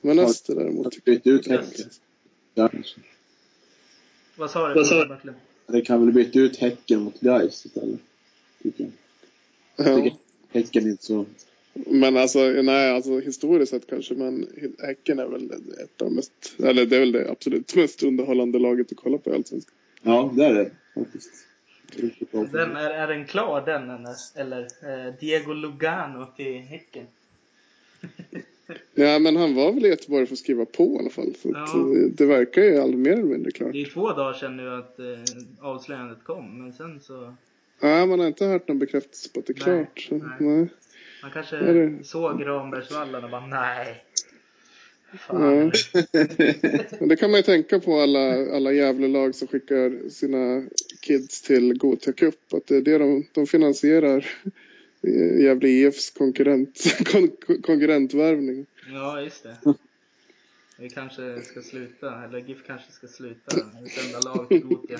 Men 0.00 0.18
Öster 0.18 0.54
däremot 0.54 0.92
tycker 0.92 1.12
byta 1.12 1.30
ut 1.30 1.48
Öster. 1.48 1.56
Häcken. 1.56 1.90
Ja, 2.54 2.68
kanske. 2.68 3.00
Vad 4.36 4.50
sa 4.50 4.68
du? 4.68 4.74
Vad 4.74 4.86
sa 4.86 5.04
du? 5.04 5.34
Det 5.68 5.80
kan 5.80 6.04
väl 6.04 6.14
byta 6.14 6.38
ut 6.38 6.56
Häcken 6.56 7.00
mot 7.00 7.20
Gais 7.20 7.66
istället. 7.66 8.00
Tycker 8.62 8.90
jag. 9.76 9.88
jag. 9.88 10.06
Ja. 10.06 10.16
Häcken 10.52 10.86
är 10.86 10.90
inte 10.90 11.04
så... 11.04 11.26
Men 11.74 12.16
alltså, 12.16 12.38
nej, 12.38 12.90
alltså 12.90 13.20
historiskt 13.20 13.70
sett 13.70 13.86
kanske, 13.86 14.14
men 14.14 14.48
Häcken 14.82 15.18
är 15.18 15.26
väl 15.26 15.50
ett 15.84 16.02
av 16.02 16.12
mest, 16.12 16.54
eller 16.58 16.86
det 16.86 16.96
är 16.96 17.00
väl 17.00 17.12
det 17.12 17.30
absolut 17.30 17.74
mest 17.74 18.02
underhållande 18.02 18.58
laget 18.58 18.92
att 18.92 18.98
kolla 18.98 19.18
på 19.18 19.30
i 19.30 19.34
Allsvenskan. 19.34 19.74
Ja, 20.02 20.32
det 20.36 20.44
är 20.44 20.54
det 20.54 20.70
faktiskt. 20.94 21.30
Den, 22.30 22.76
är, 22.76 22.90
är 22.90 23.08
den 23.08 23.26
klar 23.26 23.66
den 23.66 23.90
eller? 23.90 24.14
eller 24.34 24.62
eh, 24.62 25.14
Diego 25.20 25.52
Lugano 25.52 26.26
till 26.36 26.58
Häcken? 26.58 27.06
Ja, 29.00 29.18
men 29.18 29.36
han 29.36 29.54
var 29.54 29.72
väl 29.72 29.86
i 29.86 29.88
Göteborg 29.88 30.26
för 30.26 30.32
att 30.34 30.38
skriva 30.38 30.64
på 30.64 30.84
i 30.84 30.98
alla 31.00 31.10
fall. 31.10 31.34
Så 31.42 31.48
Ja. 31.54 31.78
det, 31.94 32.08
det 32.08 32.26
verkar 32.26 32.62
ju 32.62 32.78
all, 32.78 32.96
mer 32.96 33.12
eller 33.12 33.22
mindre 33.22 33.50
klart. 33.50 33.72
Det 33.72 33.80
är 33.80 33.84
två 33.84 34.12
dagar 34.12 34.32
sedan 34.32 34.56
nu 34.56 34.70
att 34.74 34.98
eh, 34.98 35.04
avslöjandet 35.60 36.18
kom, 36.24 36.58
men 36.62 36.72
sen 36.72 37.00
så... 37.00 37.34
Ja, 37.80 38.06
man 38.06 38.20
har 38.20 38.26
inte 38.26 38.44
hört 38.46 38.68
någon 38.68 38.78
bekräftelse 38.78 39.28
på 39.32 39.40
att 39.40 39.46
det 39.46 39.52
är 39.62 39.66
Nej, 39.76 39.86
klart. 39.94 40.00
Så, 40.08 40.14
nej. 40.26 40.36
nej. 40.56 40.68
Man 41.22 41.30
kanske 41.30 41.56
Är 41.56 41.74
det- 41.74 42.04
såg 42.04 42.46
Rambergsvallen 42.46 43.24
och 43.24 43.30
bara 43.30 43.46
nej. 43.46 44.04
Fan. 45.18 45.72
Ja. 45.92 46.00
Det 47.06 47.16
kan 47.16 47.30
man 47.30 47.38
ju 47.38 47.42
tänka 47.42 47.80
på 47.80 48.00
alla, 48.00 48.54
alla 48.56 48.72
Gävle-lag 48.72 49.34
som 49.34 49.48
skickar 49.48 50.08
sina 50.08 50.62
kids 51.00 51.42
till 51.42 51.78
Gothia 51.78 52.12
Cup. 52.12 52.52
Att 52.54 52.66
det 52.66 52.76
är 52.76 52.80
det 52.80 52.98
de, 52.98 53.24
de 53.32 53.46
finansierar 53.46 54.26
Gävle 55.42 55.68
IFs 55.68 56.10
konkurrent, 56.10 56.84
kon, 57.12 57.30
konkurrentvärvning. 57.62 58.66
Ja, 58.92 59.20
just 59.22 59.42
det. 59.42 59.56
Vi 60.78 60.90
kanske 60.90 61.40
ska 61.42 61.62
sluta, 61.62 62.24
eller 62.24 62.38
GIF 62.38 62.66
kanske 62.66 62.92
ska 62.92 63.06
sluta 63.06 63.50
sända 63.50 64.20
lag 64.34 64.48
till 64.48 64.60
Gothia. 64.60 64.98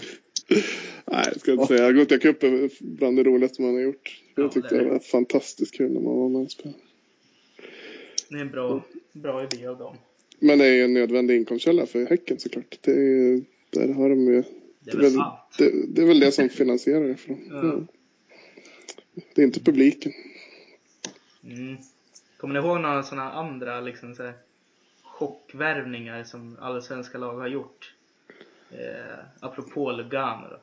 Nej, 1.05 1.25
det 1.33 1.40
ska 1.40 1.51
jag 1.51 1.61
inte 1.61 1.77
säga. 1.77 1.92
Gothia 1.92 2.18
Cup 2.18 2.42
är 2.42 2.71
bland 2.81 3.16
det 3.16 3.23
roligaste 3.23 3.62
man 3.62 3.75
har 3.75 3.81
gjort. 3.81 4.23
Ja, 4.35 4.42
Jag 4.42 4.53
tyckte 4.53 4.75
det 4.79 4.85
det 4.85 4.90
var 4.90 4.99
fantastiskt 4.99 5.75
kul 5.75 5.92
när 5.92 6.01
man 6.01 6.16
var 6.16 6.29
med 6.29 6.40
och 6.42 6.51
spelade. 6.51 6.79
Det 8.29 8.37
är 8.37 8.40
en 8.40 8.51
bra, 8.51 8.85
bra 9.12 9.44
idé 9.44 9.66
av 9.66 9.79
dem. 9.79 9.97
Men 10.38 10.59
det 10.59 10.66
är 10.66 10.73
ju 10.75 10.85
en 10.85 10.94
nödvändig 10.94 11.37
inkomstkälla 11.37 11.87
för 11.87 12.07
Häcken 12.07 12.38
såklart. 12.38 12.79
Det 12.81 12.90
är, 12.92 13.42
där 13.71 13.92
har 13.92 14.09
de 14.09 14.27
ju, 14.27 14.42
Det 14.81 14.90
är 14.90 14.97
väl 14.97 15.12
det, 15.59 15.87
det 15.88 16.03
är 16.03 16.07
väl 16.07 16.21
det 16.21 16.33
som 16.33 16.49
finansierar 16.49 17.09
det 17.09 17.16
för 17.16 17.29
dem. 17.29 17.40
Ja. 17.51 17.87
Det 19.35 19.42
är 19.42 19.46
inte 19.46 19.61
publiken. 19.61 20.12
Mm. 21.44 21.76
Kommer 22.37 22.54
ni 22.54 22.66
ihåg 22.66 22.81
några 22.81 23.02
sådana 23.02 23.33
andra 23.33 23.81
liksom 23.81 24.14
så 24.14 24.22
här, 24.22 24.35
chockvärvningar 25.02 26.24
som 26.24 26.57
allsvenska 26.61 27.18
lag 27.18 27.37
har 27.37 27.48
gjort? 27.48 27.94
Eh, 28.70 29.18
apropå 29.40 29.92
Lugano 29.92 30.48
då. 30.48 30.59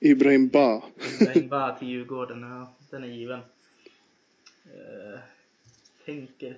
Ibrahim 0.00 0.48
Ba. 0.48 0.82
Ibrahim 1.20 1.48
Ba 1.48 1.76
till 1.78 1.88
Djurgården, 1.88 2.42
ja, 2.42 2.72
den 2.90 3.04
är 3.04 3.08
given. 3.08 3.40
Eh, 4.64 5.20
tänker. 6.04 6.56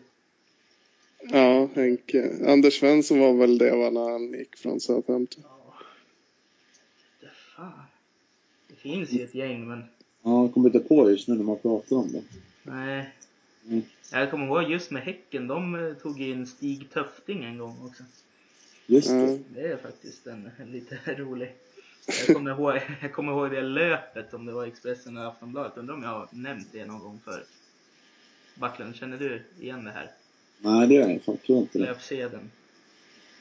Ja, 1.18 1.68
Henke. 1.74 2.30
Anders 2.46 2.80
Svensson 2.80 3.18
var 3.18 3.32
väl 3.32 3.58
det 3.58 3.76
va, 3.76 3.90
när 3.90 4.10
han 4.10 4.32
gick 4.32 4.56
från 4.56 4.80
Southampton. 4.80 5.44
Ja. 5.46 5.74
Det 7.20 7.30
fan. 7.56 7.82
Det 8.68 8.74
finns 8.74 9.12
ju 9.12 9.24
ett 9.24 9.34
gäng 9.34 9.68
men 9.68 9.84
Ja, 10.22 10.42
jag 10.42 10.54
kommer 10.54 10.68
inte 10.68 10.80
på 10.80 11.10
just 11.10 11.28
nu 11.28 11.34
när 11.34 11.44
man 11.44 11.58
pratar 11.58 11.96
om 11.96 12.12
det. 12.12 12.22
nej. 12.62 13.14
Mm. 13.68 13.82
Jag 14.12 14.30
kommer 14.30 14.46
ihåg 14.46 14.70
just 14.70 14.90
med 14.90 15.02
Häcken, 15.02 15.46
de 15.48 15.74
eh, 15.74 15.94
tog 15.94 16.20
in 16.20 16.46
Stig 16.46 16.90
Töfting 16.90 17.44
en 17.44 17.58
gång 17.58 17.76
också. 17.86 18.02
Just 18.86 19.08
det. 19.08 19.38
Det 19.54 19.60
är 19.60 19.76
faktiskt 19.76 20.26
en, 20.26 20.50
en 20.58 20.72
lite 20.72 20.98
rolig. 21.06 21.52
Jag 22.06 22.36
kommer, 22.36 22.50
ihåg, 22.50 22.80
jag 23.02 23.12
kommer 23.12 23.32
ihåg 23.32 23.50
det 23.50 23.62
löpet, 23.62 24.34
om 24.34 24.46
det 24.46 24.52
var 24.52 24.66
Expressen 24.66 25.16
eller 25.16 25.26
Aftonbladet. 25.26 25.76
Undrar 25.76 25.94
om 25.94 26.02
jag 26.02 26.08
har 26.10 26.28
nämnt 26.30 26.68
det 26.72 26.86
någon 26.86 27.00
gång 27.00 27.20
förr. 27.24 27.44
Backlund, 28.54 28.96
känner 28.96 29.18
du 29.18 29.42
igen 29.60 29.84
det 29.84 29.90
här? 29.90 30.10
Nej, 30.58 30.88
det 30.88 30.96
är 30.96 31.10
jag 31.10 31.22
faktiskt 31.22 31.50
inte. 31.50 31.78
Löpsedeln. 31.78 32.50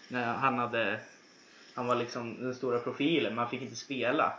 När 0.08 0.34
han 0.34 0.58
hade, 0.58 1.00
han 1.74 1.88
var 1.88 1.96
liksom 1.96 2.38
den 2.40 2.56
stora 2.56 2.80
profilen, 2.80 3.36
men 3.36 3.38
han 3.38 3.50
fick 3.50 3.62
inte 3.62 3.76
spela. 3.76 4.34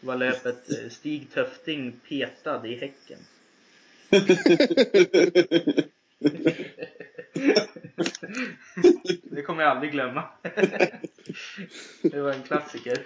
Var 0.00 0.16
löpet 0.16 0.70
eh, 0.70 0.88
Stig 0.88 1.30
Töfting 1.30 2.00
petad 2.08 2.66
i 2.66 2.74
Häcken. 2.74 3.18
det 9.22 9.42
kommer 9.42 9.62
jag 9.62 9.70
aldrig 9.70 9.92
glömma. 9.92 10.24
det 12.02 12.20
var 12.20 12.32
en 12.32 12.42
klassiker. 12.42 12.98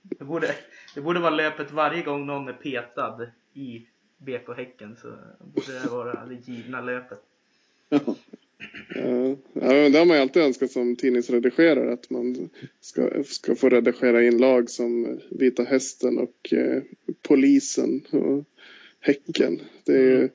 Det 0.00 0.24
borde, 0.24 0.54
det 0.94 1.00
borde 1.00 1.20
vara 1.20 1.34
löpet 1.34 1.70
varje 1.70 2.02
gång 2.02 2.26
någon 2.26 2.48
är 2.48 2.52
petad 2.52 3.26
i 3.54 3.86
BK 4.18 4.56
Häcken 4.56 4.96
så 4.96 5.16
borde 5.38 5.80
det 5.80 5.88
vara 5.88 6.26
det 6.26 6.34
givna 6.34 6.80
löpet. 6.80 7.22
Ja. 8.94 9.02
Ja, 9.28 9.36
ja, 9.52 9.72
men 9.72 9.92
det 9.92 9.98
har 9.98 10.06
man 10.06 10.16
ju 10.16 10.22
alltid 10.22 10.42
önskat 10.42 10.70
som 10.70 10.96
tidningsredigerare 10.96 11.92
att 11.92 12.10
man 12.10 12.50
ska, 12.80 13.24
ska 13.24 13.54
få 13.54 13.68
redigera 13.68 14.22
in 14.22 14.38
lag 14.38 14.70
som 14.70 15.20
Vita 15.30 15.62
Hästen 15.62 16.18
och 16.18 16.52
eh, 16.52 16.82
Polisen 17.22 18.06
och 18.10 18.44
Häcken. 19.00 19.60
Det 19.84 19.92
är 19.92 20.00
ju 20.02 20.28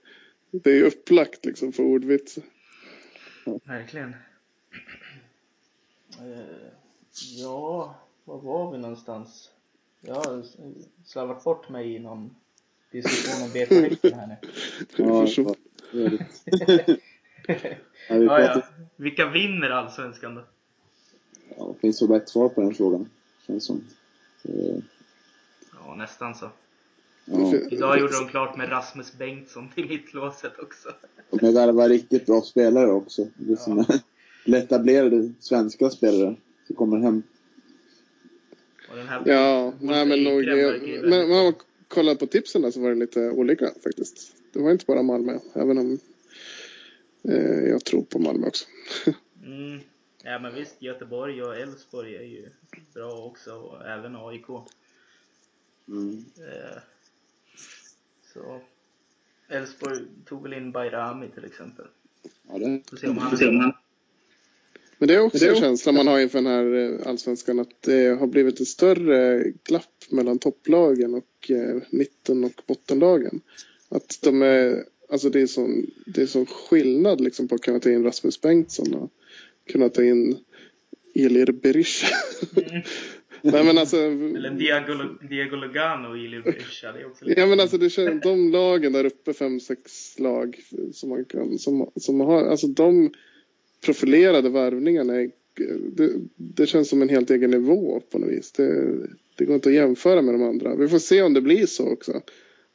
Mm. 0.52 0.62
det 0.64 0.72
är 0.72 0.84
upplagt 0.84 1.46
liksom 1.46 1.74
för 1.74 1.84
ordvits. 1.84 2.38
Verkligen. 3.64 4.16
Eh, 6.20 6.40
ja, 7.38 7.96
var 8.26 8.38
var 8.42 8.72
vi 8.72 8.78
någonstans? 8.78 9.52
Jag 10.02 10.16
har 10.16 10.44
slarvat 11.06 11.44
bort 11.44 11.70
mig 11.70 11.96
i 11.96 12.00
någon 12.00 12.36
diskussion 12.92 13.44
om 13.44 13.50
BK 13.50 13.72
Häcken 13.72 14.20
här 14.20 14.28
nu. 14.28 14.36
Ja, 14.98 15.28
Ja, 18.10 18.16
vi 18.18 18.26
Ja, 18.26 18.40
ja. 18.42 18.62
Vilka 18.96 19.26
vinner 19.30 19.70
allsvenskan 19.70 20.36
då? 20.36 20.42
ja, 21.58 21.74
det 21.74 21.80
finns 21.80 22.02
väl 22.02 22.10
bara 22.10 22.18
ett 22.18 22.30
svar 22.30 22.50
på 22.50 22.62
den 22.62 22.74
frågan. 22.74 23.10
Känns 23.48 23.66
som. 23.66 23.82
Så, 24.42 24.82
Ja, 25.86 25.96
nästan 25.96 26.36
så. 26.36 26.50
ja. 27.26 27.54
Idag 27.70 28.00
gjorde 28.00 28.14
de 28.20 28.28
klart 28.28 28.58
med 28.58 28.72
Rasmus 28.72 29.14
Bengtsson 29.18 29.70
till 29.76 29.88
mittlåset 29.90 30.60
också. 30.60 30.90
De 31.30 31.48
är 31.48 31.52
värva 31.52 31.88
riktigt 31.88 32.26
bra 32.26 32.42
spelare 32.42 32.92
också. 32.92 33.28
Det 33.36 33.52
är 33.52 33.56
såna 33.58 33.86
etablerade 34.58 35.32
svenska 35.40 35.90
spelare 35.90 36.36
som 36.68 36.76
kommer 36.76 36.98
hem. 36.98 37.24
Och 38.90 38.98
Ja, 39.26 39.74
nej 39.82 40.06
men 40.06 40.24
nog. 40.24 40.46
Men 40.46 40.58
väldigt 40.58 41.24
om 41.24 41.30
man 41.30 41.54
kollar 41.88 42.16
på 42.16 42.26
tipsen 42.26 42.62
där 42.62 42.72
så 42.72 42.80
var 42.82 42.90
det 42.90 42.96
lite 42.96 43.30
olika 43.30 43.70
faktiskt. 43.84 44.36
Det 44.54 44.60
var 44.60 44.72
inte 44.72 44.86
bara 44.86 45.04
Malmö, 45.04 45.40
även 45.54 45.78
om 45.78 46.00
jag 47.70 47.86
tror 47.86 48.04
på 48.04 48.20
Malmö 48.20 48.48
också. 48.48 48.66
Mm. 49.46 49.80
Ja 50.24 50.40
men 50.40 50.56
visst, 50.56 50.82
Göteborg 50.82 51.44
och 51.44 51.58
Elfsborg 51.58 52.16
är 52.16 52.24
ju 52.24 52.50
bra 52.94 53.12
också 53.12 53.52
och 53.52 53.88
även 53.88 54.16
AIK. 54.16 54.46
Mm. 55.88 56.26
Eh, 56.38 56.82
Så 58.34 58.62
Elfsborg 59.50 60.00
tog 60.26 60.44
väl 60.44 60.54
in 60.54 60.72
Bayrami 60.72 61.28
till 61.30 61.46
exempel. 61.46 61.86
Ja, 62.48 62.58
det, 62.58 62.82
Får 62.90 62.98
se 62.98 63.08
om 63.08 63.18
han 63.18 63.34
är. 63.34 63.78
Men 64.98 65.08
det 65.08 65.16
är 65.16 65.20
också 65.20 65.46
en 65.46 65.56
känsla 65.56 65.92
man 65.92 66.08
har 66.08 66.20
inför 66.20 66.42
den 66.42 66.48
här 66.48 66.74
eh, 66.74 67.08
allsvenskan 67.08 67.60
att 67.60 67.82
det 67.82 68.20
har 68.20 68.28
blivit 68.28 68.62
ett 68.62 68.68
större 68.68 69.44
glapp 69.64 70.06
mellan 70.10 70.40
topplagen 70.40 71.14
och 71.14 71.52
eh, 71.52 71.82
mitten 71.90 72.44
och 72.44 72.62
bottenlagen. 72.68 73.42
Att 73.90 74.20
de 74.22 74.42
är, 74.42 74.86
alltså 75.10 75.30
det 75.30 75.42
är 75.42 75.48
sån, 75.48 75.86
det 76.06 76.22
är 76.22 76.26
sån 76.26 76.46
skillnad 76.46 77.22
liksom 77.22 77.48
på 77.48 77.56
att 77.56 77.62
kunna 77.62 77.80
ta 77.80 77.90
in 77.90 78.04
Rasmus 78.04 78.42
Bengtsson 78.42 78.94
och 78.94 79.12
kunna 79.72 79.90
ta 79.90 80.04
in 80.04 80.38
Elir 81.16 81.52
Berisha. 81.52 82.08
Mm. 82.56 82.82
Nej 83.42 83.64
men 83.64 83.78
alltså. 83.78 83.98
Eller 83.98 84.50
Diego, 84.50 84.94
Diego 85.30 85.56
Lugano 85.56 86.10
och 86.10 86.18
Ilir 86.18 86.42
Berisha, 86.42 86.92
det 86.92 87.00
är 87.00 87.06
också 87.06 87.26
lite... 87.26 87.42
Ja 87.42 87.48
men 87.48 87.60
alltså 87.60 87.78
det 87.78 87.90
känns, 87.90 88.24
de 88.24 88.52
lagen 88.52 88.94
där 88.94 89.06
uppe, 89.06 89.34
fem, 89.34 89.60
sex 89.60 90.20
lag 90.20 90.60
som 90.94 91.10
man 91.10 91.26
kan, 91.26 91.60
som, 91.60 91.92
som 91.96 92.20
har, 92.20 92.44
alltså 92.44 92.68
de 92.68 93.12
profilerade 93.86 94.50
värvningarna 94.50 95.16
är, 95.16 95.32
det, 95.92 96.12
det 96.36 96.68
känns 96.68 96.90
som 96.90 97.02
en 97.02 97.10
helt 97.10 97.32
egen 97.32 97.52
nivå 97.52 98.02
på 98.12 98.20
något 98.20 98.30
vis. 98.30 98.52
Det, 98.52 98.98
det 99.36 99.46
går 99.46 99.56
inte 99.56 99.70
att 99.70 99.76
jämföra 99.76 100.22
med 100.22 100.34
de 100.34 100.44
andra. 100.44 100.76
Vi 100.76 100.88
får 100.88 101.00
se 101.00 101.22
om 101.22 101.34
det 101.34 101.42
blir 101.42 101.66
så 101.66 101.90
också. 101.90 102.22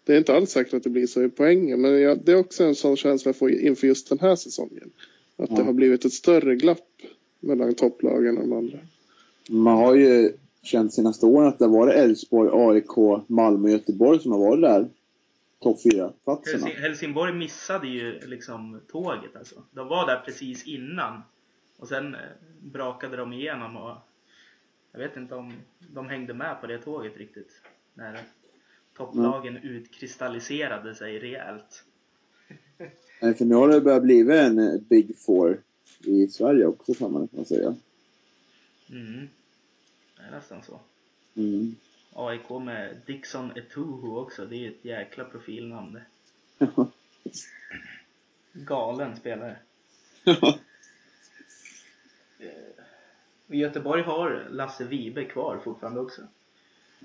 Det 0.05 0.12
är 0.14 0.18
inte 0.18 0.34
alls 0.36 0.50
säkert 0.50 0.74
att 0.74 0.82
det 0.82 0.90
blir 0.90 1.07
så 1.07 1.22
i 1.22 1.28
poängen, 1.28 1.80
men 1.80 2.00
jag, 2.00 2.24
det 2.24 2.32
är 2.32 2.36
också 2.36 2.64
en 2.64 2.74
sån 2.74 2.96
känsla 2.96 3.28
jag 3.28 3.36
får 3.36 3.50
inför 3.50 3.86
just 3.86 4.09
den 4.09 4.18
här 4.18 4.36
säsongen. 4.36 4.90
Att 5.36 5.48
det 5.50 5.57
Ja. 5.59 5.64
har 5.64 5.72
blivit 5.72 6.05
ett 6.05 6.12
större 6.12 6.57
glapp 6.57 6.78
mellan 7.40 7.74
topplagen 7.74 8.36
och 8.38 8.48
de 8.48 8.52
andra. 8.52 8.78
man 9.50 9.76
har 9.76 9.94
ju 9.94 10.32
känt 10.62 10.94
senaste 10.94 11.26
åren 11.26 11.48
att 11.48 11.59
det 11.59 11.64
har 11.64 11.72
varit 11.72 11.94
Elfsborg, 11.94 12.50
AIK, 12.52 13.22
Malmö 13.26 13.68
och 13.68 13.72
Göteborg 13.72 14.20
som 14.20 14.32
har 14.32 14.38
varit 14.38 14.62
där. 14.62 14.88
Topp 15.62 15.82
fyra 15.82 16.12
platserna. 16.24 16.66
Helsing- 16.66 16.80
Helsingborg 16.80 17.32
missade 17.34 17.88
ju 17.88 18.20
liksom 18.26 18.80
tåget 18.88 19.36
alltså. 19.36 19.62
De 19.70 19.88
var 19.88 20.07
där 20.07 20.22
precis 20.24 20.66
innan. 20.66 21.22
Och 21.78 21.88
sen 21.88 22.14
eh, 22.14 22.20
brakade 22.62 23.16
de 23.16 23.32
igenom 23.32 23.76
och 23.76 23.92
jag 24.92 24.98
vet 24.98 25.16
inte 25.16 25.34
om 25.34 25.52
de 25.94 26.09
hängde 26.09 26.34
med 26.34 26.61
på 26.61 26.66
det 26.66 26.78
tåget 26.78 27.16
riktigt. 27.16 27.50
När 27.94 28.18
topplagen 28.97 29.57
utkristalliserade 29.57 30.95
sig 30.95 31.18
rejält. 31.18 31.84
Nej, 33.20 33.34
För 33.34 33.45
nu 33.45 33.55
har 33.55 33.68
det 33.68 33.80
börjat 33.80 34.03
bli 34.03 34.20
en 34.20 34.59
eh, 34.59 34.80
Big 34.80 35.18
Four 35.18 35.62
i 36.05 36.28
Sverige 36.28 36.66
också 36.66 36.95
kan 36.95 37.12
man 37.12 37.22
nästan 37.22 37.45
säga. 37.45 37.74
Mm. 38.90 39.28
Det 40.16 40.22
är 40.22 40.30
nästan 40.30 40.62
så. 40.62 40.80
Mm. 41.34 41.74
AIK 42.12 42.51
med 42.51 42.97
Dixon 43.07 43.51
Etuhu 43.57 44.16
också. 44.16 44.47
Det 44.47 44.57
är 44.57 44.70
ett 44.70 44.84
jäkla 44.84 45.24
profilnamn 45.24 45.92
det. 45.92 46.05
Galen 48.53 49.16
spelare. 49.16 49.57
Och 53.47 53.55
Göteborg 53.55 54.03
har 54.03 54.47
Lasse 54.51 54.84
Vibe 54.84 55.24
kvar 55.24 55.61
fortfarande 55.64 56.01
också. 56.01 56.22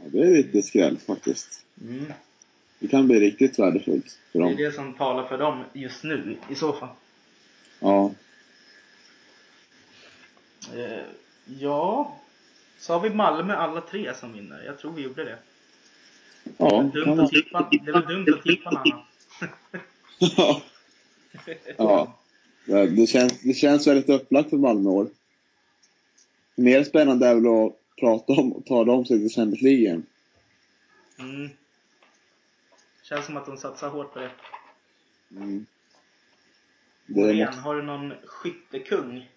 Ja, 0.03 0.09
det 0.11 0.19
är 0.19 0.31
lite 0.31 0.61
skräll 0.61 0.97
faktiskt. 0.97 1.65
Mm. 1.81 2.13
Det 2.79 2.87
kan 2.87 3.07
bli 3.07 3.19
riktigt 3.19 3.59
värdefullt 3.59 4.19
för 4.31 4.39
Det 4.39 4.45
är 4.45 4.49
dem. 4.49 4.55
det 4.57 4.71
som 4.71 4.93
talar 4.93 5.27
för 5.27 5.37
dem 5.37 5.63
just 5.73 6.03
nu 6.03 6.37
i 6.49 6.55
så 6.55 6.73
fall. 6.73 6.89
Ja. 7.79 8.11
Eh, 10.75 11.03
ja, 11.59 12.17
så 12.79 12.93
har 12.93 12.99
vi 12.99 13.09
Malmö 13.09 13.55
alla 13.55 13.81
tre 13.81 14.13
som 14.15 14.33
vinner. 14.33 14.63
Jag 14.65 14.79
tror 14.79 14.91
vi 14.93 15.01
gjorde 15.01 15.23
det. 15.23 15.37
Ja, 16.57 16.91
Dumt 16.93 17.05
kan 17.05 17.19
att 17.19 17.29
tippa, 17.31 17.69
det 17.85 17.91
var 17.91 18.01
dumt 18.01 18.25
att 18.37 18.43
tippa 18.43 18.71
något 18.71 18.81
annat. 18.93 19.05
ja. 20.37 20.61
ja. 21.77 22.15
Det, 22.65 22.87
det, 22.87 23.07
känns, 23.07 23.41
det 23.41 23.53
känns 23.53 23.87
väldigt 23.87 24.09
upplagt 24.09 24.49
för 24.49 24.57
Malmö 24.57 24.89
år. 24.89 25.07
Mer 26.55 26.83
spännande 26.83 27.27
är 27.27 27.35
väl 27.35 27.47
att 27.47 27.75
prata 27.99 28.33
om 28.33 28.53
och 28.53 28.65
ta 28.65 28.85
dem 28.85 29.05
sig 29.05 29.19
till 29.19 29.29
Champions 29.29 29.61
League. 29.61 30.01
Mm. 31.19 31.49
Känns 33.03 33.25
som 33.25 33.37
att 33.37 33.45
de 33.45 33.57
satsar 33.57 33.89
hårt 33.89 34.13
på 34.13 34.19
det. 34.19 34.31
Mm. 35.31 35.65
Det 37.05 37.21
Återigen, 37.21 37.45
måste, 37.47 37.61
har 37.61 37.75
du 37.75 37.81
någon 37.81 38.13
skyttekung? 38.25 39.29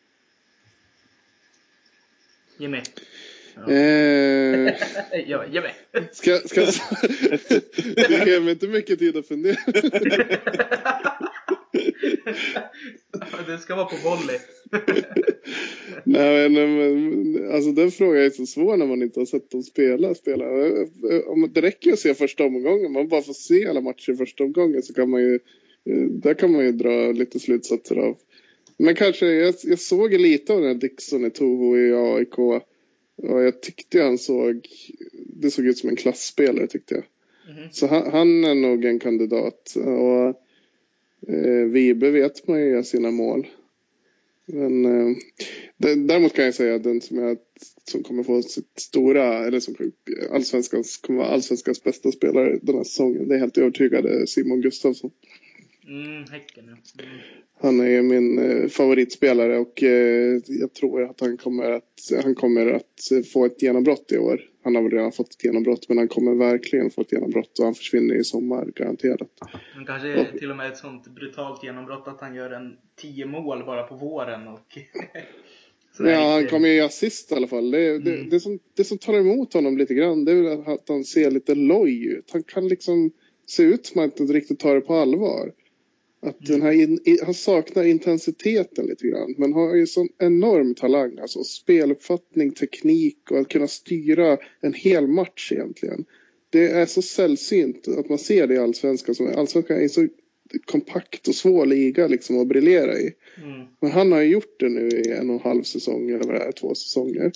Jimmy? 2.56 2.82
Ja. 3.54 3.72
Eh, 3.72 4.74
ja, 5.26 5.46
Jimmy! 5.46 5.68
ska, 6.12 6.38
ska 6.38 6.60
jag 6.60 6.74
Det 7.94 8.26
ger 8.26 8.40
mig 8.40 8.52
inte 8.52 8.68
mycket 8.68 8.98
tid 8.98 9.16
att 9.16 9.28
fundera. 9.28 9.58
det 13.46 13.58
ska 13.58 13.74
vara 13.74 13.86
på 13.86 13.96
volley. 13.96 14.38
Nej, 16.04 16.48
men, 16.48 16.76
men 16.76 17.50
alltså 17.52 17.72
den 17.72 17.90
frågan 17.90 18.22
är 18.22 18.30
så 18.30 18.46
svår 18.46 18.76
när 18.76 18.86
man 18.86 19.02
inte 19.02 19.20
har 19.20 19.26
sett 19.26 19.50
dem 19.50 19.62
spela. 19.62 20.14
spela. 20.14 20.44
Det 21.54 21.60
räcker 21.60 21.86
ju 21.86 21.92
att 21.92 21.98
se 21.98 22.14
första 22.14 22.44
omgången. 22.44 22.92
Man 22.92 23.08
bara 23.08 23.22
får 23.22 23.32
se 23.32 23.66
alla 23.66 23.80
matcher 23.80 24.12
i 24.12 24.16
första 24.16 24.44
omgången 24.44 24.82
så 24.82 24.94
kan 24.94 25.10
man 25.10 25.20
ju, 25.22 25.34
eh, 25.84 26.04
där 26.10 26.34
kan 26.34 26.52
man 26.52 26.64
ju 26.64 26.72
dra 26.72 27.12
lite 27.12 27.40
slutsatser 27.40 27.96
av. 27.96 28.16
Men 28.76 28.94
kanske, 28.94 29.26
jag, 29.26 29.54
jag 29.62 29.78
såg 29.78 30.12
lite 30.12 30.52
av 30.52 30.60
den 30.60 30.68
här 30.68 30.74
Dixon 30.74 31.24
i 31.24 31.30
Toho 31.30 31.76
i 31.76 31.94
AIK. 31.94 32.38
Och 32.38 33.42
jag 33.42 33.62
tyckte 33.62 34.02
han 34.02 34.18
såg, 34.18 34.68
det 35.12 35.50
såg 35.50 35.66
ut 35.66 35.78
som 35.78 35.88
en 35.88 35.96
klassspelare 35.96 36.66
tyckte 36.66 36.94
jag. 36.94 37.04
Mhm. 37.56 37.68
Så 37.72 37.86
han, 37.86 38.10
han 38.12 38.44
är 38.44 38.54
nog 38.54 38.84
en 38.84 38.98
kandidat. 38.98 39.74
Och 39.76 40.42
eh, 41.28 41.64
Vibe 41.70 42.10
vet 42.10 42.48
man 42.48 42.60
ju 42.60 42.68
gör 42.68 42.82
sina 42.82 43.10
mål. 43.10 43.46
Men 44.46 44.84
eh, 44.84 45.16
däremot 45.96 46.32
kan 46.32 46.44
jag 46.44 46.54
säga 46.54 46.74
att 46.74 46.82
den 46.82 47.00
som, 47.00 47.18
jag, 47.18 47.38
som 47.90 48.02
kommer 48.02 48.22
få 48.22 48.42
sitt 48.42 48.80
stora, 48.80 49.46
eller 49.46 49.60
som 49.60 49.74
allsvenskans, 50.30 50.96
kommer 50.96 51.18
vara 51.18 51.28
allsvenskans 51.28 51.84
bästa 51.84 52.12
spelare 52.12 52.58
den 52.62 52.76
här 52.76 52.84
säsongen. 52.84 53.28
Det 53.28 53.34
är 53.34 53.38
helt 53.38 53.58
övertygad 53.58 54.06
är 54.06 54.26
Simon 54.26 54.60
Gustafsson. 54.60 55.10
Mm, 55.88 56.24
Häcken 56.30 56.64
ja. 56.66 57.04
Mm. 57.04 57.18
Han 57.62 57.80
är 57.80 58.02
min 58.02 58.38
eh, 58.38 58.68
favoritspelare 58.68 59.58
och 59.58 59.82
eh, 59.82 60.40
jag 60.46 60.74
tror 60.74 61.02
att 61.10 61.20
han 61.20 61.36
kommer 61.36 61.70
att, 61.70 62.10
han 62.22 62.34
kommer 62.34 62.66
att 62.66 63.10
eh, 63.12 63.22
få 63.22 63.46
ett 63.46 63.62
genombrott 63.62 64.12
i 64.12 64.18
år. 64.18 64.40
Han 64.62 64.74
har 64.74 64.82
väl 64.82 64.92
redan 64.92 65.12
fått 65.12 65.34
ett 65.34 65.44
genombrott 65.44 65.88
men 65.88 65.98
han 65.98 66.08
kommer 66.08 66.34
verkligen 66.34 66.90
få 66.90 67.00
ett 67.00 67.12
genombrott 67.12 67.58
och 67.58 67.64
han 67.64 67.74
försvinner 67.74 68.14
i 68.14 68.24
sommar 68.24 68.66
garanterat. 68.76 69.28
Men 69.76 69.86
kanske 69.86 70.26
till 70.38 70.50
och 70.50 70.56
med 70.56 70.72
ett 70.72 70.76
sånt 70.76 71.08
brutalt 71.08 71.64
genombrott 71.64 72.08
att 72.08 72.20
han 72.20 72.34
gör 72.34 72.50
en 72.50 72.76
10 72.96 73.26
mål 73.26 73.64
bara 73.64 73.82
på 73.82 73.94
våren 73.94 74.48
och... 74.48 74.78
Ja, 75.98 76.32
han 76.32 76.46
kommer 76.46 76.68
ju 76.68 76.80
assist 76.80 77.32
i 77.32 77.34
alla 77.34 77.46
fall. 77.46 77.70
Det, 77.70 77.98
det, 77.98 78.14
Mm. 78.14 78.28
det, 78.30 78.40
som, 78.40 78.58
det 78.76 78.84
som 78.84 78.98
tar 78.98 79.14
emot 79.14 79.54
honom 79.54 79.78
lite 79.78 79.94
grann 79.94 80.24
det 80.24 80.32
är 80.32 80.74
att 80.74 80.88
han 80.88 81.04
ser 81.04 81.30
lite 81.30 81.54
loj 81.54 82.06
ut. 82.06 82.30
Han 82.32 82.42
kan 82.42 82.68
liksom 82.68 83.10
se 83.46 83.62
ut 83.62 83.86
som 83.86 84.04
att 84.04 84.18
han 84.18 84.22
inte 84.26 84.38
riktigt 84.38 84.58
tar 84.58 84.74
det 84.74 84.80
på 84.80 84.94
allvar. 84.94 85.52
Att 86.26 86.46
den 86.46 86.62
här 86.62 86.72
in, 86.72 87.00
han 87.22 87.34
saknar 87.34 87.84
intensiteten 87.84 88.86
lite 88.86 89.06
grann. 89.06 89.34
Men 89.38 89.52
har 89.52 89.74
ju 89.74 89.86
sån 89.86 90.08
enorm 90.18 90.74
talang. 90.74 91.18
Alltså 91.18 91.44
speluppfattning, 91.44 92.52
teknik 92.52 93.30
och 93.30 93.38
att 93.38 93.48
kunna 93.48 93.68
styra 93.68 94.38
en 94.60 94.74
hel 94.74 95.06
match 95.06 95.52
egentligen. 95.52 96.04
Det 96.50 96.66
är 96.66 96.86
så 96.86 97.02
sällsynt 97.02 97.88
att 97.88 98.08
man 98.08 98.18
ser 98.18 98.46
det 98.46 98.54
i 98.54 98.58
allsvenskan. 98.58 99.14
Som, 99.14 99.26
allsvenskan 99.36 99.76
är 99.76 99.88
så 99.88 100.08
kompakt 100.64 101.28
och 101.28 101.34
svår 101.34 101.66
liga 101.66 102.06
liksom 102.06 102.38
att 102.40 102.48
briljera 102.48 102.98
i. 102.98 103.14
Mm. 103.36 103.66
Men 103.80 103.90
han 103.90 104.12
har 104.12 104.20
ju 104.20 104.30
gjort 104.30 104.60
det 104.60 104.68
nu 104.68 104.88
i 104.88 105.10
en 105.10 105.30
och 105.30 105.36
en 105.36 105.42
halv 105.42 105.62
säsong 105.62 106.10
eller 106.10 106.24
vad 106.24 106.34
det 106.34 106.44
är, 106.44 106.52
två 106.52 106.74
säsonger. 106.74 107.32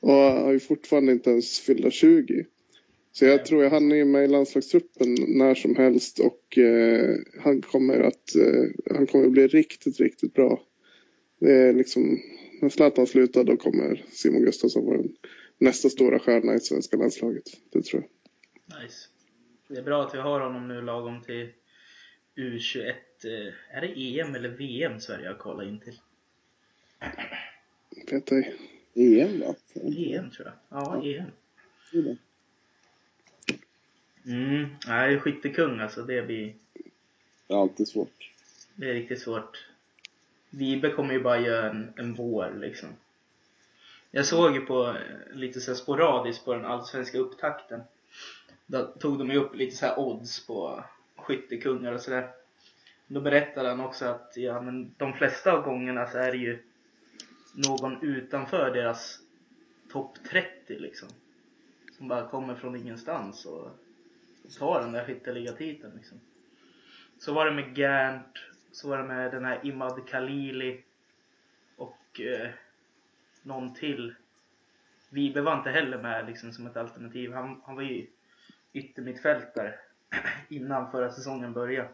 Och 0.00 0.12
har 0.12 0.52
ju 0.52 0.60
fortfarande 0.60 1.12
inte 1.12 1.30
ens 1.30 1.60
fyllda 1.60 1.90
20. 1.90 2.44
Så 3.18 3.24
jag 3.24 3.46
tror 3.46 3.64
att 3.64 3.72
han 3.72 3.92
är 3.92 4.04
med 4.04 4.24
i 4.24 4.28
landslagstruppen 4.28 5.16
när 5.28 5.54
som 5.54 5.76
helst 5.76 6.18
och 6.18 6.58
eh, 6.58 7.16
han 7.40 7.62
kommer 7.62 8.00
att 8.00 8.34
eh, 8.34 8.94
han 8.96 9.06
kommer 9.06 9.26
att 9.26 9.32
bli 9.32 9.46
riktigt, 9.46 10.00
riktigt 10.00 10.34
bra. 10.34 10.62
Det 11.38 11.52
är 11.52 11.72
liksom, 11.72 12.18
när 12.60 12.68
Zlatan 12.68 13.06
slutar 13.06 13.44
då 13.44 13.56
kommer 13.56 14.04
Simon 14.10 14.42
Gustafsson 14.42 14.84
vara 14.84 15.02
nästa 15.58 15.88
stora 15.88 16.18
stjärna 16.18 16.54
i 16.54 16.60
svenska 16.60 16.96
landslaget. 16.96 17.44
Det 17.72 17.82
tror 17.82 18.02
jag. 18.02 18.82
Nice. 18.82 19.08
Det 19.68 19.78
är 19.78 19.82
bra 19.82 20.06
att 20.06 20.14
vi 20.14 20.18
har 20.18 20.40
honom 20.40 20.68
nu 20.68 20.82
lagom 20.82 21.22
till 21.22 21.48
U21. 22.36 22.88
eh, 22.88 23.76
Är 23.76 23.80
det 23.80 24.20
EM 24.20 24.34
eller 24.34 24.48
VM 24.48 25.00
Sverige 25.00 25.28
har 25.28 25.38
kvalat 25.38 25.66
in 25.66 25.80
till? 25.80 26.00
Vet 28.10 28.32
ej. 28.32 28.54
EM 28.94 29.40
va? 29.40 29.54
EM 29.74 30.30
tror 30.30 30.48
jag. 30.48 30.54
Ja, 30.68 31.02
EM. 31.04 32.16
Mm. 34.26 34.66
Nej, 34.86 35.20
skyttekung 35.20 35.80
alltså. 35.80 36.02
Det 36.02 36.22
blir... 36.22 36.54
Det 37.46 37.54
är 37.54 37.60
alltid 37.60 37.88
svårt. 37.88 38.32
Det 38.74 38.90
är 38.90 38.94
riktigt 38.94 39.20
svårt. 39.20 39.64
Vibe 40.50 40.90
kommer 40.90 41.14
ju 41.14 41.22
bara 41.22 41.40
göra 41.40 41.70
en, 41.70 41.92
en 41.96 42.14
vår 42.14 42.54
liksom. 42.60 42.88
Jag 44.10 44.26
såg 44.26 44.54
ju 44.54 44.60
på 44.60 44.88
eh, 44.88 45.36
lite 45.36 45.60
så 45.60 45.74
sporadiskt 45.74 46.44
på 46.44 46.54
den 46.54 46.64
allsvenska 46.64 47.18
upptakten. 47.18 47.80
Då 48.66 48.86
tog 48.86 49.18
de 49.18 49.30
ju 49.30 49.36
upp 49.36 49.54
lite 49.54 49.76
så 49.76 49.86
här 49.86 49.98
odds 49.98 50.46
på 50.46 50.84
skyttekungar 51.16 51.92
och 51.92 52.00
sådär. 52.00 52.30
Då 53.06 53.20
berättade 53.20 53.68
han 53.68 53.80
också 53.80 54.04
att 54.04 54.32
ja, 54.36 54.60
men 54.60 54.94
de 54.96 55.12
flesta 55.12 55.52
av 55.52 55.62
gångerna 55.62 56.06
så 56.06 56.18
är 56.18 56.32
det 56.32 56.38
ju 56.38 56.58
någon 57.54 58.02
utanför 58.02 58.70
deras 58.70 59.18
topp 59.92 60.18
30 60.30 60.78
liksom. 60.78 61.08
Som 61.98 62.08
bara 62.08 62.28
kommer 62.28 62.54
från 62.54 62.76
ingenstans 62.76 63.44
och 63.44 63.70
Ta 64.58 64.80
den 64.80 64.92
där 64.92 65.04
skytteligatiteln 65.04 65.96
liksom. 65.96 66.20
Så 67.18 67.32
var 67.32 67.46
det 67.46 67.52
med 67.52 67.74
Gant, 67.74 68.38
så 68.72 68.88
var 68.88 68.98
det 68.98 69.04
med 69.04 69.30
den 69.30 69.44
här 69.44 69.66
Imad 69.66 70.08
Khalili 70.08 70.82
och 71.76 72.20
eh, 72.20 72.50
någon 73.42 73.74
till. 73.74 74.14
Vibe 75.08 75.40
var 75.40 75.58
inte 75.58 75.70
heller 75.70 76.02
med 76.02 76.26
liksom 76.26 76.52
som 76.52 76.66
ett 76.66 76.76
alternativ. 76.76 77.32
Han, 77.32 77.62
han 77.64 77.74
var 77.76 77.82
ju 77.82 78.06
yttermittfältare 78.72 79.74
innan 80.48 80.90
förra 80.90 81.12
säsongen 81.12 81.52
började. 81.52 81.88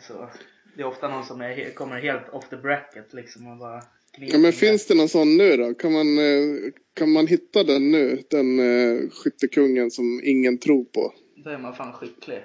Så 0.00 0.30
det 0.74 0.82
är 0.82 0.86
ofta 0.86 1.08
någon 1.08 1.24
som 1.24 1.40
är, 1.40 1.74
kommer 1.74 2.00
helt 2.00 2.28
off 2.28 2.48
the 2.48 2.56
bracket 2.56 3.12
liksom 3.12 3.46
och 3.46 3.56
bara 3.56 3.82
Ja, 4.20 4.38
men 4.38 4.46
in 4.46 4.52
finns 4.52 4.86
det 4.86 4.94
någon 4.94 5.08
sån 5.08 5.36
nu 5.36 5.56
då? 5.56 5.74
Kan 5.74 5.92
man, 5.92 6.18
eh, 6.18 6.72
kan 6.94 7.12
man 7.12 7.26
hitta 7.26 7.64
den 7.64 7.90
nu? 7.90 8.22
Den 8.30 8.58
eh, 8.58 9.10
skyttekungen 9.10 9.90
som 9.90 10.20
ingen 10.24 10.58
tror 10.58 10.84
på? 10.84 11.14
Då 11.44 11.50
är 11.50 11.58
man 11.58 11.74
fan 11.74 11.92
skicklig. 11.92 12.42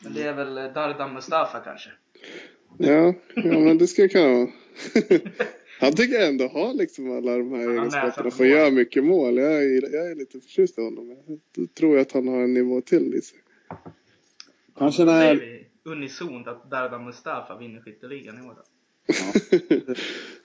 Men 0.00 0.14
det 0.14 0.22
är 0.22 0.34
väl 0.34 0.58
eh, 0.58 0.64
Dardan 0.64 1.14
Mustafa 1.14 1.60
kanske? 1.60 1.90
Ja, 2.78 3.14
ja 3.34 3.58
men 3.58 3.78
det 3.78 3.86
ska 3.86 4.02
jag 4.02 4.10
kunna 4.10 4.28
vara. 4.28 4.48
Han 5.80 5.92
tycker 5.92 6.14
jag 6.14 6.28
ändå 6.28 6.48
har 6.48 6.74
liksom 6.74 7.16
alla 7.16 7.38
de 7.38 7.52
här 7.52 7.70
egenskaperna 7.70 8.30
för 8.30 8.44
att 8.44 8.50
göra 8.50 8.70
mycket 8.70 9.04
mål. 9.04 9.36
Jag 9.36 9.52
är, 9.52 9.94
jag 9.94 10.10
är 10.10 10.14
lite 10.14 10.40
förtjust 10.40 10.78
i 10.78 10.82
honom. 10.82 11.16
Jag 11.56 11.74
tror 11.74 11.98
att 11.98 12.12
han 12.12 12.28
har 12.28 12.42
en 12.42 12.54
nivå 12.54 12.80
till 12.80 13.14
i 13.14 13.22
sig. 13.22 13.38
Kanske 14.78 15.04
när... 15.04 15.66
unisont 15.84 16.48
att 16.48 16.70
Dardan 16.70 17.04
Mustafa 17.04 17.58
vinner 17.58 17.80
skytteligan 17.80 18.44
i 18.44 18.48
år. 18.48 18.56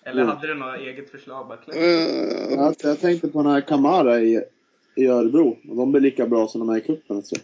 Eller 0.03 0.23
hade 0.23 0.47
du 0.47 0.53
något 0.53 0.79
eget 0.79 1.09
förslag 1.09 1.47
bara? 1.47 1.75
Eh, 1.77 2.59
Alltså, 2.59 2.87
jag 2.87 2.99
tänkte 2.99 3.27
på 3.27 3.43
den 3.43 3.51
här 3.51 3.61
Kamara 3.61 4.21
i, 4.21 4.43
i 4.95 5.05
Örebro. 5.07 5.57
Och 5.69 5.75
de 5.75 5.91
blir 5.91 6.01
lika 6.01 6.27
bra 6.27 6.47
som 6.47 6.59
de 6.59 6.69
är 6.69 6.77
i 6.77 6.81
cupen. 6.81 7.15
Alltså. 7.17 7.35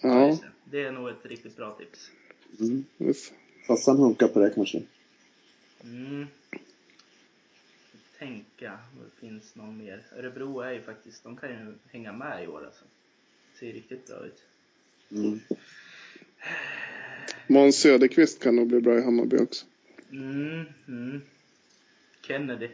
ja, 0.00 0.26
just 0.28 0.42
det. 0.42 0.48
det 0.64 0.82
är 0.82 0.92
nog 0.92 1.08
ett 1.08 1.26
riktigt 1.26 1.56
bra 1.56 1.70
tips. 1.78 2.10
Mm. 2.60 2.84
Fast 3.66 3.86
han 3.86 3.96
hunkar 3.96 4.28
på 4.28 4.38
det 4.40 4.50
kanske. 4.54 4.82
Mm. 5.84 6.26
Tänka, 8.18 8.72
om 8.72 8.98
det 9.04 9.26
finns 9.26 9.54
någon 9.54 9.78
mer. 9.78 10.02
Örebro 10.18 10.60
är 10.60 10.72
ju 10.72 10.80
faktiskt, 10.80 11.24
de 11.24 11.36
kan 11.36 11.48
ju 11.50 11.74
hänga 11.90 12.12
med 12.12 12.44
i 12.44 12.46
år 12.46 12.64
alltså. 12.66 12.84
Ser 13.60 13.72
riktigt 13.72 14.06
bra 14.06 14.26
ut. 14.26 14.42
Mm. 15.10 15.40
Måns 17.46 17.76
Söderqvist 17.76 18.42
kan 18.42 18.56
nog 18.56 18.66
bli 18.66 18.80
bra 18.80 18.98
i 18.98 19.02
Hammarby 19.02 19.36
också. 19.38 19.66
Mm, 20.12 20.64
mm. 20.88 21.20
Kennedy. 22.20 22.68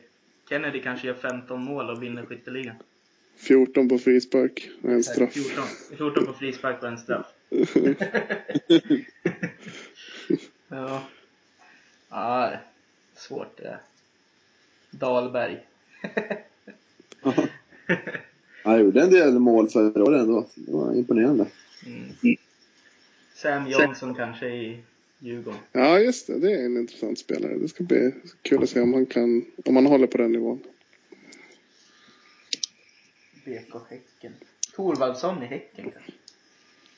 Kennedy 0.49 0.83
kanske 0.83 1.07
gör 1.07 1.15
15 1.15 1.65
mål 1.65 1.91
och 1.91 2.03
vinner 2.03 2.27
skytteligan. 2.27 2.77
14 3.37 3.89
på 3.89 3.99
frispark 3.99 4.71
och 4.83 4.91
en 4.91 5.05
straff. 5.05 5.33
14, 5.33 5.65
14 5.97 6.27
på 6.27 6.33
frispark 6.33 6.83
och 6.83 6.89
en 6.89 6.99
straff. 6.99 7.27
ja. 10.69 11.03
Ja, 12.09 12.53
svårt 13.15 13.57
det 13.57 13.63
där. 13.63 13.81
Dahlberg. 14.91 15.67
Han 18.65 18.81
gjorde 18.81 19.03
en 19.03 19.11
del 19.11 19.39
mål 19.39 19.69
förra 19.69 20.05
året 20.05 20.21
ändå. 20.21 20.47
Det 20.55 20.73
var 20.73 20.95
imponerande. 20.95 21.47
Mm. 21.87 22.37
Sam 23.35 23.69
Johnson 23.69 24.15
kanske 24.15 24.49
i 24.49 24.83
Djurgården. 25.19 25.61
Ja, 25.73 25.99
just 26.01 26.27
det. 26.27 26.39
Det 26.39 26.53
är 26.53 26.65
en 26.65 26.77
intressant 26.77 27.19
spelare. 27.19 27.59
Det 27.59 27.69
ska 27.69 27.85
bli 27.85 28.15
kul 28.43 28.63
att 28.63 28.71
se 28.71 28.81
om 28.81 28.95
han 28.95 29.07
kan, 29.07 29.45
om 29.65 29.77
han 29.77 29.87
håller 29.87 30.07
på 30.07 30.19
den 30.19 30.33
nivån. 30.33 30.63
BK 33.45 33.75
Häcken. 33.91 34.33
Thorvaldsson 34.77 35.43
i 35.43 35.47
Häcken 35.47 35.91
kanske. 35.91 36.13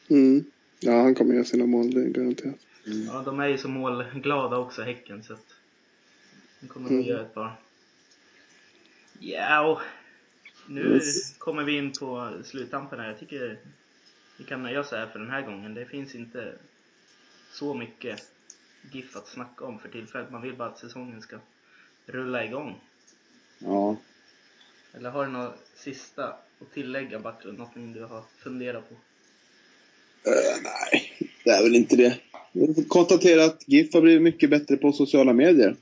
Mm. 0.09 0.45
Ja, 0.81 1.03
han 1.03 1.15
kommer 1.15 1.35
göra 1.35 1.45
sina 1.45 1.67
mål, 1.67 1.91
det 1.91 2.01
är 2.01 2.09
garanterat. 2.09 2.55
Ja, 2.85 3.23
de 3.25 3.41
är 3.41 3.49
ju 3.49 3.59
så 3.59 3.69
målglada 3.69 4.57
också, 4.59 4.83
Häcken, 4.83 5.23
så 5.23 5.33
att 5.33 5.47
de 6.61 6.69
kommer 6.69 6.91
nog 6.91 6.99
Mm. 6.99 7.09
göra 7.11 7.23
ett 7.27 7.35
par. 7.35 7.61
Ja, 9.19 9.67
och 9.73 9.81
nu 10.69 10.81
Yes. 10.95 11.35
kommer 11.39 11.65
vi 11.65 11.77
in 11.77 11.93
på 11.93 12.33
sluttampen 12.45 13.01
här. 13.01 13.09
Jag 13.09 13.19
tycker 13.19 13.59
vi 14.39 14.45
kan 14.45 14.63
nöja 14.63 14.81
oss 14.81 14.91
här 14.91 15.07
för 15.07 15.19
den 15.19 15.31
här 15.31 15.43
gången. 15.43 15.75
Det 15.75 15.85
finns 15.85 16.15
inte 16.15 16.55
så 17.53 17.75
mycket 17.75 18.21
GIF 18.93 19.17
att 19.17 19.29
snacka 19.29 19.65
om 19.65 19.79
för 19.79 19.89
tillfället. 19.89 20.31
Man 20.31 20.43
vill 20.43 20.55
bara 20.57 20.69
att 20.69 20.79
säsongen 20.79 21.23
ska 21.23 21.37
rulla 22.07 22.45
igång. 22.45 22.81
Ja. 23.59 23.97
Eller 24.95 25.11
har 25.11 25.27
du 25.27 25.33
något 25.33 25.55
sista 25.77 26.25
att 26.29 26.73
tillägga, 26.75 27.19
Backlund? 27.21 27.59
Någonting 27.59 27.93
du 27.93 28.05
har 28.05 28.23
funderat 28.39 28.89
på? 28.89 28.95
Eh, 30.31 30.63
nej, 30.65 31.13
det 31.45 31.51
är 31.51 31.63
väl 31.63 31.77
inte 31.77 31.97
det. 31.97 32.19
Vi 32.53 32.75
får 32.75 32.83
konstatera 32.83 33.45
att 33.45 33.69
GIF 33.69 33.95
har 33.95 34.01
blivit 34.01 34.23
mycket 34.23 34.51
bättre 34.51 34.77
på 34.77 34.93
sociala 34.93 35.33
medier. 35.33 35.77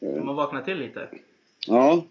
Eh, 0.00 0.08
De 0.14 0.28
har 0.28 0.34
vaknat 0.34 0.64
till 0.64 0.78
lite. 0.78 1.08
Ja. 1.66 2.04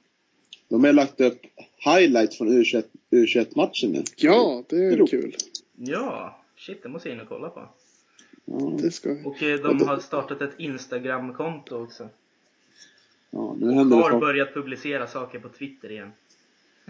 De 0.69 0.83
har 0.83 0.93
lagt 0.93 1.21
upp 1.21 1.41
highlights 1.77 2.37
från 2.37 2.49
U21, 2.49 2.83
U21-matchen 3.11 3.91
nu. 3.91 4.03
Ja, 4.15 4.63
det 4.69 4.75
är 4.75 4.97
Jo. 4.97 5.07
kul. 5.07 5.35
Ja, 5.75 6.41
shit, 6.57 6.83
det 6.83 6.89
måste 6.89 7.09
jag 7.09 7.15
in 7.15 7.21
och 7.21 7.27
kolla 7.29 7.49
på. 7.49 7.69
Ja, 8.45 8.77
Det 8.81 8.91
ska 8.91 9.11
Och 9.23 9.43
eh, 9.43 9.59
de 9.61 9.87
har 9.87 9.99
startat 9.99 10.41
ett 10.41 10.53
Instagram-konto 10.59 11.83
också. 11.83 12.09
ja 13.31 13.55
nu 13.59 13.71
händer 13.73 13.97
det 13.97 14.03
Har 14.03 14.09
saker. 14.09 14.19
börjat 14.25 14.53
publicera 14.53 15.07
saker 15.07 15.39
på 15.39 15.49
Twitter 15.49 15.91
igen. 15.91 16.11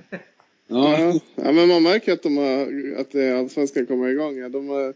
Ja. 0.68 0.99
Ja, 0.99 1.20
ja, 1.36 1.51
men 1.51 1.68
man 1.68 1.84
märker 1.84 2.14
att, 2.14 2.24
de 2.24 2.38
har, 2.38 2.62
att 3.01 3.12
det 3.12 3.24
är 3.24 3.36
allsvenskan 3.36 3.86
kommer 3.86 4.10
igång. 4.10 4.38
Ja. 4.38 4.49
De, 4.49 4.70
har, 4.70 4.88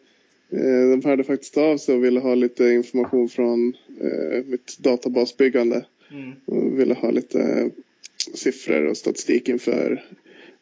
eh, 0.50 0.90
de 0.92 1.02
hörde 1.06 1.24
faktiskt 1.24 1.58
av 1.58 1.78
sig 1.78 1.96
och 1.96 2.04
ville 2.04 2.20
ha 2.20 2.36
lite 2.36 2.64
information 2.70 3.30
från 3.30 3.74
eh, 4.02 4.46
mitt 4.46 4.78
databasbyggande. 4.80 5.86
Mm. 6.12 6.34
Och 6.46 6.80
ville 6.80 6.94
ha 6.94 7.12
lite 7.12 7.70
siffror 8.34 8.86
och 8.86 8.98
statistik 8.98 9.50
inför 9.50 10.06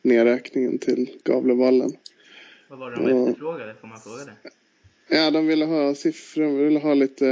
nedräkningen 0.01 0.77
till 0.77 1.09
Gavlevallen. 1.23 1.91
Vad 2.69 2.79
var 2.79 2.91
det 2.91 2.95
de 2.95 3.29
efterfrågade? 3.29 3.75
Får 3.81 3.87
man 3.87 3.99
fråga 3.99 4.25
det? 4.25 4.49
Ja, 5.09 5.31
de 5.31 5.47
ville 5.47 5.65
ha 5.65 5.95
siffror, 5.95 6.43
de 6.43 6.57
ville 6.65 6.79
ha 6.79 6.93
lite, 6.93 7.25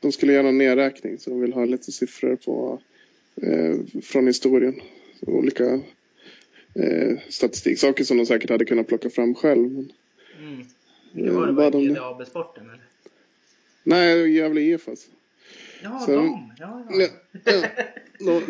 de 0.00 0.12
skulle 0.12 0.32
göra 0.32 0.48
en 0.48 0.58
nedräkning 0.58 1.18
så 1.18 1.30
de 1.30 1.40
ville 1.40 1.54
ha 1.54 1.64
lite 1.64 1.92
siffror 1.92 2.36
på, 2.36 2.80
eh, 3.42 3.76
från 4.02 4.26
historien. 4.26 4.80
Olika 5.20 5.64
eh, 6.74 7.18
statistik, 7.28 7.78
saker 7.78 8.04
som 8.04 8.16
de 8.16 8.26
säkert 8.26 8.50
hade 8.50 8.64
kunnat 8.64 8.86
plocka 8.88 9.10
fram 9.10 9.34
själv. 9.34 9.72
Men, 9.72 9.92
Mm. 10.42 10.64
Vilka 11.12 11.32
var 11.32 11.46
det? 11.46 11.52
Var 11.52 11.70
de- 11.70 11.88
GDAB 11.88 12.26
Sporten 12.26 12.64
eller? 12.70 12.80
Nej, 13.84 14.32
Gävle 14.36 14.60
IF 14.60 14.88
alltså. 14.88 15.10
Ja, 15.82 15.98
Så- 16.06 16.12
de. 16.16 16.52
Ja, 16.58 16.86
Ja, 16.90 17.08
ja. 17.44 17.52
ja. 18.20 18.40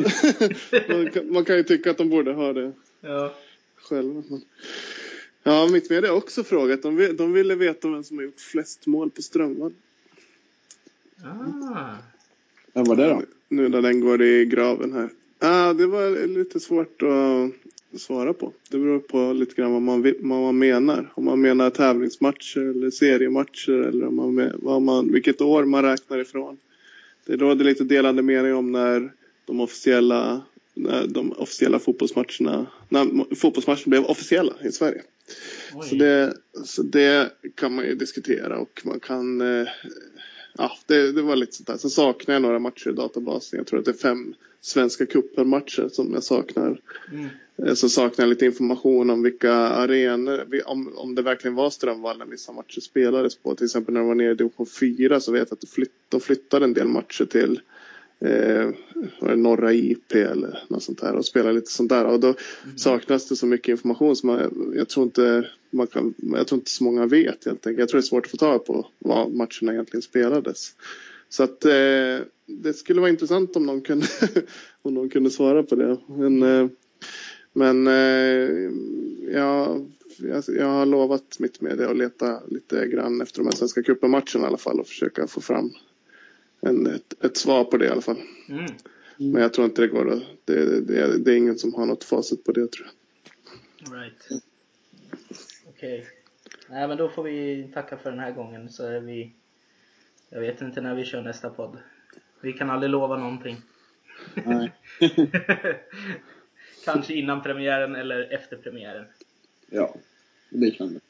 Man, 0.88 1.10
kan, 1.10 1.32
man 1.32 1.44
kan 1.44 1.56
ju 1.56 1.62
tycka 1.62 1.90
att 1.90 1.98
de 1.98 2.10
borde 2.10 2.32
ha 2.32 2.52
det 2.52 2.72
ja. 3.00 3.34
själva. 3.76 4.22
Men... 4.28 4.42
Ja, 5.42 5.68
Mittmedia 5.72 6.10
har 6.10 6.16
också 6.16 6.44
frågat. 6.44 6.82
De, 6.82 6.96
vill, 6.96 7.16
de 7.16 7.32
ville 7.32 7.54
veta 7.54 7.88
vem 7.88 8.04
som 8.04 8.16
har 8.16 8.24
gjort 8.24 8.40
flest 8.40 8.86
mål 8.86 9.10
på 9.10 9.22
Strömvall. 9.22 9.72
Ah. 11.24 11.94
Vem 12.72 12.84
var 12.84 12.96
det 12.96 13.06
då? 13.06 13.22
Nu 13.48 13.68
när 13.68 13.82
den 13.82 14.00
går 14.00 14.22
i 14.22 14.44
graven 14.44 14.92
här. 14.92 15.10
Ah, 15.38 15.72
det 15.72 15.86
var 15.86 16.26
lite 16.26 16.60
svårt 16.60 17.02
att 17.02 18.00
svara 18.00 18.32
på. 18.32 18.52
Det 18.70 18.78
beror 18.78 18.98
på 18.98 19.32
lite 19.32 19.54
grann 19.54 19.72
vad 19.72 19.82
man, 19.82 20.02
vad 20.02 20.40
man 20.40 20.58
menar. 20.58 21.12
Om 21.14 21.24
man 21.24 21.40
menar 21.40 21.70
tävlingsmatcher 21.70 22.60
eller 22.60 22.90
seriematcher 22.90 23.72
eller 23.72 24.06
om 24.06 24.16
man, 24.16 24.50
vad 24.54 24.82
man, 24.82 25.12
vilket 25.12 25.40
år 25.40 25.64
man 25.64 25.82
räknar 25.82 26.18
ifrån. 26.18 26.58
Det 27.26 27.36
råder 27.36 27.64
lite 27.64 27.84
delade 27.84 28.22
mening 28.22 28.54
om 28.54 28.72
när 28.72 29.12
de 29.46 29.60
officiella, 29.60 30.42
när 30.74 31.06
de 31.06 31.32
officiella 31.32 31.78
fotbollsmatcherna, 31.78 32.66
när 32.88 33.34
fotbollsmatcherna 33.34 33.82
blev 33.86 34.04
officiella 34.04 34.52
i 34.64 34.72
Sverige. 34.72 35.02
Så 35.88 35.94
det, 35.94 36.34
så 36.64 36.82
det 36.82 37.30
kan 37.54 37.74
man 37.74 37.84
ju 37.84 37.94
diskutera 37.94 38.58
och 38.58 38.82
man 38.84 39.00
kan... 39.00 39.40
Eh, 39.40 39.68
ja, 40.58 40.72
det, 40.86 41.12
det 41.12 41.22
var 41.22 41.36
lite 41.36 41.52
sånt 41.52 41.66
där. 41.66 41.76
Sen 41.76 41.90
saknar 41.90 42.34
jag 42.34 42.42
några 42.42 42.58
matcher 42.58 42.90
i 42.90 42.92
databasen. 42.92 43.56
Jag 43.56 43.66
tror 43.66 43.78
att 43.78 43.84
det 43.84 43.90
är 43.90 43.96
fem 43.96 44.34
Svenska 44.60 45.06
cupen-matcher 45.06 45.88
som 45.88 46.12
jag 46.12 46.24
saknar. 46.24 46.80
Mm. 47.12 47.28
Eh, 47.66 47.74
Så 47.74 47.88
saknar 47.88 48.22
jag 48.24 48.28
lite 48.30 48.46
information 48.46 49.10
om 49.10 49.22
vilka 49.22 49.52
arenor, 49.54 50.62
om, 50.66 50.92
om 50.96 51.14
det 51.14 51.22
verkligen 51.22 51.54
var 51.54 51.70
Strömvallen 51.70 52.30
vissa 52.30 52.52
matcher 52.52 52.80
spelades 52.80 53.36
på. 53.36 53.54
Till 53.54 53.64
exempel 53.64 53.94
när 53.94 54.00
de 54.00 54.08
var 54.08 54.14
nere 54.14 54.30
i 54.30 54.34
division 54.34 54.66
4 54.66 55.20
så 55.20 55.32
vet 55.32 55.48
jag 55.50 55.54
att 55.54 55.60
de, 55.60 55.66
flytt, 55.66 55.92
de 56.08 56.20
flyttade 56.20 56.64
en 56.64 56.74
del 56.74 56.88
matcher 56.88 57.24
till 57.24 57.60
eh, 58.24 59.36
norra 59.36 59.72
IP 59.72 60.12
eller 60.12 60.58
något 60.68 60.82
sånt 60.82 61.00
där 61.00 61.14
och 61.14 61.26
spelade 61.26 61.54
lite 61.54 61.70
sånt 61.70 61.88
där. 61.88 62.04
Och 62.04 62.20
då 62.20 62.34
saknas 62.76 63.28
det 63.28 63.36
så 63.36 63.46
mycket 63.46 63.68
information 63.68 64.16
som 64.16 64.26
man, 64.26 64.72
jag 64.76 64.88
tror 64.88 65.04
inte 65.04 65.46
man 65.70 65.86
kan, 65.86 66.14
jag 66.16 66.46
tror 66.46 66.58
inte 66.58 66.70
så 66.70 66.84
många 66.84 67.06
vet 67.06 67.44
helt 67.44 67.66
enkelt. 67.66 67.78
Jag 67.78 67.88
tror 67.88 67.98
det 67.98 68.04
är 68.04 68.08
svårt 68.08 68.24
att 68.24 68.30
få 68.30 68.36
tag 68.36 68.66
på 68.66 68.86
var 68.98 69.28
matcherna 69.28 69.72
egentligen 69.72 70.02
spelades. 70.02 70.70
Så 71.28 71.42
att 71.42 71.64
eh, 71.64 72.18
det 72.46 72.72
skulle 72.76 73.00
vara 73.00 73.10
intressant 73.10 73.56
om 73.56 73.66
någon 73.66 73.80
kunde, 73.80 74.06
om 74.82 74.94
någon 74.94 75.08
kunde 75.08 75.30
svara 75.30 75.62
på 75.62 75.74
det. 75.74 75.98
Men, 76.08 76.42
eh, 76.42 76.68
men 77.52 77.86
eh, 77.86 78.70
jag, 79.32 79.90
jag, 80.48 80.66
har 80.66 80.86
lovat 80.86 81.38
mitt 81.38 81.60
med 81.60 81.78
det 81.78 81.90
att 81.90 81.96
leta 81.96 82.40
lite 82.46 82.86
grann 82.86 83.20
efter 83.20 83.38
de 83.38 83.44
här 83.44 83.56
Svenska 83.56 83.82
cupen-matcherna 83.82 84.44
i 84.44 84.46
alla 84.46 84.58
fall 84.58 84.80
och 84.80 84.86
försöka 84.86 85.26
få 85.26 85.40
fram 85.40 85.70
en, 86.62 86.86
ett, 86.86 87.24
ett 87.24 87.36
svar 87.36 87.64
på 87.64 87.76
det 87.76 87.84
i 87.84 87.88
alla 87.88 88.00
fall. 88.00 88.22
Mm. 88.48 88.66
Men 89.16 89.42
jag 89.42 89.54
tror 89.54 89.64
inte 89.64 89.82
det 89.82 89.88
går 89.88 90.12
att, 90.12 90.22
det, 90.44 90.80
det, 90.80 91.18
det 91.18 91.32
är 91.32 91.36
ingen 91.36 91.58
som 91.58 91.74
har 91.74 91.86
något 91.86 92.04
facit 92.04 92.44
på 92.44 92.52
det 92.52 92.72
tror 92.72 92.86
jag. 92.86 92.94
Right. 93.94 94.28
Okej. 95.68 96.06
Nej 96.68 96.88
men 96.88 96.96
då 96.96 97.08
får 97.08 97.22
vi 97.22 97.68
tacka 97.74 97.96
för 97.96 98.10
den 98.10 98.20
här 98.20 98.32
gången 98.32 98.68
så 98.68 98.86
är 98.86 99.00
vi 99.00 99.32
Jag 100.30 100.40
vet 100.40 100.60
inte 100.60 100.80
när 100.80 100.94
vi 100.94 101.04
kör 101.04 101.22
nästa 101.22 101.50
podd. 101.50 101.78
Vi 102.40 102.52
kan 102.52 102.70
aldrig 102.70 102.90
lova 102.90 103.16
någonting. 103.16 103.56
Nej. 104.44 104.72
Kanske 106.84 107.14
innan 107.14 107.42
premiären 107.42 107.94
eller 107.94 108.32
efter 108.32 108.56
premiären. 108.56 109.04
Ja, 109.70 109.94
liknande. 110.48 111.00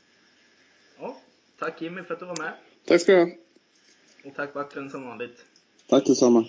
Ja, 0.98 1.16
tack 1.58 1.82
Jimmy 1.82 2.02
för 2.02 2.14
att 2.14 2.20
du 2.20 2.26
var 2.26 2.42
med. 2.42 2.52
Tack 2.84 3.00
ska 3.00 3.12
du 3.12 3.18
ha. 3.18 3.30
Och 4.24 4.34
tack 4.36 4.54
Backen 4.54 4.90
som 4.90 5.04
vanligt. 5.08 5.44
Tack 5.88 6.06
detsamma. 6.06 6.40